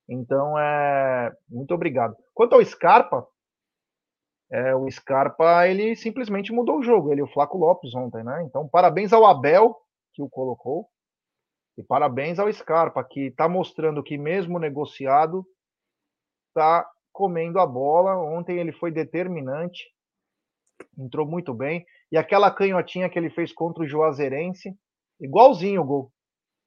Então, 0.09 0.57
é 0.57 1.33
muito 1.49 1.73
obrigado. 1.73 2.15
Quanto 2.33 2.53
ao 2.53 2.63
Scarpa, 2.63 3.27
é, 4.49 4.75
o 4.75 4.89
Scarpa 4.89 5.67
ele 5.67 5.95
simplesmente 5.95 6.51
mudou 6.51 6.79
o 6.79 6.83
jogo. 6.83 7.11
Ele, 7.11 7.21
o 7.21 7.27
Flaco 7.27 7.57
Lopes 7.57 7.93
ontem, 7.93 8.23
né? 8.23 8.43
Então, 8.43 8.67
parabéns 8.67 9.11
ao 9.11 9.25
Abel 9.25 9.75
que 10.13 10.21
o 10.21 10.29
colocou 10.29 10.89
e 11.77 11.83
parabéns 11.83 12.39
ao 12.39 12.51
Scarpa 12.51 13.03
que 13.03 13.27
está 13.27 13.47
mostrando 13.47 14.03
que 14.03 14.17
mesmo 14.17 14.57
negociado 14.57 15.45
está 16.49 16.89
comendo 17.11 17.59
a 17.59 17.67
bola. 17.67 18.17
Ontem 18.17 18.57
ele 18.57 18.71
foi 18.71 18.91
determinante, 18.91 19.83
entrou 20.97 21.27
muito 21.27 21.53
bem 21.53 21.85
e 22.11 22.17
aquela 22.17 22.49
canhotinha 22.49 23.09
que 23.09 23.19
ele 23.19 23.29
fez 23.29 23.51
contra 23.51 23.83
o 23.83 23.87
Juazeirense, 23.87 24.73
igualzinho 25.19 25.81
o 25.81 25.85
gol, 25.85 26.11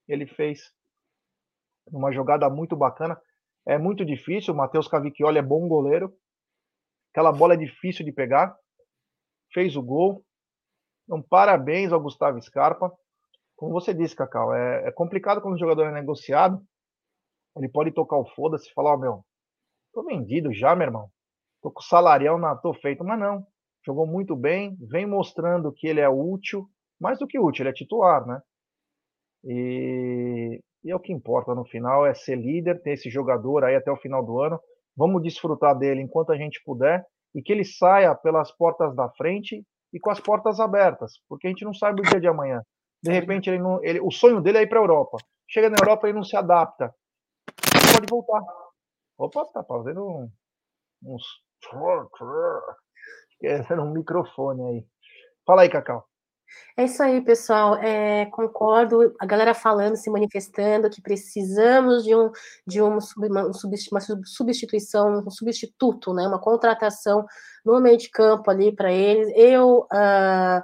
ele 0.06 0.26
fez 0.26 0.72
numa 1.90 2.12
jogada 2.12 2.48
muito 2.50 2.76
bacana. 2.76 3.20
É 3.66 3.78
muito 3.78 4.04
difícil. 4.04 4.54
O 4.54 4.56
Matheus 4.56 4.88
Cavicchioli 4.88 5.38
é 5.38 5.42
bom 5.42 5.66
goleiro, 5.68 6.12
Aquela 7.10 7.32
bola 7.32 7.54
é 7.54 7.56
difícil 7.56 8.04
de 8.04 8.12
pegar. 8.12 8.56
Fez 9.52 9.76
o 9.76 9.82
gol. 9.82 10.24
Então, 11.04 11.20
parabéns 11.22 11.92
ao 11.92 12.00
Gustavo 12.00 12.40
Scarpa. 12.40 12.92
Como 13.56 13.72
você 13.72 13.92
disse, 13.92 14.16
Cacau, 14.16 14.54
é, 14.54 14.88
é 14.88 14.92
complicado 14.92 15.40
quando 15.40 15.54
o 15.54 15.58
jogador 15.58 15.86
é 15.86 15.92
negociado. 15.92 16.62
Ele 17.56 17.68
pode 17.68 17.92
tocar 17.92 18.16
o 18.16 18.26
foda-se 18.34 18.70
e 18.70 18.72
falar: 18.72 18.92
Ó, 18.92 18.94
oh, 18.94 18.98
meu, 18.98 19.24
tô 19.92 20.04
vendido 20.04 20.52
já, 20.52 20.74
meu 20.74 20.86
irmão. 20.86 21.10
Tô 21.60 21.70
com 21.70 21.82
salarião, 21.82 22.38
na, 22.38 22.56
tô 22.56 22.72
feito. 22.74 23.04
Mas 23.04 23.18
não. 23.18 23.46
Jogou 23.84 24.06
muito 24.06 24.36
bem, 24.36 24.76
vem 24.80 25.06
mostrando 25.06 25.72
que 25.72 25.86
ele 25.86 26.00
é 26.00 26.08
útil. 26.08 26.68
Mais 27.00 27.18
do 27.18 27.26
que 27.26 27.38
útil, 27.38 27.62
ele 27.62 27.70
é 27.70 27.74
titular, 27.74 28.26
né? 28.26 28.40
E, 29.44 30.60
e 30.84 30.90
é 30.90 30.94
o 30.94 31.00
que 31.00 31.12
importa 31.12 31.54
no 31.54 31.64
final, 31.64 32.04
é 32.04 32.12
ser 32.12 32.36
líder, 32.36 32.82
ter 32.82 32.92
esse 32.92 33.08
jogador 33.08 33.64
aí 33.64 33.74
até 33.74 33.90
o 33.90 33.96
final 33.96 34.24
do 34.24 34.38
ano. 34.38 34.60
Vamos 34.96 35.22
desfrutar 35.22 35.76
dele 35.78 36.02
enquanto 36.02 36.32
a 36.32 36.36
gente 36.36 36.62
puder 36.64 37.04
e 37.34 37.42
que 37.42 37.52
ele 37.52 37.64
saia 37.64 38.14
pelas 38.14 38.50
portas 38.52 38.94
da 38.94 39.08
frente 39.10 39.64
e 39.92 39.98
com 39.98 40.10
as 40.10 40.20
portas 40.20 40.60
abertas, 40.60 41.20
porque 41.28 41.46
a 41.46 41.50
gente 41.50 41.64
não 41.64 41.74
sabe 41.74 42.00
o 42.00 42.04
dia 42.04 42.20
de 42.20 42.28
amanhã. 42.28 42.62
De 43.02 43.10
repente, 43.10 43.48
ele 43.48 43.58
não, 43.58 43.82
ele, 43.82 44.00
o 44.00 44.10
sonho 44.10 44.40
dele 44.40 44.58
é 44.58 44.62
ir 44.62 44.68
para 44.68 44.78
a 44.78 44.82
Europa. 44.82 45.18
Chega 45.48 45.70
na 45.70 45.76
Europa 45.80 46.08
e 46.08 46.12
não 46.12 46.22
se 46.22 46.36
adapta. 46.36 46.94
Ele 47.74 47.94
pode 47.94 48.06
voltar. 48.08 48.42
Opa, 49.18 49.44
tá 49.46 49.64
fazendo 49.64 50.06
um, 50.06 50.30
uns. 51.04 51.24
Esquecendo 53.32 53.82
um 53.82 53.92
microfone 53.92 54.62
aí. 54.62 54.86
Fala 55.46 55.62
aí, 55.62 55.70
Cacau. 55.70 56.09
É 56.76 56.84
isso 56.84 57.02
aí, 57.02 57.20
pessoal. 57.20 57.76
É, 57.76 58.26
concordo. 58.26 59.14
A 59.20 59.26
galera 59.26 59.54
falando, 59.54 59.96
se 59.96 60.10
manifestando 60.10 60.90
que 60.90 61.02
precisamos 61.02 62.04
de 62.04 62.14
um 62.14 62.30
de 62.66 62.82
um, 62.82 62.98
uma, 63.16 63.52
substituição, 64.24 65.22
um 65.26 65.30
substituto, 65.30 66.14
né? 66.14 66.26
Uma 66.26 66.40
contratação 66.40 67.26
no 67.64 67.80
meio 67.80 67.98
de 67.98 68.10
campo 68.10 68.50
ali 68.50 68.74
para 68.74 68.92
eles. 68.92 69.32
Eu 69.36 69.86
uh, 69.92 70.60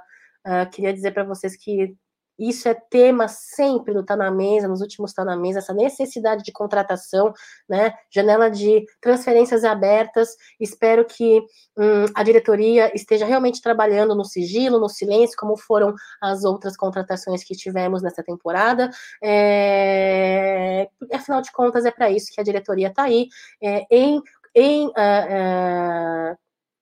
uh, 0.47 0.69
queria 0.71 0.93
dizer 0.93 1.13
para 1.13 1.23
vocês 1.23 1.55
que 1.55 1.95
isso 2.37 2.67
é 2.69 2.73
tema 2.73 3.27
sempre 3.27 3.93
no 3.93 4.03
Tá 4.03 4.15
na 4.15 4.29
Mesa, 4.29 4.67
nos 4.67 4.81
últimos 4.81 5.13
Tá 5.13 5.25
na 5.25 5.35
Mesa, 5.35 5.59
essa 5.59 5.73
necessidade 5.73 6.43
de 6.43 6.51
contratação, 6.51 7.33
né? 7.67 7.93
Janela 8.13 8.49
de 8.49 8.85
transferências 9.01 9.63
abertas. 9.63 10.35
Espero 10.59 11.05
que 11.05 11.39
hum, 11.77 12.05
a 12.13 12.23
diretoria 12.23 12.91
esteja 12.95 13.25
realmente 13.25 13.61
trabalhando 13.61 14.15
no 14.15 14.23
sigilo, 14.23 14.79
no 14.79 14.89
silêncio, 14.89 15.37
como 15.37 15.57
foram 15.57 15.93
as 16.21 16.43
outras 16.43 16.77
contratações 16.77 17.43
que 17.43 17.55
tivemos 17.55 18.01
nessa 18.01 18.23
temporada. 18.23 18.89
É... 19.23 20.87
Afinal 21.13 21.41
de 21.41 21.51
contas, 21.51 21.85
é 21.85 21.91
para 21.91 22.09
isso 22.09 22.31
que 22.33 22.41
a 22.41 22.43
diretoria 22.43 22.89
está 22.89 23.03
aí, 23.03 23.27
é, 23.61 23.85
em. 23.89 24.21
em 24.55 24.87
uh, 24.87 26.33
uh, 26.33 26.37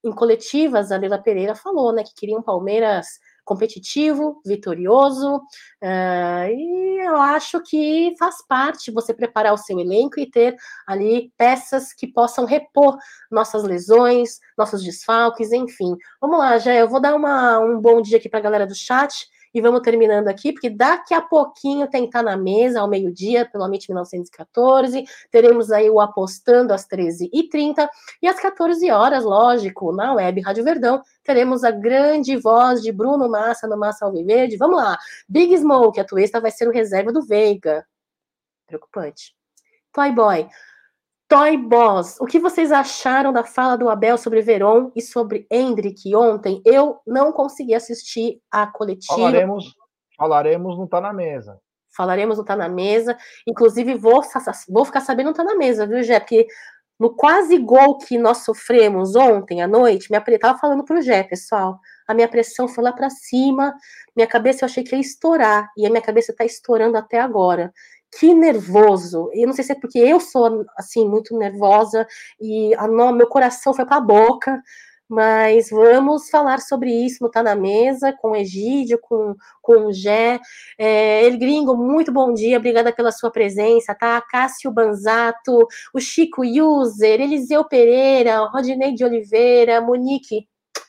em 0.06 0.12
coletivas, 0.12 0.92
a 0.92 0.98
Leila 0.98 1.18
Pereira 1.18 1.56
falou, 1.56 1.92
né, 1.92 2.04
que 2.04 2.14
queria 2.14 2.38
um 2.38 2.42
Palmeiras 2.44 3.08
competitivo, 3.46 4.42
vitorioso, 4.46 5.38
uh, 5.38 6.50
e 6.50 7.00
eu 7.06 7.16
acho 7.16 7.62
que 7.62 8.14
faz 8.18 8.46
parte 8.48 8.92
você 8.92 9.14
preparar 9.14 9.54
o 9.54 9.58
seu 9.58 9.80
elenco 9.80 10.20
e 10.20 10.30
ter 10.30 10.56
ali 10.88 11.32
peças 11.38 11.94
que 11.94 12.08
possam 12.08 12.44
repor 12.44 12.98
nossas 13.32 13.64
lesões, 13.64 14.40
nossos 14.58 14.84
desfalques, 14.84 15.52
enfim. 15.52 15.96
Vamos 16.20 16.40
lá, 16.40 16.58
já 16.58 16.74
eu 16.74 16.90
vou 16.90 17.00
dar 17.00 17.16
uma, 17.16 17.60
um 17.60 17.80
bom 17.80 18.02
dia 18.02 18.18
aqui 18.18 18.28
para 18.28 18.40
a 18.40 18.44
galera 18.44 18.68
do 18.68 18.76
chat. 18.76 19.28
E 19.56 19.62
vamos 19.62 19.80
terminando 19.80 20.28
aqui, 20.28 20.52
porque 20.52 20.70
daqui 20.70 21.14
a 21.14 21.22
pouquinho 21.22 21.90
tem 21.90 22.02
que 22.02 22.08
estar 22.10 22.22
na 22.22 22.36
mesa, 22.36 22.82
ao 22.82 22.90
meio-dia, 22.90 23.50
pelo 23.50 23.64
Amit 23.64 23.90
1914. 23.90 25.06
Teremos 25.32 25.72
aí 25.72 25.90
o 25.90 26.02
Apostando 26.02 26.74
às 26.74 26.86
13h30. 26.86 27.88
E 28.22 28.28
às 28.28 28.38
14 28.38 28.92
horas, 28.92 29.24
lógico, 29.24 29.94
na 29.94 30.14
web 30.14 30.42
Rádio 30.42 30.66
Verdão, 30.66 31.02
teremos 31.24 31.64
a 31.64 31.72
grande 31.72 32.36
voz 32.36 32.82
de 32.82 32.92
Bruno 32.92 33.30
Massa 33.30 33.66
no 33.66 33.78
Massa 33.78 34.04
Alviverde. 34.04 34.58
Vamos 34.58 34.76
lá. 34.76 34.98
Big 35.26 35.58
Smoke, 35.58 36.02
a 36.02 36.04
Tuesta 36.04 36.42
vai 36.42 36.52
ser 36.52 36.68
o 36.68 36.72
reserva 36.72 37.14
do 37.14 37.26
Veiga. 37.26 37.88
Preocupante. 38.68 39.34
Playboy. 39.94 40.50
Toy 41.36 41.58
Boss, 41.58 42.16
o 42.22 42.26
que 42.26 42.40
vocês 42.40 42.72
acharam 42.72 43.34
da 43.34 43.44
fala 43.44 43.76
do 43.76 43.90
Abel 43.90 44.18
sobre 44.18 44.42
Veron 44.42 44.90
e 44.96 45.02
sobre 45.02 45.46
Hendrick 45.52 46.16
ontem? 46.16 46.62
Eu 46.64 47.02
não 47.06 47.34
consegui 47.34 47.74
assistir 47.74 48.40
a 48.50 48.66
coletiva. 48.66 49.18
Falaremos, 49.18 49.76
falaremos 50.18 50.78
no 50.78 50.88
Tá 50.88 51.02
na 51.02 51.12
Mesa. 51.12 51.60
Falaremos 51.94 52.38
no 52.38 52.46
Tá 52.46 52.56
na 52.56 52.70
Mesa. 52.70 53.18
Inclusive, 53.46 53.96
vou, 53.96 54.22
vou 54.70 54.86
ficar 54.86 55.02
sabendo 55.02 55.28
no 55.28 55.34
Tá 55.34 55.44
na 55.44 55.58
Mesa, 55.58 55.86
viu, 55.86 56.02
Jé? 56.04 56.22
Porque 56.22 56.48
no 56.98 57.14
quase 57.14 57.58
gol 57.58 57.98
que 57.98 58.18
nós 58.18 58.46
sofremos 58.46 59.14
ontem 59.18 59.62
à 59.62 59.68
noite, 59.68 60.10
minha 60.10 60.24
estava 60.26 60.58
falando 60.58 60.86
pro 60.86 61.02
Jé, 61.02 61.22
pessoal. 61.24 61.82
A 62.08 62.14
minha 62.14 62.30
pressão 62.30 62.70
foi 62.70 62.82
lá 62.82 62.94
para 62.94 63.10
cima, 63.10 63.76
minha 64.16 64.28
cabeça 64.28 64.64
eu 64.64 64.68
achei 64.68 64.86
que 64.86 64.96
ia 64.96 65.02
estourar, 65.02 65.70
e 65.76 65.86
a 65.86 65.90
minha 65.90 66.02
cabeça 66.02 66.32
está 66.32 66.46
estourando 66.46 66.96
até 66.96 67.20
agora 67.20 67.74
que 68.20 68.34
nervoso. 68.34 69.30
Eu 69.34 69.48
não 69.48 69.54
sei 69.54 69.64
se 69.64 69.72
é 69.74 69.76
porque 69.76 70.00
eu 70.00 70.20
sou 70.20 70.66
assim 70.78 71.08
muito 71.08 71.38
nervosa 71.38 72.08
e 72.40 72.74
a 72.76 72.88
no, 72.88 73.12
meu 73.12 73.28
coração 73.28 73.74
foi 73.74 73.86
para 73.86 73.98
a 73.98 74.02
boca, 74.02 74.62
mas 75.08 75.70
vamos 75.70 76.30
falar 76.30 76.60
sobre 76.62 76.92
isso 76.92 77.24
no 77.24 77.30
Tá 77.30 77.44
na 77.44 77.56
Mesa, 77.56 78.14
com 78.14 78.36
Egídio, 78.36 79.00
com, 79.02 79.36
com 79.62 79.88
o 79.88 79.94
Gé. 79.94 80.40
É, 80.78 81.26
El 81.26 81.38
Gringo, 81.38 81.76
muito 81.78 82.12
bom 82.12 82.34
dia, 82.34 82.58
obrigada 82.58 82.92
pela 82.92 83.12
sua 83.12 83.32
presença, 83.32 83.94
tá? 83.94 84.22
Cássio 84.22 84.72
Banzato, 84.72 85.68
o 85.94 86.00
Chico 86.00 86.42
User, 86.44 87.22
Eliseu 87.22 87.66
Pereira, 87.66 88.46
Rodinei 88.48 88.94
de 88.94 89.04
Oliveira, 89.06 89.82
Monique, 89.82 90.48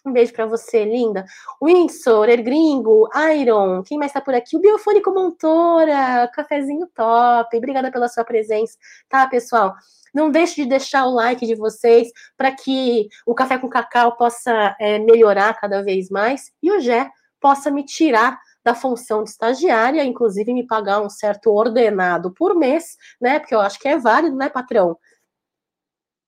um 0.09 0.13
beijo 0.13 0.33
para 0.33 0.47
você, 0.47 0.85
linda. 0.85 1.25
Windsor, 1.63 2.29
Ergringo, 2.29 3.09
Iron, 3.39 3.83
quem 3.83 3.99
mais 3.99 4.13
tá 4.13 4.21
por 4.21 4.35
aqui? 4.35 4.57
O 4.57 4.61
Biofônico 4.61 5.11
Montora, 5.13 6.31
cafezinho 6.35 6.87
top. 6.95 7.57
Obrigada 7.57 7.91
pela 7.91 8.09
sua 8.09 8.25
presença, 8.25 8.77
tá, 9.09 9.27
pessoal? 9.27 9.75
Não 10.15 10.31
deixe 10.31 10.63
de 10.63 10.69
deixar 10.69 11.05
o 11.07 11.15
like 11.15 11.47
de 11.47 11.55
vocês 11.55 12.09
para 12.37 12.51
que 12.51 13.09
o 13.27 13.35
Café 13.35 13.59
com 13.59 13.69
Cacau 13.69 14.17
possa 14.17 14.75
é, 14.81 14.99
melhorar 14.99 15.55
cada 15.61 15.83
vez 15.83 16.09
mais 16.09 16.51
e 16.63 16.73
o 16.73 16.81
Gé 16.81 17.11
possa 17.41 17.71
me 17.71 17.85
tirar 17.85 18.39
da 18.65 18.75
função 18.75 19.23
de 19.23 19.31
estagiária, 19.31 20.03
inclusive 20.03 20.53
me 20.53 20.67
pagar 20.67 21.01
um 21.01 21.09
certo 21.09 21.53
ordenado 21.53 22.33
por 22.33 22.55
mês, 22.57 22.97
né? 23.21 23.39
Porque 23.39 23.55
eu 23.55 23.61
acho 23.61 23.79
que 23.79 23.87
é 23.87 23.97
válido, 23.97 24.35
né, 24.35 24.49
patrão? 24.49 24.99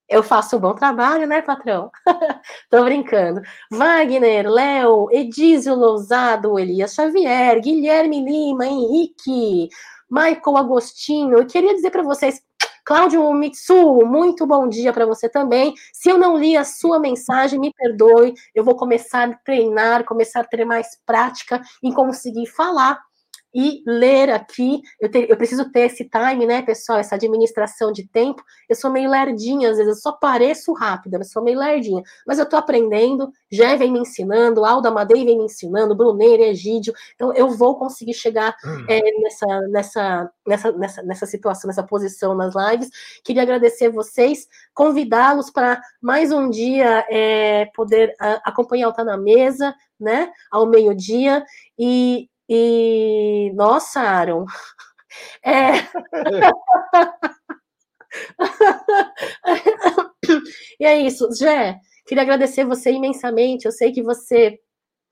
Eu 0.08 0.22
faço 0.22 0.56
um 0.56 0.60
bom 0.60 0.74
trabalho, 0.74 1.26
né, 1.26 1.42
patrão? 1.42 1.90
Tô 2.70 2.82
brincando. 2.84 3.42
Wagner, 3.70 4.48
Léo, 4.48 5.08
Edísio 5.10 5.74
Lousado, 5.74 6.58
Elias 6.58 6.94
Xavier, 6.94 7.60
Guilherme 7.60 8.24
Lima, 8.24 8.66
Henrique, 8.66 9.68
Michael 10.10 10.56
Agostinho. 10.56 11.36
Eu 11.36 11.46
queria 11.46 11.74
dizer 11.74 11.90
para 11.90 12.02
vocês, 12.02 12.42
Cláudio 12.86 13.30
Mitsu, 13.34 14.06
muito 14.06 14.46
bom 14.46 14.66
dia 14.66 14.94
para 14.94 15.04
você 15.04 15.28
também. 15.28 15.74
Se 15.92 16.08
eu 16.08 16.16
não 16.16 16.38
li 16.38 16.56
a 16.56 16.64
sua 16.64 16.98
mensagem, 16.98 17.60
me 17.60 17.70
perdoe. 17.70 18.32
Eu 18.54 18.64
vou 18.64 18.74
começar 18.76 19.28
a 19.28 19.34
treinar, 19.44 20.06
começar 20.06 20.40
a 20.40 20.44
ter 20.44 20.64
mais 20.64 20.98
prática 21.04 21.60
em 21.82 21.92
conseguir 21.92 22.46
falar 22.46 22.98
e 23.54 23.82
ler 23.86 24.30
aqui. 24.30 24.80
Eu, 25.00 25.10
te, 25.10 25.26
eu 25.28 25.36
preciso 25.36 25.70
ter 25.70 25.86
esse 25.86 26.08
time, 26.08 26.46
né, 26.46 26.62
pessoal? 26.62 26.98
Essa 26.98 27.14
administração 27.14 27.92
de 27.92 28.06
tempo. 28.06 28.42
Eu 28.68 28.76
sou 28.76 28.90
meio 28.90 29.10
lerdinha, 29.10 29.70
às 29.70 29.76
vezes 29.78 29.96
eu 29.96 30.00
só 30.00 30.12
pareço 30.12 30.72
rápida, 30.72 31.18
mas 31.18 31.30
sou 31.30 31.42
meio 31.42 31.58
lerdinha. 31.58 32.02
Mas 32.26 32.38
eu 32.38 32.44
estou 32.44 32.58
aprendendo, 32.58 33.30
já 33.50 33.74
vem 33.76 33.92
me 33.92 34.00
ensinando, 34.00 34.64
Alda 34.64 34.90
Madei 34.90 35.24
vem 35.24 35.38
me 35.38 35.44
ensinando, 35.44 35.94
Bruneiro, 35.94 36.42
Egídio. 36.42 36.92
Então 37.14 37.32
eu 37.34 37.50
vou 37.50 37.78
conseguir 37.78 38.14
chegar 38.14 38.56
é, 38.88 39.00
nessa, 39.20 39.60
nessa, 39.68 40.30
nessa, 40.46 40.72
nessa, 40.72 41.02
nessa 41.02 41.26
situação, 41.26 41.68
nessa 41.68 41.82
posição 41.82 42.34
nas 42.34 42.54
lives. 42.54 42.90
Queria 43.24 43.42
agradecer 43.42 43.88
vocês, 43.88 44.46
convidá-los 44.74 45.50
para 45.50 45.80
mais 46.00 46.32
um 46.32 46.50
dia 46.50 47.06
é, 47.10 47.66
poder 47.74 48.14
a, 48.20 48.40
acompanhar 48.44 48.88
o 48.88 48.92
Tá 48.92 49.04
na 49.04 49.16
Mesa, 49.16 49.74
né? 49.98 50.30
Ao 50.50 50.66
meio-dia. 50.66 51.44
E, 51.78 52.28
e 52.48 53.52
nossa, 53.54 54.00
Aaron. 54.00 54.44
É. 55.44 55.72
e 60.80 60.84
é 60.86 61.00
isso, 61.00 61.28
Jé. 61.34 61.78
Queria 62.06 62.22
agradecer 62.22 62.64
você 62.64 62.90
imensamente. 62.92 63.66
Eu 63.66 63.72
sei 63.72 63.92
que 63.92 64.02
você 64.02 64.58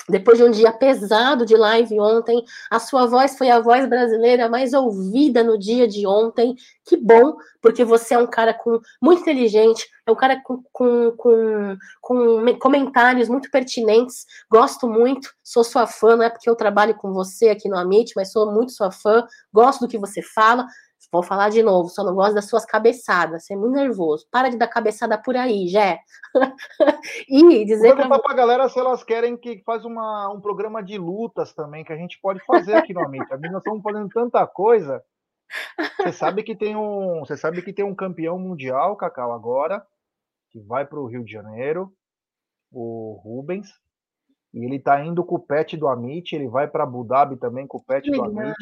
depois 0.08 0.38
de 0.38 0.44
um 0.44 0.50
dia 0.50 0.72
pesado 0.72 1.44
de 1.44 1.56
live 1.56 1.98
ontem, 2.00 2.44
a 2.70 2.78
sua 2.78 3.06
voz 3.06 3.36
foi 3.36 3.50
a 3.50 3.60
voz 3.60 3.88
brasileira 3.88 4.48
mais 4.48 4.72
ouvida 4.72 5.42
no 5.42 5.58
dia 5.58 5.88
de 5.88 6.06
ontem. 6.06 6.54
Que 6.84 6.96
bom, 6.96 7.36
porque 7.60 7.84
você 7.84 8.14
é 8.14 8.18
um 8.18 8.26
cara 8.26 8.54
com, 8.54 8.80
muito 9.02 9.22
inteligente, 9.22 9.88
é 10.06 10.10
um 10.10 10.14
cara 10.14 10.40
com, 10.40 10.62
com, 10.72 11.10
com, 11.16 11.76
com 12.00 12.58
comentários 12.58 13.28
muito 13.28 13.50
pertinentes. 13.50 14.24
Gosto 14.50 14.88
muito, 14.88 15.28
sou 15.42 15.64
sua 15.64 15.86
fã, 15.86 16.16
não 16.16 16.24
é 16.24 16.30
porque 16.30 16.48
eu 16.48 16.54
trabalho 16.54 16.94
com 16.94 17.12
você 17.12 17.48
aqui 17.48 17.68
no 17.68 17.76
Amit, 17.76 18.12
mas 18.14 18.30
sou 18.30 18.52
muito 18.52 18.72
sua 18.72 18.92
fã. 18.92 19.26
Gosto 19.52 19.80
do 19.80 19.88
que 19.88 19.98
você 19.98 20.22
fala. 20.22 20.66
Vou 21.12 21.22
falar 21.22 21.50
de 21.50 21.62
novo, 21.62 21.88
só 21.88 22.02
não 22.02 22.14
gosto 22.14 22.34
das 22.34 22.48
suas 22.48 22.64
cabeçadas. 22.64 23.44
Você 23.44 23.54
é 23.54 23.56
muito 23.56 23.74
nervoso. 23.74 24.26
Para 24.30 24.48
de 24.48 24.56
dar 24.56 24.68
cabeçada 24.68 25.16
por 25.16 25.36
aí, 25.36 25.68
Jé. 25.68 26.00
e 27.28 27.64
dizer. 27.64 27.88
Vou 27.88 27.96
perguntar 27.96 28.18
pra 28.18 28.34
galera 28.34 28.68
se 28.68 28.78
elas 28.78 29.04
querem 29.04 29.36
que 29.36 29.62
faz 29.64 29.84
uma, 29.84 30.28
um 30.32 30.40
programa 30.40 30.82
de 30.82 30.98
lutas 30.98 31.52
também, 31.54 31.84
que 31.84 31.92
a 31.92 31.96
gente 31.96 32.18
pode 32.20 32.44
fazer 32.44 32.74
aqui 32.74 32.92
no 32.92 33.04
Amit. 33.04 33.32
A 33.32 33.36
nós 33.36 33.58
estamos 33.58 33.82
fazendo 33.82 34.08
tanta 34.08 34.46
coisa. 34.46 35.02
Você 35.98 36.12
sabe 36.12 36.42
que 36.42 36.56
tem 36.56 36.76
um. 36.76 37.20
Você 37.20 37.36
sabe 37.36 37.62
que 37.62 37.72
tem 37.72 37.84
um 37.84 37.94
campeão 37.94 38.38
mundial, 38.38 38.96
Cacau, 38.96 39.32
agora, 39.32 39.86
que 40.50 40.60
vai 40.60 40.84
para 40.84 40.98
o 40.98 41.06
Rio 41.06 41.24
de 41.24 41.30
Janeiro, 41.32 41.92
o 42.72 43.20
Rubens. 43.22 43.68
E 44.52 44.64
ele 44.64 44.78
tá 44.78 45.04
indo 45.04 45.24
com 45.24 45.36
o 45.36 45.40
pet 45.40 45.76
do 45.76 45.86
Amit, 45.86 46.34
ele 46.34 46.48
vai 46.48 46.66
para 46.66 46.84
Abu 46.84 47.04
Dhabi 47.04 47.36
também 47.36 47.66
com 47.66 47.78
o 47.78 47.84
pet 47.84 48.10
do 48.10 48.24
Amit 48.24 48.56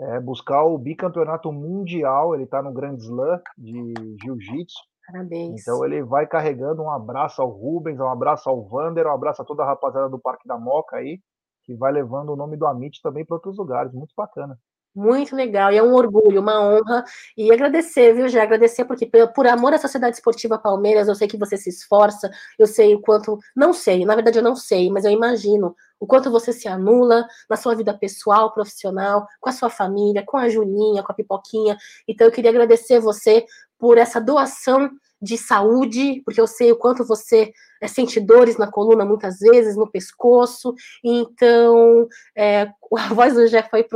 é, 0.00 0.18
buscar 0.18 0.64
o 0.64 0.78
bicampeonato 0.78 1.52
mundial. 1.52 2.34
Ele 2.34 2.44
está 2.44 2.62
no 2.62 2.72
Grand 2.72 2.96
Slam 2.96 3.40
de 3.56 3.94
Jiu-Jitsu. 4.22 4.78
Parabéns. 5.06 5.60
Então 5.60 5.84
ele 5.84 6.02
vai 6.02 6.26
carregando 6.26 6.82
um 6.82 6.90
abraço 6.90 7.42
ao 7.42 7.48
Rubens, 7.48 7.98
um 7.98 8.08
abraço 8.08 8.48
ao 8.48 8.62
Vander, 8.68 9.06
um 9.06 9.12
abraço 9.12 9.42
a 9.42 9.44
toda 9.44 9.62
a 9.62 9.66
rapaziada 9.66 10.08
do 10.08 10.20
Parque 10.20 10.46
da 10.46 10.56
Moca 10.56 10.96
aí, 10.96 11.20
que 11.64 11.74
vai 11.74 11.92
levando 11.92 12.30
o 12.30 12.36
nome 12.36 12.56
do 12.56 12.66
Amit 12.66 13.00
também 13.02 13.24
para 13.24 13.36
outros 13.36 13.58
lugares. 13.58 13.92
Muito 13.92 14.14
bacana. 14.16 14.56
Muito 14.94 15.36
legal, 15.36 15.72
e 15.72 15.76
é 15.76 15.82
um 15.82 15.94
orgulho, 15.94 16.40
uma 16.40 16.60
honra. 16.60 17.04
E 17.36 17.52
agradecer, 17.52 18.12
viu, 18.12 18.28
já 18.28 18.42
agradecer, 18.42 18.84
porque 18.84 19.08
por 19.34 19.46
amor 19.46 19.72
à 19.72 19.78
Sociedade 19.78 20.16
Esportiva 20.16 20.58
Palmeiras, 20.58 21.06
eu 21.06 21.14
sei 21.14 21.28
que 21.28 21.38
você 21.38 21.56
se 21.56 21.70
esforça, 21.70 22.28
eu 22.58 22.66
sei 22.66 22.94
o 22.96 23.00
quanto. 23.00 23.38
Não 23.54 23.72
sei, 23.72 24.04
na 24.04 24.16
verdade 24.16 24.38
eu 24.38 24.42
não 24.42 24.56
sei, 24.56 24.90
mas 24.90 25.04
eu 25.04 25.12
imagino 25.12 25.76
o 26.00 26.06
quanto 26.06 26.30
você 26.30 26.52
se 26.52 26.66
anula 26.66 27.26
na 27.48 27.56
sua 27.56 27.74
vida 27.74 27.92
pessoal, 27.92 28.52
profissional, 28.52 29.26
com 29.38 29.50
a 29.50 29.52
sua 29.52 29.68
família, 29.68 30.24
com 30.26 30.38
a 30.38 30.48
Julinha, 30.48 31.02
com 31.02 31.12
a 31.12 31.14
Pipoquinha. 31.14 31.76
Então 32.08 32.26
eu 32.26 32.32
queria 32.32 32.50
agradecer 32.50 32.98
você 32.98 33.44
por 33.78 33.98
essa 33.98 34.18
doação 34.18 34.90
de 35.22 35.36
saúde, 35.36 36.22
porque 36.24 36.40
eu 36.40 36.46
sei 36.46 36.72
o 36.72 36.76
quanto 36.76 37.04
você 37.04 37.52
é, 37.80 37.86
sente 37.86 38.18
dores 38.18 38.56
na 38.56 38.70
coluna 38.70 39.04
muitas 39.04 39.38
vezes, 39.38 39.76
no 39.76 39.90
pescoço. 39.90 40.74
Então, 41.04 42.08
é, 42.34 42.62
a 42.98 43.14
voz 43.14 43.34
do 43.34 43.46
Jeff 43.48 43.68
foi 43.68 43.86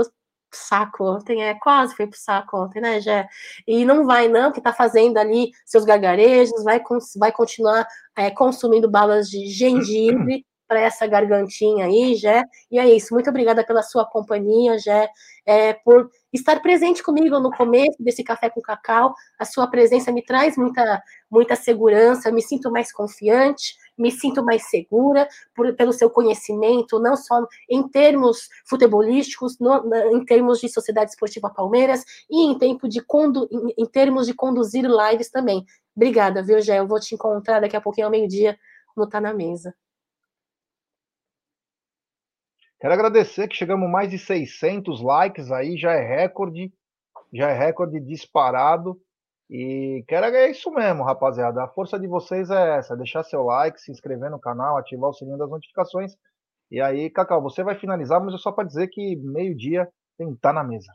saco 0.53 1.05
ontem, 1.05 1.43
é 1.43 1.55
quase 1.55 1.97
foi 1.97 2.07
pro 2.07 2.19
saco 2.19 2.57
ontem, 2.57 2.81
né, 2.81 3.01
Jé? 3.01 3.29
E 3.67 3.85
não 3.85 4.07
vai, 4.07 4.29
não, 4.29 4.53
que 4.53 4.61
tá 4.61 4.73
fazendo 4.73 5.17
ali 5.19 5.51
seus 5.65 5.85
gargarejos, 5.85 6.63
vai, 6.63 6.81
vai 7.19 7.33
continuar 7.33 7.87
é, 8.17 8.31
consumindo 8.31 8.89
balas 8.89 9.29
de 9.29 9.47
gengibre 9.51 10.45
para 10.67 10.81
essa 10.81 11.07
gargantinha 11.07 11.87
aí, 11.87 12.15
Jé. 12.15 12.43
E 12.71 12.79
é 12.79 12.89
isso. 12.89 13.15
Muito 13.15 13.31
obrigada 13.31 13.65
pela 13.65 13.83
sua 13.83 14.05
companhia, 14.05 14.79
Jé, 14.79 15.09
é, 15.47 15.73
por 15.73 16.11
estar 16.33 16.61
presente 16.61 17.03
comigo 17.03 17.39
no 17.39 17.51
começo 17.51 17.97
desse 18.01 18.23
café 18.25 18.51
com 18.51 18.61
cacau. 18.61 19.15
A 19.39 19.45
sua 19.45 19.67
presença 19.67 20.11
me 20.11 20.23
traz 20.23 20.57
muita, 20.57 21.03
muita 21.31 21.57
segurança, 21.57 22.31
me 22.31 22.43
sinto 22.43 22.71
mais 22.71 22.93
confiante 22.93 23.75
me 23.97 24.11
sinto 24.11 24.45
mais 24.45 24.69
segura 24.69 25.29
por, 25.55 25.75
pelo 25.75 25.93
seu 25.93 26.11
conhecimento, 26.11 26.99
não 26.99 27.17
só 27.17 27.47
em 27.71 27.87
termos 27.89 28.49
futebolísticos, 28.67 29.59
no, 29.59 29.83
em 30.13 30.25
termos 30.25 30.61
de 30.61 30.69
Sociedade 30.69 31.11
Esportiva 31.11 31.51
Palmeiras 31.51 32.05
e 32.31 32.45
em, 32.45 32.59
tempo 32.59 32.89
de 32.89 33.01
condu, 33.01 33.49
em, 33.51 33.83
em 33.85 33.87
termos 33.87 34.27
de 34.27 34.35
conduzir 34.35 34.85
lives 34.85 35.31
também. 35.31 35.65
Obrigada, 35.97 36.43
viu, 36.43 36.61
Gé? 36.61 36.79
Eu 36.79 36.89
vou 36.89 36.99
te 36.99 37.15
encontrar 37.15 37.61
daqui 37.61 37.77
a 37.77 37.81
pouquinho 37.81 38.07
ao 38.07 38.11
meio-dia 38.11 38.59
no 38.97 39.09
Tá 39.09 39.21
na 39.21 39.33
Mesa. 39.33 39.75
Quero 42.85 42.93
agradecer 42.93 43.49
que 43.49 43.57
chegamos 43.57 43.91
mais 43.91 44.11
de 44.11 44.19
600 44.19 45.01
likes 45.01 45.51
aí, 45.51 45.75
já 45.75 45.93
é 45.95 46.07
recorde, 46.07 46.71
já 47.33 47.49
é 47.49 47.55
recorde 47.55 47.99
disparado. 47.99 49.01
E 49.49 50.05
quero 50.07 50.27
é 50.27 50.51
isso 50.51 50.71
mesmo, 50.71 51.03
rapaziada. 51.03 51.65
A 51.65 51.69
força 51.69 51.99
de 51.99 52.07
vocês 52.07 52.51
é 52.51 52.77
essa: 52.77 52.95
deixar 52.95 53.23
seu 53.23 53.43
like, 53.43 53.81
se 53.81 53.91
inscrever 53.91 54.31
no 54.31 54.39
canal, 54.39 54.77
ativar 54.77 55.09
o 55.09 55.15
sininho 55.15 55.39
das 55.39 55.49
notificações. 55.49 56.13
E 56.71 56.79
aí, 56.79 57.09
Cacau, 57.09 57.41
você 57.41 57.65
vai 57.65 57.75
finalizar, 57.75 58.23
mas 58.23 58.35
é 58.35 58.37
só 58.37 58.53
para 58.53 58.69
dizer 58.69 58.89
que 58.89 59.17
meio-dia 59.17 59.89
tem 60.19 60.37
tá 60.37 60.53
na 60.53 60.63
mesa. 60.63 60.93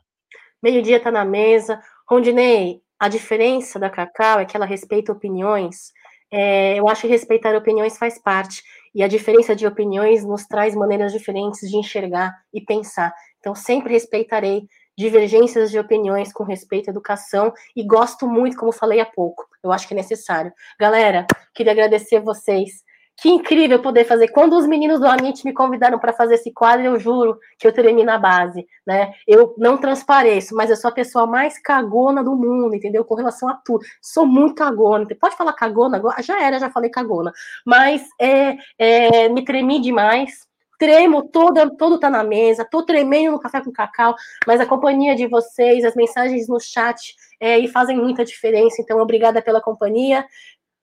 Meio-dia 0.62 0.98
está 0.98 1.10
na 1.10 1.24
mesa. 1.24 1.82
Rondinei, 2.08 2.80
a 3.00 3.08
diferença 3.08 3.80
da 3.80 3.90
Cacau 3.90 4.38
é 4.38 4.44
que 4.44 4.56
ela 4.56 4.64
respeita 4.64 5.10
opiniões. 5.10 5.90
É, 6.30 6.78
eu 6.78 6.86
acho 6.86 7.00
que 7.00 7.08
respeitar 7.08 7.56
opiniões 7.56 7.98
faz 7.98 8.16
parte. 8.16 8.62
E 8.94 9.02
a 9.02 9.08
diferença 9.08 9.54
de 9.54 9.66
opiniões 9.66 10.24
nos 10.24 10.46
traz 10.46 10.74
maneiras 10.74 11.12
diferentes 11.12 11.68
de 11.68 11.76
enxergar 11.76 12.36
e 12.52 12.60
pensar. 12.60 13.14
Então, 13.38 13.54
sempre 13.54 13.92
respeitarei 13.92 14.66
divergências 14.96 15.70
de 15.70 15.78
opiniões 15.78 16.32
com 16.32 16.44
respeito 16.44 16.88
à 16.88 16.90
educação 16.90 17.52
e 17.74 17.82
gosto 17.82 18.28
muito, 18.28 18.56
como 18.56 18.72
falei 18.72 19.00
há 19.00 19.06
pouco. 19.06 19.46
Eu 19.62 19.72
acho 19.72 19.88
que 19.88 19.94
é 19.94 19.96
necessário. 19.96 20.52
Galera, 20.78 21.26
queria 21.54 21.72
agradecer 21.72 22.20
vocês. 22.20 22.82
Que 23.20 23.28
incrível 23.28 23.82
poder 23.82 24.04
fazer. 24.04 24.28
Quando 24.28 24.56
os 24.56 24.66
meninos 24.66 24.98
do 24.98 25.06
Amit 25.06 25.44
me 25.44 25.52
convidaram 25.52 25.98
para 25.98 26.12
fazer 26.12 26.34
esse 26.36 26.50
quadro, 26.50 26.86
eu 26.86 26.98
juro 26.98 27.38
que 27.58 27.66
eu 27.66 27.72
terei 27.72 27.92
na 28.02 28.16
base, 28.16 28.66
né? 28.86 29.12
Eu 29.26 29.54
não 29.58 29.76
transpareço, 29.76 30.54
mas 30.54 30.70
eu 30.70 30.76
sou 30.76 30.88
a 30.88 30.94
pessoa 30.94 31.26
mais 31.26 31.60
cagona 31.60 32.24
do 32.24 32.34
mundo, 32.34 32.74
entendeu? 32.74 33.04
Com 33.04 33.14
relação 33.14 33.48
a 33.48 33.54
tudo. 33.54 33.84
Sou 34.00 34.24
muito 34.24 34.54
cagona. 34.54 35.06
Pode 35.20 35.36
falar 35.36 35.52
cagona 35.52 35.98
agora? 35.98 36.22
Já 36.22 36.42
era, 36.42 36.58
já 36.58 36.70
falei 36.70 36.88
cagona. 36.88 37.30
Mas 37.66 38.08
é, 38.18 38.56
é, 38.78 39.28
me 39.28 39.44
tremi 39.44 39.80
demais, 39.80 40.46
tremo, 40.78 41.22
toda, 41.28 41.68
todo 41.76 42.00
tá 42.00 42.08
na 42.08 42.24
mesa, 42.24 42.64
tô 42.64 42.82
tremendo 42.82 43.32
no 43.32 43.38
café 43.38 43.60
com 43.62 43.70
cacau, 43.70 44.14
mas 44.46 44.62
a 44.62 44.66
companhia 44.66 45.14
de 45.14 45.26
vocês, 45.26 45.84
as 45.84 45.94
mensagens 45.94 46.48
no 46.48 46.58
chat 46.58 47.14
é, 47.38 47.58
e 47.58 47.68
fazem 47.68 47.98
muita 47.98 48.24
diferença, 48.24 48.80
então 48.80 48.98
obrigada 48.98 49.42
pela 49.42 49.60
companhia. 49.60 50.24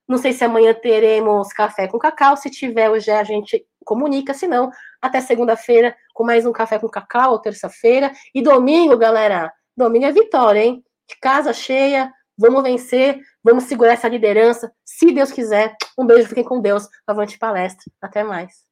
Não 0.08 0.18
sei 0.18 0.32
se 0.32 0.44
amanhã 0.44 0.74
teremos 0.74 1.52
café 1.52 1.88
com 1.88 2.00
cacau, 2.00 2.38
se 2.38 2.50
tiver 2.50 2.90
hoje 2.90 3.12
a 3.12 3.24
gente 3.24 3.66
comunica, 3.84 4.34
se 4.34 4.48
não, 4.48 4.72
até 5.02 5.20
segunda-feira 5.22 5.96
com 6.14 6.24
mais 6.24 6.46
um 6.46 6.52
café 6.52 6.80
com 6.80 6.90
cacau, 6.90 7.32
ou 7.32 7.40
terça-feira, 7.40 8.12
e 8.34 8.42
domingo, 8.42 8.98
galera, 8.98 9.52
domingo 9.76 10.06
é 10.06 10.12
vitória, 10.12 10.64
hein? 10.64 10.84
Casa 11.22 11.54
cheia, 11.54 12.12
vamos 12.38 12.64
vencer, 12.64 13.20
vamos 13.44 13.66
segurar 13.66 13.94
essa 13.94 14.08
liderança, 14.08 14.72
se 14.84 15.12
Deus 15.12 15.32
quiser. 15.32 15.76
Um 15.98 16.06
beijo, 16.06 16.28
fiquem 16.28 16.44
com 16.44 16.62
Deus, 16.62 16.88
avante 17.06 17.38
palestra, 17.38 17.86
até 18.02 18.24
mais. 18.24 18.67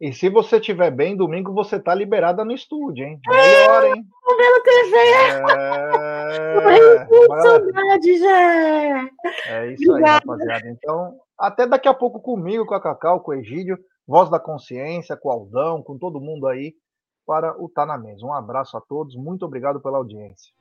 E 0.00 0.12
se 0.12 0.28
você 0.28 0.56
estiver 0.56 0.90
bem, 0.90 1.16
domingo 1.16 1.52
você 1.52 1.78
tá 1.78 1.94
liberada 1.94 2.44
no 2.44 2.52
estúdio, 2.52 3.06
hein? 3.06 3.20
Melhor, 3.26 3.84
hein? 3.84 4.04
Vendo 4.36 4.62
TV! 4.64 4.96
É... 6.66 7.06
Que 7.06 7.26
saudade, 7.42 8.18
já! 8.18 9.08
É 9.48 9.72
isso 9.72 9.90
Obrigada. 9.90 10.14
aí, 10.14 10.36
rapaziada. 10.36 10.68
Então, 10.68 11.16
até 11.38 11.66
daqui 11.66 11.88
a 11.88 11.94
pouco 11.94 12.20
comigo, 12.20 12.66
com 12.66 12.74
a 12.74 12.80
Cacau, 12.80 13.20
com 13.20 13.30
o 13.30 13.34
Egídio, 13.34 13.78
Voz 14.06 14.28
da 14.28 14.40
Consciência, 14.40 15.16
com 15.16 15.28
o 15.28 15.32
Aldão, 15.32 15.82
com 15.82 15.96
todo 15.96 16.20
mundo 16.20 16.48
aí, 16.48 16.74
para 17.24 17.54
o 17.62 17.68
Tá 17.68 17.86
na 17.86 17.96
Mesa. 17.96 18.26
Um 18.26 18.32
abraço 18.32 18.76
a 18.76 18.80
todos, 18.80 19.14
muito 19.16 19.46
obrigado 19.46 19.80
pela 19.80 19.98
audiência. 19.98 20.52